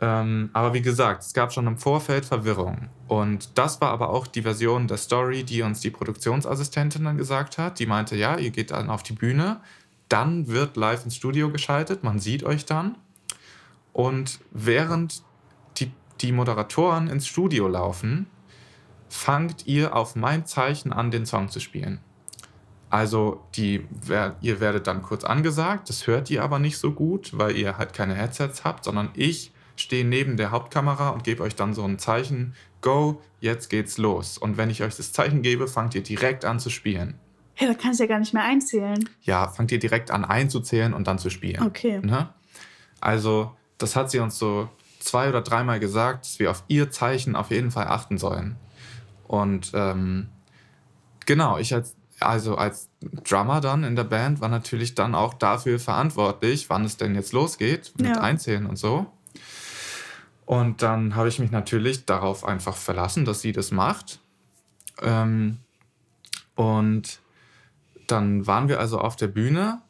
Ähm, 0.00 0.50
aber 0.52 0.74
wie 0.74 0.82
gesagt, 0.82 1.22
es 1.22 1.32
gab 1.32 1.52
schon 1.52 1.66
im 1.66 1.78
Vorfeld 1.78 2.26
Verwirrung. 2.26 2.88
Und 3.08 3.56
das 3.56 3.80
war 3.80 3.90
aber 3.90 4.10
auch 4.10 4.26
die 4.26 4.42
Version 4.42 4.88
der 4.88 4.98
Story, 4.98 5.42
die 5.42 5.62
uns 5.62 5.80
die 5.80 5.90
Produktionsassistentin 5.90 7.04
dann 7.04 7.16
gesagt 7.16 7.56
hat. 7.56 7.78
Die 7.78 7.86
meinte, 7.86 8.16
ja, 8.16 8.36
ihr 8.36 8.50
geht 8.50 8.72
dann 8.72 8.90
auf 8.90 9.02
die 9.02 9.14
Bühne, 9.14 9.60
dann 10.08 10.48
wird 10.48 10.76
live 10.76 11.04
ins 11.04 11.16
Studio 11.16 11.50
geschaltet, 11.50 12.04
man 12.04 12.18
sieht 12.18 12.44
euch 12.44 12.66
dann. 12.66 12.96
Und 13.92 14.40
während 14.50 15.22
die, 15.78 15.90
die 16.20 16.32
Moderatoren 16.32 17.08
ins 17.08 17.26
Studio 17.26 17.66
laufen, 17.66 18.26
fangt 19.08 19.66
ihr 19.66 19.96
auf 19.96 20.14
mein 20.14 20.44
Zeichen 20.44 20.92
an, 20.92 21.10
den 21.10 21.24
Song 21.24 21.48
zu 21.48 21.60
spielen. 21.60 22.00
Also 22.90 23.42
die, 23.54 23.84
ihr 24.42 24.60
werdet 24.60 24.86
dann 24.86 25.02
kurz 25.02 25.24
angesagt, 25.24 25.88
das 25.88 26.06
hört 26.06 26.30
ihr 26.30 26.42
aber 26.42 26.58
nicht 26.58 26.78
so 26.78 26.92
gut, 26.92 27.36
weil 27.36 27.56
ihr 27.56 27.78
halt 27.78 27.94
keine 27.94 28.14
Headsets 28.14 28.64
habt, 28.64 28.84
sondern 28.84 29.10
ich 29.14 29.52
stehe 29.76 30.04
neben 30.04 30.36
der 30.36 30.50
Hauptkamera 30.50 31.10
und 31.10 31.24
gebe 31.24 31.42
euch 31.42 31.54
dann 31.54 31.74
so 31.74 31.84
ein 31.84 31.98
Zeichen, 31.98 32.54
go, 32.80 33.20
jetzt 33.40 33.68
geht's 33.68 33.98
los. 33.98 34.38
Und 34.38 34.56
wenn 34.56 34.70
ich 34.70 34.82
euch 34.82 34.96
das 34.96 35.12
Zeichen 35.12 35.42
gebe, 35.42 35.68
fangt 35.68 35.94
ihr 35.94 36.02
direkt 36.02 36.44
an 36.44 36.58
zu 36.58 36.70
spielen. 36.70 37.18
Hey, 37.54 37.68
da 37.68 37.74
kannst 37.74 38.00
du 38.00 38.04
ja 38.04 38.08
gar 38.08 38.18
nicht 38.18 38.34
mehr 38.34 38.44
einzählen. 38.44 39.08
Ja, 39.22 39.48
fangt 39.48 39.72
ihr 39.72 39.78
direkt 39.78 40.10
an 40.10 40.24
einzuzählen 40.24 40.92
und 40.92 41.06
dann 41.06 41.18
zu 41.18 41.30
spielen. 41.30 41.62
Okay. 41.62 42.00
Ne? 42.02 42.28
Also, 43.00 43.56
das 43.78 43.96
hat 43.96 44.10
sie 44.10 44.18
uns 44.18 44.38
so 44.38 44.68
zwei 45.00 45.28
oder 45.28 45.40
dreimal 45.40 45.80
gesagt, 45.80 46.26
dass 46.26 46.38
wir 46.38 46.50
auf 46.50 46.64
ihr 46.68 46.90
Zeichen 46.90 47.34
auf 47.34 47.50
jeden 47.50 47.70
Fall 47.70 47.86
achten 47.86 48.18
sollen. 48.18 48.56
Und 49.26 49.72
ähm, 49.74 50.28
genau, 51.24 51.58
ich 51.58 51.72
als, 51.74 51.96
also 52.20 52.56
als 52.56 52.90
Drummer 53.00 53.60
dann 53.60 53.84
in 53.84 53.96
der 53.96 54.04
Band 54.04 54.40
war 54.40 54.48
natürlich 54.48 54.94
dann 54.94 55.14
auch 55.14 55.34
dafür 55.34 55.78
verantwortlich, 55.78 56.68
wann 56.70 56.84
es 56.84 56.96
denn 56.96 57.14
jetzt 57.14 57.32
losgeht 57.32 57.92
mit 57.98 58.08
Ja. 58.08 58.20
Einzählen 58.20 58.66
und 58.66 58.76
so. 58.76 59.06
Und 60.46 60.80
dann 60.80 61.14
habe 61.16 61.28
ich 61.28 61.38
mich 61.38 61.50
natürlich 61.50 62.06
darauf 62.06 62.44
einfach 62.44 62.76
verlassen, 62.76 63.24
dass 63.24 63.40
sie 63.40 63.52
das 63.52 63.72
macht. 63.72 64.20
Ähm, 65.02 65.58
und 66.54 67.20
dann 68.06 68.46
waren 68.46 68.68
wir 68.68 68.80
also 68.80 68.98
auf 68.98 69.16
der 69.16 69.26
Bühne 69.26 69.82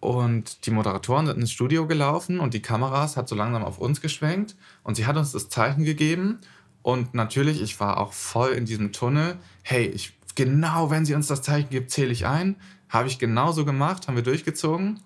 und 0.00 0.66
die 0.66 0.70
Moderatoren 0.70 1.26
sind 1.26 1.38
ins 1.38 1.52
Studio 1.52 1.86
gelaufen 1.86 2.40
und 2.40 2.54
die 2.54 2.62
Kameras 2.62 3.16
hat 3.16 3.28
so 3.28 3.36
langsam 3.36 3.64
auf 3.64 3.78
uns 3.78 4.00
geschwenkt 4.00 4.56
und 4.82 4.96
sie 4.96 5.06
hat 5.06 5.16
uns 5.16 5.32
das 5.32 5.48
Zeichen 5.48 5.84
gegeben 5.84 6.40
und 6.82 7.14
natürlich, 7.14 7.60
ich 7.60 7.78
war 7.80 7.98
auch 7.98 8.12
voll 8.12 8.50
in 8.50 8.64
diesem 8.64 8.92
Tunnel. 8.92 9.36
Hey, 9.62 9.86
ich, 9.86 10.18
genau 10.34 10.90
wenn 10.90 11.04
sie 11.04 11.14
uns 11.14 11.26
das 11.26 11.42
Zeichen 11.42 11.70
gibt, 11.70 11.90
zähle 11.90 12.12
ich 12.12 12.26
ein. 12.26 12.56
Habe 12.88 13.08
ich 13.08 13.18
genauso 13.18 13.64
gemacht, 13.64 14.08
haben 14.08 14.16
wir 14.16 14.22
durchgezogen. 14.22 15.00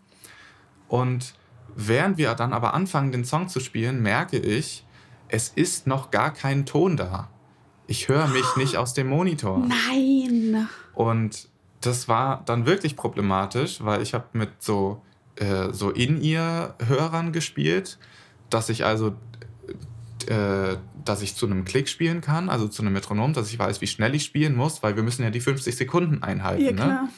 Und 0.89 1.35
während 1.75 2.17
wir 2.17 2.35
dann 2.35 2.53
aber 2.53 2.75
anfangen, 2.75 3.13
den 3.13 3.25
Song 3.25 3.49
zu 3.49 3.61
spielen, 3.61 4.03
merke 4.03 4.39
ich, 4.39 4.85
es 5.29 5.49
ist 5.49 5.87
noch 5.87 6.11
gar 6.11 6.33
kein 6.33 6.67
Ton 6.67 6.97
da. 6.97 7.31
Ich 7.87 8.09
höre 8.09 8.29
mich 8.29 8.45
nicht 8.57 8.77
aus 8.77 8.95
dem 8.95 9.09
Monitor. 9.09 9.59
Nein. 9.59 10.69
Und 10.95 11.49
das 11.81 12.09
war 12.09 12.43
dann 12.47 12.67
wirklich 12.67 12.97
problematisch, 12.97 13.85
weil 13.85 14.03
ich 14.03 14.15
habe 14.15 14.27
mit 14.33 14.51
so, 14.63 15.03
äh, 15.37 15.73
so 15.73 15.91
In-Ear-Hörern 15.91 17.33
gespielt, 17.33 17.99
dass 18.49 18.69
ich 18.69 18.85
also 18.85 19.15
äh, 20.27 20.77
dass 21.05 21.21
ich 21.21 21.35
zu 21.35 21.45
einem 21.45 21.67
Klick 21.67 21.89
spielen 21.89 22.23
kann, 22.23 22.49
also 22.49 22.67
zu 22.67 22.81
einem 22.81 22.95
Metronom, 22.95 23.35
dass 23.35 23.51
ich 23.51 23.59
weiß, 23.59 23.83
wie 23.83 23.87
schnell 23.87 24.15
ich 24.15 24.25
spielen 24.25 24.57
muss, 24.57 24.83
weil 24.83 24.97
wir 24.97 25.03
müssen 25.03 25.23
ja 25.23 25.29
die 25.29 25.41
50 25.41 25.77
Sekunden 25.77 26.23
einhalten. 26.23 26.65
Ja, 26.65 26.71
ne? 26.71 26.77
klar. 26.77 27.09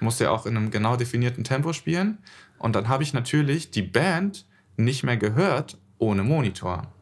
muss 0.00 0.18
ja 0.18 0.30
auch 0.30 0.44
in 0.44 0.56
einem 0.56 0.70
genau 0.70 0.96
definierten 0.96 1.44
Tempo 1.44 1.72
spielen. 1.72 2.18
Und 2.58 2.76
dann 2.76 2.88
habe 2.88 3.04
ich 3.04 3.14
natürlich 3.14 3.70
die 3.70 3.80
Band 3.80 4.46
nicht 4.76 5.02
mehr 5.02 5.16
gehört 5.16 5.78
ohne 5.96 6.24
Monitor. 6.24 6.92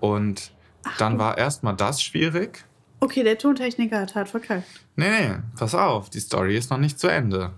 Und 0.00 0.52
dann 0.98 1.18
war 1.18 1.38
erstmal 1.38 1.76
das 1.76 2.02
schwierig. 2.02 2.64
Okay, 3.00 3.22
der 3.22 3.38
Tontechniker 3.38 4.00
hat 4.00 4.14
hart 4.14 4.28
verkackt. 4.28 4.66
Nee, 4.96 5.08
nee, 5.08 5.36
pass 5.58 5.74
auf, 5.74 6.10
die 6.10 6.20
Story 6.20 6.56
ist 6.56 6.70
noch 6.70 6.78
nicht 6.78 6.98
zu 6.98 7.08
Ende. 7.08 7.52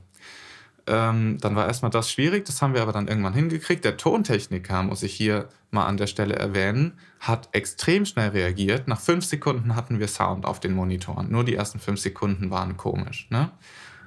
Ähm, 0.87 1.39
dann 1.41 1.55
war 1.55 1.67
erstmal 1.67 1.91
das 1.91 2.11
schwierig, 2.11 2.45
das 2.45 2.61
haben 2.61 2.75
wir 2.75 2.83
aber 2.83 2.93
dann 2.93 3.07
irgendwann 3.07 3.35
hingekriegt. 3.35 3.85
Der 3.85 3.97
Tontechniker, 3.97 4.83
muss 4.83 5.03
ich 5.03 5.15
hier 5.15 5.49
mal 5.71 5.87
an 5.87 5.97
der 5.97 6.09
Stelle 6.09 6.35
erwähnen, 6.35 6.99
hat 7.21 7.49
extrem 7.53 8.05
schnell 8.05 8.31
reagiert. 8.31 8.89
Nach 8.89 9.01
fünf 9.01 9.25
Sekunden 9.25 9.77
hatten 9.77 10.01
wir 10.01 10.09
Sound 10.09 10.45
auf 10.45 10.59
den 10.59 10.75
Monitoren. 10.75 11.31
Nur 11.31 11.45
die 11.45 11.55
ersten 11.55 11.79
fünf 11.79 12.01
Sekunden 12.01 12.51
waren 12.51 12.77
komisch. 12.77 13.29
Ne? 13.31 13.51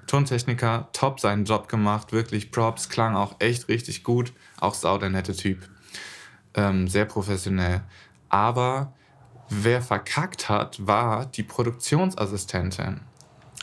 Tontechniker, 0.07 0.89
top 0.91 1.19
seinen 1.19 1.45
Job 1.45 1.69
gemacht, 1.69 2.11
wirklich 2.11 2.51
Props, 2.51 2.89
klang 2.89 3.15
auch 3.15 3.35
echt 3.39 3.69
richtig 3.69 4.03
gut. 4.03 4.33
Auch 4.59 4.73
sau 4.73 4.97
der 4.97 5.09
nette 5.09 5.35
Typ. 5.35 5.59
Ähm, 6.53 6.87
sehr 6.87 7.05
professionell. 7.05 7.81
Aber 8.29 8.93
wer 9.49 9.81
verkackt 9.81 10.49
hat, 10.49 10.85
war 10.85 11.25
die 11.25 11.43
Produktionsassistentin. 11.43 13.01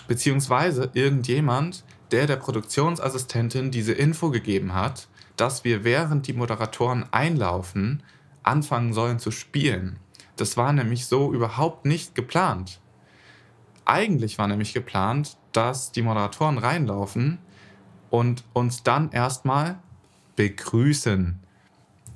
Beziehungsweise 0.08 0.90
irgendjemand, 0.94 1.84
der 2.10 2.26
der 2.26 2.36
Produktionsassistentin 2.36 3.70
diese 3.70 3.92
Info 3.92 4.30
gegeben 4.30 4.74
hat, 4.74 5.08
dass 5.36 5.64
wir 5.64 5.84
während 5.84 6.26
die 6.26 6.34
Moderatoren 6.34 7.06
einlaufen, 7.10 8.02
anfangen 8.42 8.92
sollen 8.92 9.18
zu 9.18 9.30
spielen. 9.30 9.98
Das 10.36 10.56
war 10.56 10.72
nämlich 10.72 11.06
so 11.06 11.32
überhaupt 11.32 11.86
nicht 11.86 12.14
geplant. 12.14 12.80
Eigentlich 13.84 14.38
war 14.38 14.46
nämlich 14.46 14.74
geplant, 14.74 15.36
dass 15.52 15.92
die 15.92 16.02
Moderatoren 16.02 16.58
reinlaufen 16.58 17.38
und 18.10 18.44
uns 18.52 18.82
dann 18.82 19.10
erstmal 19.10 19.78
begrüßen. 20.36 21.40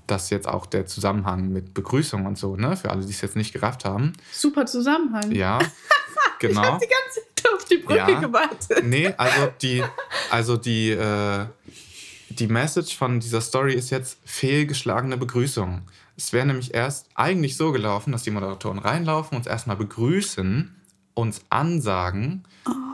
Das 0.07 0.24
ist 0.24 0.30
jetzt 0.30 0.48
auch 0.48 0.66
der 0.66 0.86
Zusammenhang 0.86 1.48
mit 1.48 1.74
Begrüßung 1.74 2.26
und 2.26 2.38
so, 2.38 2.57
ne? 2.57 2.76
Für 2.76 2.90
alle, 2.90 3.04
die 3.04 3.11
es 3.12 3.20
jetzt 3.20 3.36
nicht 3.36 3.52
gerafft 3.52 3.84
haben. 3.84 4.12
Super 4.32 4.66
Zusammenhang. 4.66 5.32
Ja, 5.32 5.59
genau. 6.38 6.61
Ich 6.62 6.68
hab 6.68 6.80
die 6.80 6.86
ganze 6.88 7.20
Zeit 7.34 7.52
auf 7.54 7.64
die 7.64 7.76
Brücke 7.78 7.96
Ja. 8.12 8.20
gewartet. 8.20 8.84
Nee, 8.84 9.12
also 9.16 9.48
die, 9.62 9.82
also 10.30 10.57
die, 10.57 10.90
äh, 10.90 11.46
die 12.28 12.46
Message 12.48 12.96
von 12.96 13.20
dieser 13.20 13.40
Story 13.40 13.74
ist 13.74 13.90
jetzt 13.90 14.18
fehlgeschlagene 14.24 15.16
Begrüßung. 15.16 15.82
Es 16.16 16.32
wäre 16.32 16.46
nämlich 16.46 16.72
erst 16.74 17.09
eigentlich 17.14 17.57
so 17.57 17.72
gelaufen, 17.72 18.12
dass 18.12 18.22
die 18.22 18.30
Moderatoren 18.30 18.78
reinlaufen, 18.78 19.36
uns 19.36 19.46
erstmal 19.46 19.76
begrüßen, 19.76 20.74
uns 21.14 21.40
ansagen 21.50 22.44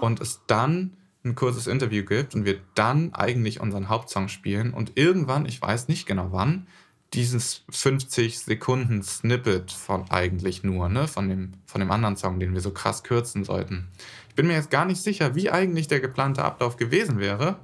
und 0.01 0.21
es 0.21 0.41
dann 0.47 0.97
ein 1.25 1.35
kurzes 1.37 1.67
Interview 1.69 2.05
gibt 2.05 2.35
und 2.35 2.45
wir 2.45 2.59
dann 2.75 3.15
eigentlich 3.15 3.61
unseren 3.61 3.89
Hauptsong 3.89 4.29
spielen 4.29 4.75
und 4.75 4.93
irgendwann, 4.97 5.47
ich 5.47 5.63
weiß 5.63 5.87
nicht 5.89 6.07
genau 6.07 6.29
wann, 6.33 6.67
dieses 7.15 7.65
50 7.71 8.39
Sekunden 8.39 9.03
Snippet 9.03 9.71
von 9.71 10.11
eigentlich 10.11 10.63
nur, 10.65 10.89
ne, 10.89 11.07
von 11.09 11.29
dem, 11.29 11.53
von 11.67 11.81
dem 11.81 11.91
anderen 11.91 12.17
Song, 12.17 12.41
den 12.41 12.55
wir 12.55 12.61
so 12.61 12.71
krass 12.71 13.03
kürzen 13.03 13.45
sollten. 13.45 13.89
Ich 14.29 14.35
bin 14.35 14.47
mir 14.47 14.55
jetzt 14.55 14.71
gar 14.71 14.87
nicht 14.87 15.03
sicher, 15.03 15.35
wie 15.35 15.51
eigentlich 15.51 15.89
der 15.89 16.01
geplante 16.01 16.43
Ablauf 16.43 16.77
gewesen 16.77 17.19
wäre. 17.19 17.57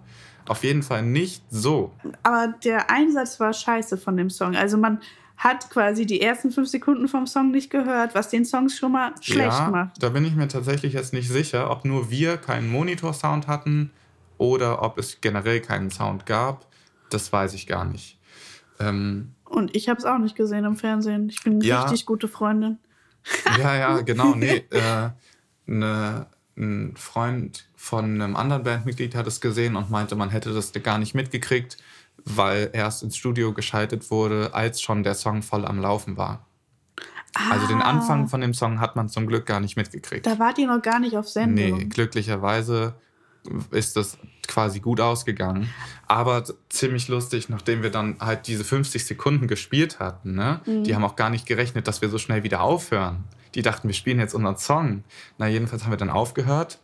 Auf 0.47 0.65
jeden 0.65 0.83
Fall 0.83 1.03
nicht 1.03 1.43
so. 1.51 1.93
Aber 2.23 2.55
der 2.65 2.91
Einsatz 2.91 3.39
war 3.41 3.53
scheiße 3.53 3.99
von 3.99 4.17
dem 4.17 4.31
Song. 4.31 4.57
Also 4.57 4.77
man 4.77 5.01
hat 5.39 5.71
quasi 5.71 6.05
die 6.05 6.21
ersten 6.21 6.51
fünf 6.51 6.69
Sekunden 6.69 7.07
vom 7.07 7.27
Song 7.27 7.53
nicht 7.53 7.71
gehört, 7.71 8.15
was 8.15 8.29
den 8.29 8.45
Song 8.45 8.69
schon 8.69 8.93
mal 8.93 9.15
schlecht 9.21 9.59
ja, 9.59 9.71
macht. 9.71 10.03
Da 10.03 10.09
bin 10.09 10.25
ich 10.25 10.35
mir 10.35 10.49
tatsächlich 10.49 10.95
jetzt 10.95 11.13
nicht 11.13 11.29
sicher, 11.29 11.71
ob 11.71 11.85
nur 11.85 12.11
wir 12.11 12.39
keinen 12.39 12.71
Monitor-Sound 12.71 13.47
hatten 13.47 13.91
oder 14.37 14.83
ob 14.83 14.99
es 14.99 15.21
generell 15.21 15.61
keinen 15.61 15.91
Sound 15.91 16.27
gab. 16.27 16.67
Das 17.11 17.33
weiß 17.33 17.55
ich 17.55 17.67
gar 17.67 17.85
nicht. 17.85 18.19
Ähm, 18.81 19.35
Und 19.49 19.75
ich 19.75 19.89
habe 19.89 19.99
es 19.99 20.05
auch 20.05 20.19
nicht 20.19 20.37
gesehen 20.37 20.65
im 20.65 20.77
Fernsehen. 20.77 21.29
Ich 21.31 21.43
bin 21.43 21.61
Ja. 21.61 21.83
richtig 21.83 22.07
gute 22.07 22.29
Freundin. 22.29 22.79
Ja, 23.59 23.75
ja, 23.77 24.01
genau. 24.03 24.35
Nee, 24.35 24.65
äh, 24.71 25.09
ne, 25.67 26.27
ein 26.57 26.95
Freund 26.97 27.67
von 27.77 28.05
einem 28.21 28.37
anderen 28.37 28.63
Bandmitglied 28.65 29.15
hat 29.15 29.27
es 29.27 29.41
gesehen 29.41 29.77
und 29.77 29.91
meinte, 29.91 30.17
man 30.17 30.31
hätte 30.31 30.53
das 30.53 30.73
gar 30.83 30.99
nicht 30.99 31.15
mitgekriegt, 31.15 31.77
weil 32.25 32.71
erst 32.73 33.03
ins 33.03 33.17
Studio 33.17 33.53
geschaltet 33.55 34.11
wurde, 34.11 34.51
als 34.55 34.81
schon 34.83 35.03
der 35.03 35.15
Song 35.15 35.43
voll 35.43 35.65
am 35.65 35.79
Laufen 35.81 36.17
war. 36.17 36.45
Also 37.51 37.67
den 37.69 37.81
Ah, 37.81 37.91
Anfang 37.91 38.27
von 38.29 38.41
dem 38.41 38.55
Song 38.55 38.81
hat 38.81 38.97
man 38.97 39.09
zum 39.09 39.27
Glück 39.27 39.47
gar 39.47 39.61
nicht 39.61 39.77
mitgekriegt. 39.77 40.27
Da 40.27 40.39
wart 40.39 40.59
ihr 40.59 40.67
noch 40.67 40.83
gar 40.83 40.99
nicht 40.99 41.17
auf 41.17 41.29
Sendung. 41.29 41.55
Nee, 41.79 41.85
glücklicherweise 41.85 42.95
ist 43.71 43.97
das 43.97 44.19
quasi 44.47 44.81
gut 44.81 45.01
ausgegangen. 45.01 45.69
Aber 46.07 46.45
ziemlich 46.69 47.09
lustig, 47.09 47.49
nachdem 47.49 47.83
wir 47.83 47.91
dann 47.91 48.17
halt 48.21 48.47
diese 48.47 48.65
50 48.65 49.05
Sekunden 49.05 49.47
gespielt 49.47 49.99
hatten, 50.01 50.35
ne? 50.35 50.61
Mhm. 50.67 50.85
Die 50.85 50.95
haben 50.95 51.05
auch 51.05 51.17
gar 51.17 51.31
nicht 51.31 51.47
gerechnet, 51.47 51.87
dass 51.89 52.01
wir 52.03 52.09
so 52.09 52.19
schnell 52.19 52.43
wieder 52.45 52.61
aufhören. 52.63 53.25
Die 53.55 53.63
dachten, 53.63 53.89
wir 53.89 53.95
spielen 53.95 54.19
jetzt 54.19 54.35
unseren 54.35 54.57
Song. 54.57 55.05
Na, 55.39 55.49
jedenfalls 55.49 55.85
haben 55.85 55.91
wir 55.93 55.97
dann 55.97 56.11
aufgehört. 56.11 56.79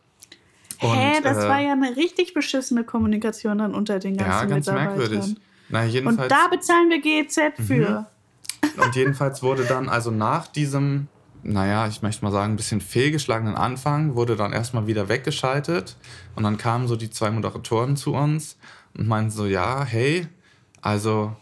Hä, 0.79 1.21
das 1.23 1.39
äh, 1.39 1.49
war 1.49 1.61
ja 1.61 1.73
eine 1.73 1.97
richtig 1.97 2.35
beschissene 2.35 2.85
Kommunikation 2.85 3.59
dann 3.59 3.75
unter 3.75 3.99
den 3.99 4.17
ganzen 4.17 4.31
ja, 4.33 4.45
ganz 4.45 4.67
Mitarbeitern. 4.67 4.99
merkwürdig. 4.99 5.37
Na, 5.69 5.83
Und 5.83 5.89
jedenfalls, 5.89 6.29
da 6.29 6.49
bezahlen 6.49 6.91
wir 6.91 7.01
GEZ 7.01 7.39
Mhm. 7.59 7.63
für. 7.65 8.07
und 8.83 8.97
jedenfalls 8.97 9.43
wurde 9.43 9.65
dann, 9.65 9.89
also 9.89 10.11
nach 10.11 10.47
diesem, 10.49 11.09
naja, 11.45 11.87
ich 11.87 12.03
möchte 12.03 12.25
mal 12.25 12.33
sagen, 12.33 12.55
ein 12.55 12.57
bisschen 12.57 12.81
fehlgeschlagenen 12.81 13.55
Anfang, 13.55 14.15
wurde 14.15 14.35
dann 14.35 14.53
erstmal 14.53 14.87
wieder 14.87 15.09
weggeschaltet. 15.09 15.97
Und 16.35 16.43
dann 16.45 16.57
kamen 16.57 16.89
so 16.89 16.97
die 16.97 17.11
zwei 17.11 17.31
Moderatoren 17.31 17.97
zu 17.97 18.15
uns 18.15 18.57
und 18.97 19.07
meinten 19.07 19.31
so, 19.31 19.47
ja, 19.47 19.85
hey, 19.85 20.27
also 20.81 21.37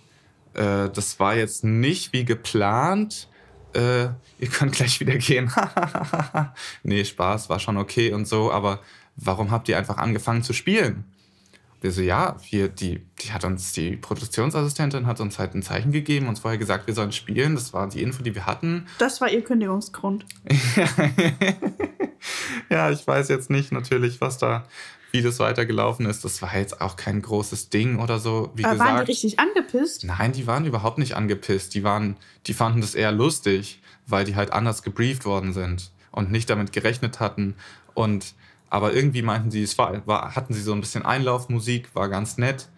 äh, 0.55 0.91
das 0.91 1.19
war 1.21 1.37
jetzt 1.37 1.65
nicht 1.65 2.13
wie 2.13 2.25
geplant. 2.25 3.29
Äh, 3.75 4.09
ihr 4.39 4.49
könnt 4.53 4.73
gleich 4.73 5.01
wieder 5.01 5.17
gehen. 5.17 5.51
nee, 6.83 7.05
Spaß, 7.05 7.49
war 7.49 7.59
schon 7.59 7.79
okay 7.79 8.13
und 8.13 8.27
so, 8.27 8.53
aber 8.53 8.81
warum 9.17 9.51
habt 9.51 9.69
ihr 9.69 9.79
einfach 9.79 9.99
angefangen 9.99 10.43
zu 10.43 10.53
spielen? 10.53 11.05
Wir 11.83 11.91
so, 11.91 12.01
ja, 12.01 12.37
hier, 12.43 12.69
die, 12.69 13.05
die 13.21 13.33
hat 13.33 13.45
uns, 13.45 13.73
die 13.73 13.97
Produktionsassistentin 13.97 15.05
hat 15.09 15.21
uns 15.21 15.41
halt 15.41 15.53
ein 15.57 15.63
Zeichen 15.63 15.91
gegeben, 15.91 16.29
uns 16.29 16.39
vorher 16.39 16.57
gesagt, 16.57 16.87
wir 16.87 16.95
sollen 16.95 17.11
spielen. 17.11 17.57
Das 17.57 17.73
war 17.73 17.89
die 17.89 18.03
Info, 18.03 18.23
die 18.23 18.37
wir 18.37 18.47
hatten. 18.47 18.87
Das 18.99 19.21
war 19.21 19.29
ihr 19.29 19.43
Kündigungsgrund. 19.43 20.25
ja, 22.71 22.93
ich 22.93 23.05
weiß 23.05 23.29
jetzt 23.29 23.51
nicht 23.51 23.73
natürlich, 23.73 24.21
was 24.21 24.39
da, 24.39 24.65
wie 25.11 25.23
das 25.23 25.41
weitergelaufen 25.41 26.07
ist. 26.07 26.25
Das 26.25 26.41
war 26.41 26.57
jetzt 26.57 26.81
auch 26.81 26.95
kein 26.95 27.21
großes 27.21 27.69
Ding 27.71 27.99
oder 27.99 28.21
so. 28.21 28.53
Wie 28.55 28.65
Aber 28.65 28.79
waren 28.79 28.87
die 28.87 28.93
gesagt, 28.93 29.09
richtig 29.09 29.41
angepisst? 29.41 30.05
Nein, 30.05 30.31
die 30.31 30.47
waren 30.47 30.65
überhaupt 30.65 30.99
nicht 30.99 31.17
angepisst. 31.17 31.75
Die, 31.75 31.83
waren, 31.83 32.17
die 32.47 32.55
fanden 32.55 32.81
das 32.81 32.95
eher 32.95 33.11
lustig, 33.11 33.83
weil 34.07 34.25
die 34.25 34.37
halt 34.37 34.53
anders 34.53 34.85
gebrieft 34.85 35.25
worden 35.25 35.53
sind 35.53 35.91
und 36.13 36.31
nicht 36.31 36.49
damit 36.49 36.73
gerechnet 36.73 37.19
hatten. 37.19 37.57
Und 37.95 38.35
aber 38.73 38.95
irgendwie 38.95 39.21
meinten 39.21 39.51
sie, 39.51 39.63
es 39.63 39.77
war, 39.77 40.01
war, 40.07 40.35
hatten 40.35 40.55
sie 40.55 40.63
so 40.63 40.73
ein 40.73 40.81
bisschen 40.81 41.05
Einlaufmusik, 41.05 41.95
war 41.95 42.09
ganz 42.09 42.39
nett 42.39 42.71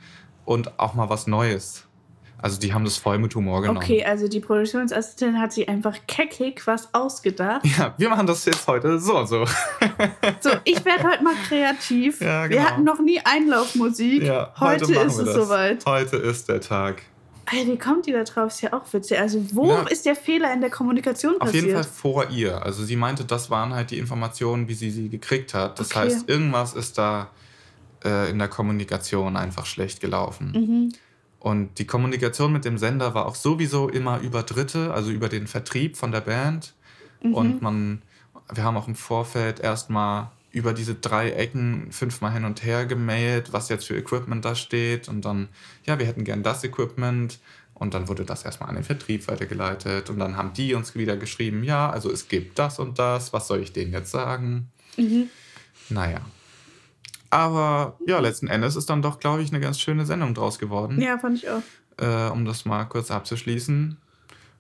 und 0.45 0.80
auch 0.80 0.95
mal 0.95 1.09
was 1.09 1.28
Neues. 1.28 1.86
Also 2.36 2.59
die 2.59 2.74
haben 2.74 2.84
das 2.84 2.97
voll 2.97 3.18
mit 3.18 3.32
Humor 3.36 3.62
genommen. 3.62 3.78
Okay, 3.78 4.05
also 4.05 4.26
die 4.26 4.40
Produktionsassistentin 4.40 5.40
hat 5.40 5.53
sich 5.53 5.68
einfach 5.68 5.97
keckig 6.09 6.66
was 6.66 6.92
ausgedacht. 6.92 7.64
Ja, 7.78 7.95
wir 7.97 8.09
machen 8.09 8.26
das 8.26 8.45
jetzt 8.45 8.66
heute 8.66 8.99
so 8.99 9.18
und 9.18 9.28
so. 9.28 9.45
So, 10.40 10.51
ich 10.64 10.84
werde 10.84 11.05
heute 11.05 11.22
mal 11.22 11.34
kreativ. 11.49 12.20
Ja, 12.20 12.42
Wir 12.42 12.49
genau. 12.57 12.62
hatten 12.70 12.84
noch 12.84 12.99
nie 13.01 13.20
Einlaufmusik. 13.24 14.24
heute 14.59 14.59
machen 14.61 14.80
ist 14.82 14.95
wir 14.95 15.03
es 15.07 15.16
das. 15.16 15.34
soweit. 15.34 15.86
Heute 15.86 16.16
ist 16.16 16.49
der 16.49 16.61
Tag. 16.61 17.03
Wie 17.51 17.78
kommt 17.78 18.07
die 18.07 18.12
da 18.12 18.24
drauf? 18.24 18.53
Ist 18.53 18.62
ja 18.62 18.72
auch 18.72 18.90
witzig. 18.92 19.18
Also, 19.18 19.45
wo 19.55 19.68
Ja. 19.68 19.82
ist 19.82 20.07
der 20.07 20.16
Fehler 20.16 20.53
in 20.53 20.61
der 20.61 20.70
Kommunikation 20.70 21.34
Auf 21.34 21.40
passiert? 21.40 21.64
jeden 21.64 21.74
Fall 21.74 21.84
vor 21.84 22.30
ihr. 22.30 22.62
Also 22.64 22.84
sie 22.84 22.97
meinte, 22.97 23.24
das 23.24 23.51
waren 23.51 23.74
halt 23.74 23.90
die 23.90 23.99
Informationen, 23.99 24.68
wie 24.68 24.74
sie 24.74 24.90
sie 24.90 25.09
gekriegt 25.09 25.55
hat. 25.55 25.78
Das 25.78 25.90
Okay. 25.90 26.01
heißt, 26.07 26.28
irgendwas 26.28 26.74
ist 26.74 26.97
da 26.99 27.30
äh, 28.05 28.30
in 28.30 28.38
der 28.38 28.49
Kommunikation 28.49 29.36
einfach 29.36 29.66
schlecht 29.66 30.01
gelaufen. 30.01 30.53
Mhm. 30.55 30.92
Und 31.38 31.78
die 31.78 31.86
Kommunikation 31.86 32.53
mit 32.53 32.64
dem 32.64 32.78
Sender 32.78 33.14
war 33.14 33.26
auch 33.26 33.34
sowieso 33.34 33.88
immer 33.88 34.20
über 34.20 34.42
Dritte, 34.42 34.95
also 34.95 35.11
über 35.11 35.28
den 35.28 35.47
Vertrieb 35.47 35.97
von 35.97 36.11
der 36.12 36.22
Band. 36.22 36.72
Mhm. 37.22 37.34
Und 37.34 37.62
man, 37.62 38.03
wir 38.53 38.64
haben 38.64 38.76
auch 38.76 38.88
im 38.88 38.95
Vorfeld 38.95 39.61
erstmal 39.61 40.30
über 40.55 40.72
diese 40.72 40.94
drei 40.94 41.30
Ecken 41.32 41.90
fünfmal 41.90 42.32
hin 42.32 42.44
und 42.44 42.62
her 42.64 42.86
gemailt, 42.86 43.52
was 43.52 43.68
jetzt 43.68 43.86
für 43.86 43.96
Equipment 43.96 44.44
da 44.44 44.55
steht. 44.55 45.09
Und 45.09 45.24
dann, 45.24 45.48
ja, 45.84 45.98
wir 45.98 46.07
hätten 46.07 46.24
gern 46.24 46.42
das 46.42 46.64
Equipment. 46.64 47.38
Und 47.74 47.92
dann 47.92 48.07
wurde 48.09 48.24
das 48.24 48.44
erstmal 48.44 48.68
an 48.68 48.76
den 48.76 48.84
Vertrieb 48.84 49.26
weitergeleitet. 49.26 50.09
Und 50.09 50.18
dann 50.20 50.36
haben 50.36 50.52
die 50.55 50.74
uns 50.74 50.94
wieder 50.94 51.16
geschrieben, 51.16 51.64
ja, 51.64 51.90
also 51.90 52.11
es 52.11 52.28
gibt 52.28 52.59
das 52.59 52.78
und 52.78 52.98
das. 53.00 53.32
Was 53.32 53.48
soll 53.48 53.61
ich 53.61 53.72
denen 53.72 53.92
jetzt 53.92 54.12
sagen? 54.12 54.70
Mhm. 54.96 55.28
Naja. 55.90 56.20
Aber 57.30 57.98
ja, 58.07 58.20
letzten 58.20 58.46
Endes 58.46 58.76
ist 58.76 58.88
dann 58.90 59.02
doch, 59.02 59.18
glaube 59.18 59.42
ich, 59.42 59.50
eine 59.50 59.61
ganz 59.61 59.80
schöne 59.80 60.07
Sendung 60.07 60.34
draus 60.34 60.59
geworden 60.61 61.00
Ja, 61.00 61.18
fand 61.18 61.38
ich 61.38 61.50
auch. 61.50 61.62
äh, 61.98 62.30
um 62.30 62.44
das 62.44 62.64
mal 62.64 62.84
kurz 62.84 63.11
abzuschließen. 63.11 63.96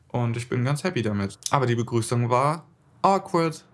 Und 0.08 0.36
ich 0.36 0.48
bin 0.48 0.64
ganz 0.64 0.82
happy 0.82 1.02
damit. 1.02 1.38
Aber 1.50 1.66
die 1.66 1.76
Begrüßung 1.76 2.30
war 2.30 2.64
awkward. 3.02 3.64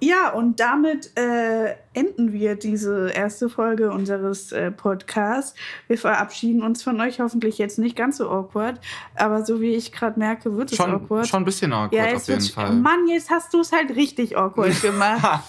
Ja, 0.00 0.30
und 0.30 0.60
damit 0.60 1.16
äh, 1.16 1.74
enden 1.94 2.32
wir 2.32 2.56
diese 2.56 3.10
erste 3.10 3.48
Folge 3.48 3.90
unseres 3.90 4.52
äh, 4.52 4.70
Podcasts. 4.70 5.54
Wir 5.88 5.96
verabschieden 5.96 6.62
uns 6.62 6.82
von 6.82 7.00
euch 7.00 7.18
hoffentlich 7.18 7.56
jetzt 7.56 7.78
nicht 7.78 7.96
ganz 7.96 8.18
so 8.18 8.28
awkward, 8.30 8.78
aber 9.14 9.44
so 9.44 9.60
wie 9.60 9.74
ich 9.74 9.92
gerade 9.92 10.18
merke, 10.18 10.54
wird 10.56 10.70
es 10.70 10.76
Schon, 10.76 10.90
awkward. 10.92 11.26
schon 11.26 11.42
ein 11.42 11.44
bisschen 11.46 11.72
awkward 11.72 11.92
ja, 12.10 12.14
auf 12.14 12.28
jeden 12.28 12.42
Fall. 12.42 12.72
Mann, 12.74 13.06
jetzt 13.08 13.30
hast 13.30 13.54
du 13.54 13.60
es 13.60 13.72
halt 13.72 13.96
richtig 13.96 14.36
awkward 14.36 14.80
gemacht. 14.82 15.42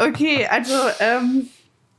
okay, 0.00 0.46
also, 0.50 0.74
ähm, 0.98 1.48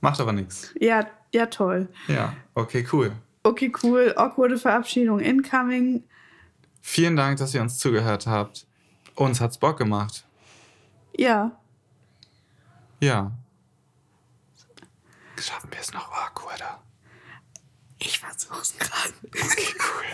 Macht 0.02 0.20
aber 0.20 0.34
nichts. 0.34 0.74
ja, 0.80 1.06
ja, 1.34 1.46
toll. 1.46 1.88
Ja, 2.08 2.34
okay, 2.54 2.86
cool. 2.92 3.14
Okay, 3.44 3.72
cool. 3.84 4.14
Awkwarde 4.16 4.58
Verabschiedung 4.58 5.20
incoming. 5.20 6.04
Vielen 6.82 7.16
Dank, 7.16 7.38
dass 7.40 7.54
ihr 7.56 7.62
uns 7.62 7.78
zugehört 7.78 8.28
habt. 8.28 8.68
Uns 9.16 9.40
hat's 9.42 9.58
Bock 9.58 9.78
gemacht. 9.78 10.26
Ja. 11.18 11.52
Ja. 13.04 13.32
Schaffen 15.38 15.70
wir 15.72 15.80
es 15.82 15.92
noch 15.92 16.10
awkwarder? 16.10 16.80
Ich 18.00 18.20
versuch's 18.20 18.78
gerade. 18.78 19.14
Okay, 19.28 19.76
cool. 19.78 20.06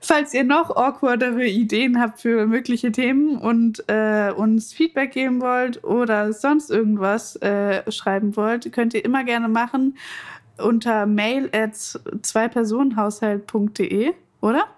Falls 0.00 0.34
ihr 0.34 0.44
noch 0.44 0.76
awkwardere 0.76 1.46
Ideen 1.46 1.98
habt 1.98 2.20
für 2.20 2.46
mögliche 2.46 2.92
Themen 2.92 3.38
und 3.38 3.88
äh, 3.88 4.32
uns 4.36 4.74
Feedback 4.74 5.12
geben 5.12 5.40
wollt 5.40 5.82
oder 5.82 6.34
sonst 6.34 6.70
irgendwas 6.70 7.36
äh, 7.36 7.90
schreiben 7.90 8.36
wollt, 8.36 8.70
könnt 8.70 8.92
ihr 8.92 9.02
immer 9.02 9.24
gerne 9.24 9.48
machen 9.48 9.96
unter 10.58 11.06
mail 11.06 11.48
at 11.52 11.74
zweipersonenhaushalt.de, 11.74 14.12
oder? 14.42 14.75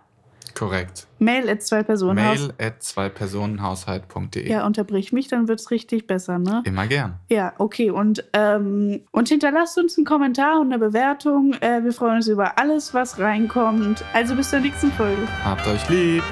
Korrekt. 0.59 1.07
Mail 1.21 1.49
at 1.49 1.63
zweipersonenhaushalt. 1.63 2.59
Mail 2.59 2.69
at 2.69 2.83
zweipersonenhaushalt.de. 2.83 4.49
Ja, 4.49 4.67
unterbrich 4.67 5.13
mich, 5.13 5.29
dann 5.29 5.47
wird's 5.47 5.71
richtig 5.71 6.09
besser, 6.09 6.41
ne? 6.41 6.63
Immer 6.65 6.89
gern. 6.89 7.15
Ja, 7.29 7.53
okay. 7.59 7.91
Und, 7.91 8.25
ähm, 8.33 9.03
und 9.13 9.29
hinterlasst 9.29 9.79
uns 9.79 9.97
einen 9.97 10.05
Kommentar 10.05 10.61
und 10.61 10.73
eine 10.73 10.81
Bewertung. 10.81 11.53
Äh, 11.61 11.85
wir 11.85 11.93
freuen 11.93 12.17
uns 12.17 12.27
über 12.27 12.59
alles, 12.59 12.93
was 12.93 13.21
reinkommt. 13.21 14.05
Also 14.13 14.35
bis 14.35 14.51
zur 14.51 14.59
nächsten 14.59 14.91
Folge. 14.93 15.23
Habt 15.45 15.65
euch 15.69 15.89
lieb. 15.89 16.25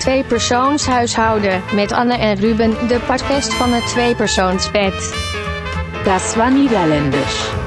Twee 0.00 0.22
persoonshuishouden 0.24 1.62
met 1.74 1.92
Anne 1.92 2.18
en 2.18 2.38
Ruben, 2.38 2.70
de 2.88 3.00
podcast 3.06 3.54
van 3.54 3.72
het 3.72 3.86
tweepersoonsbed. 3.86 5.23
Das 6.04 6.36
war 6.36 6.50
niederländisch. 6.50 7.63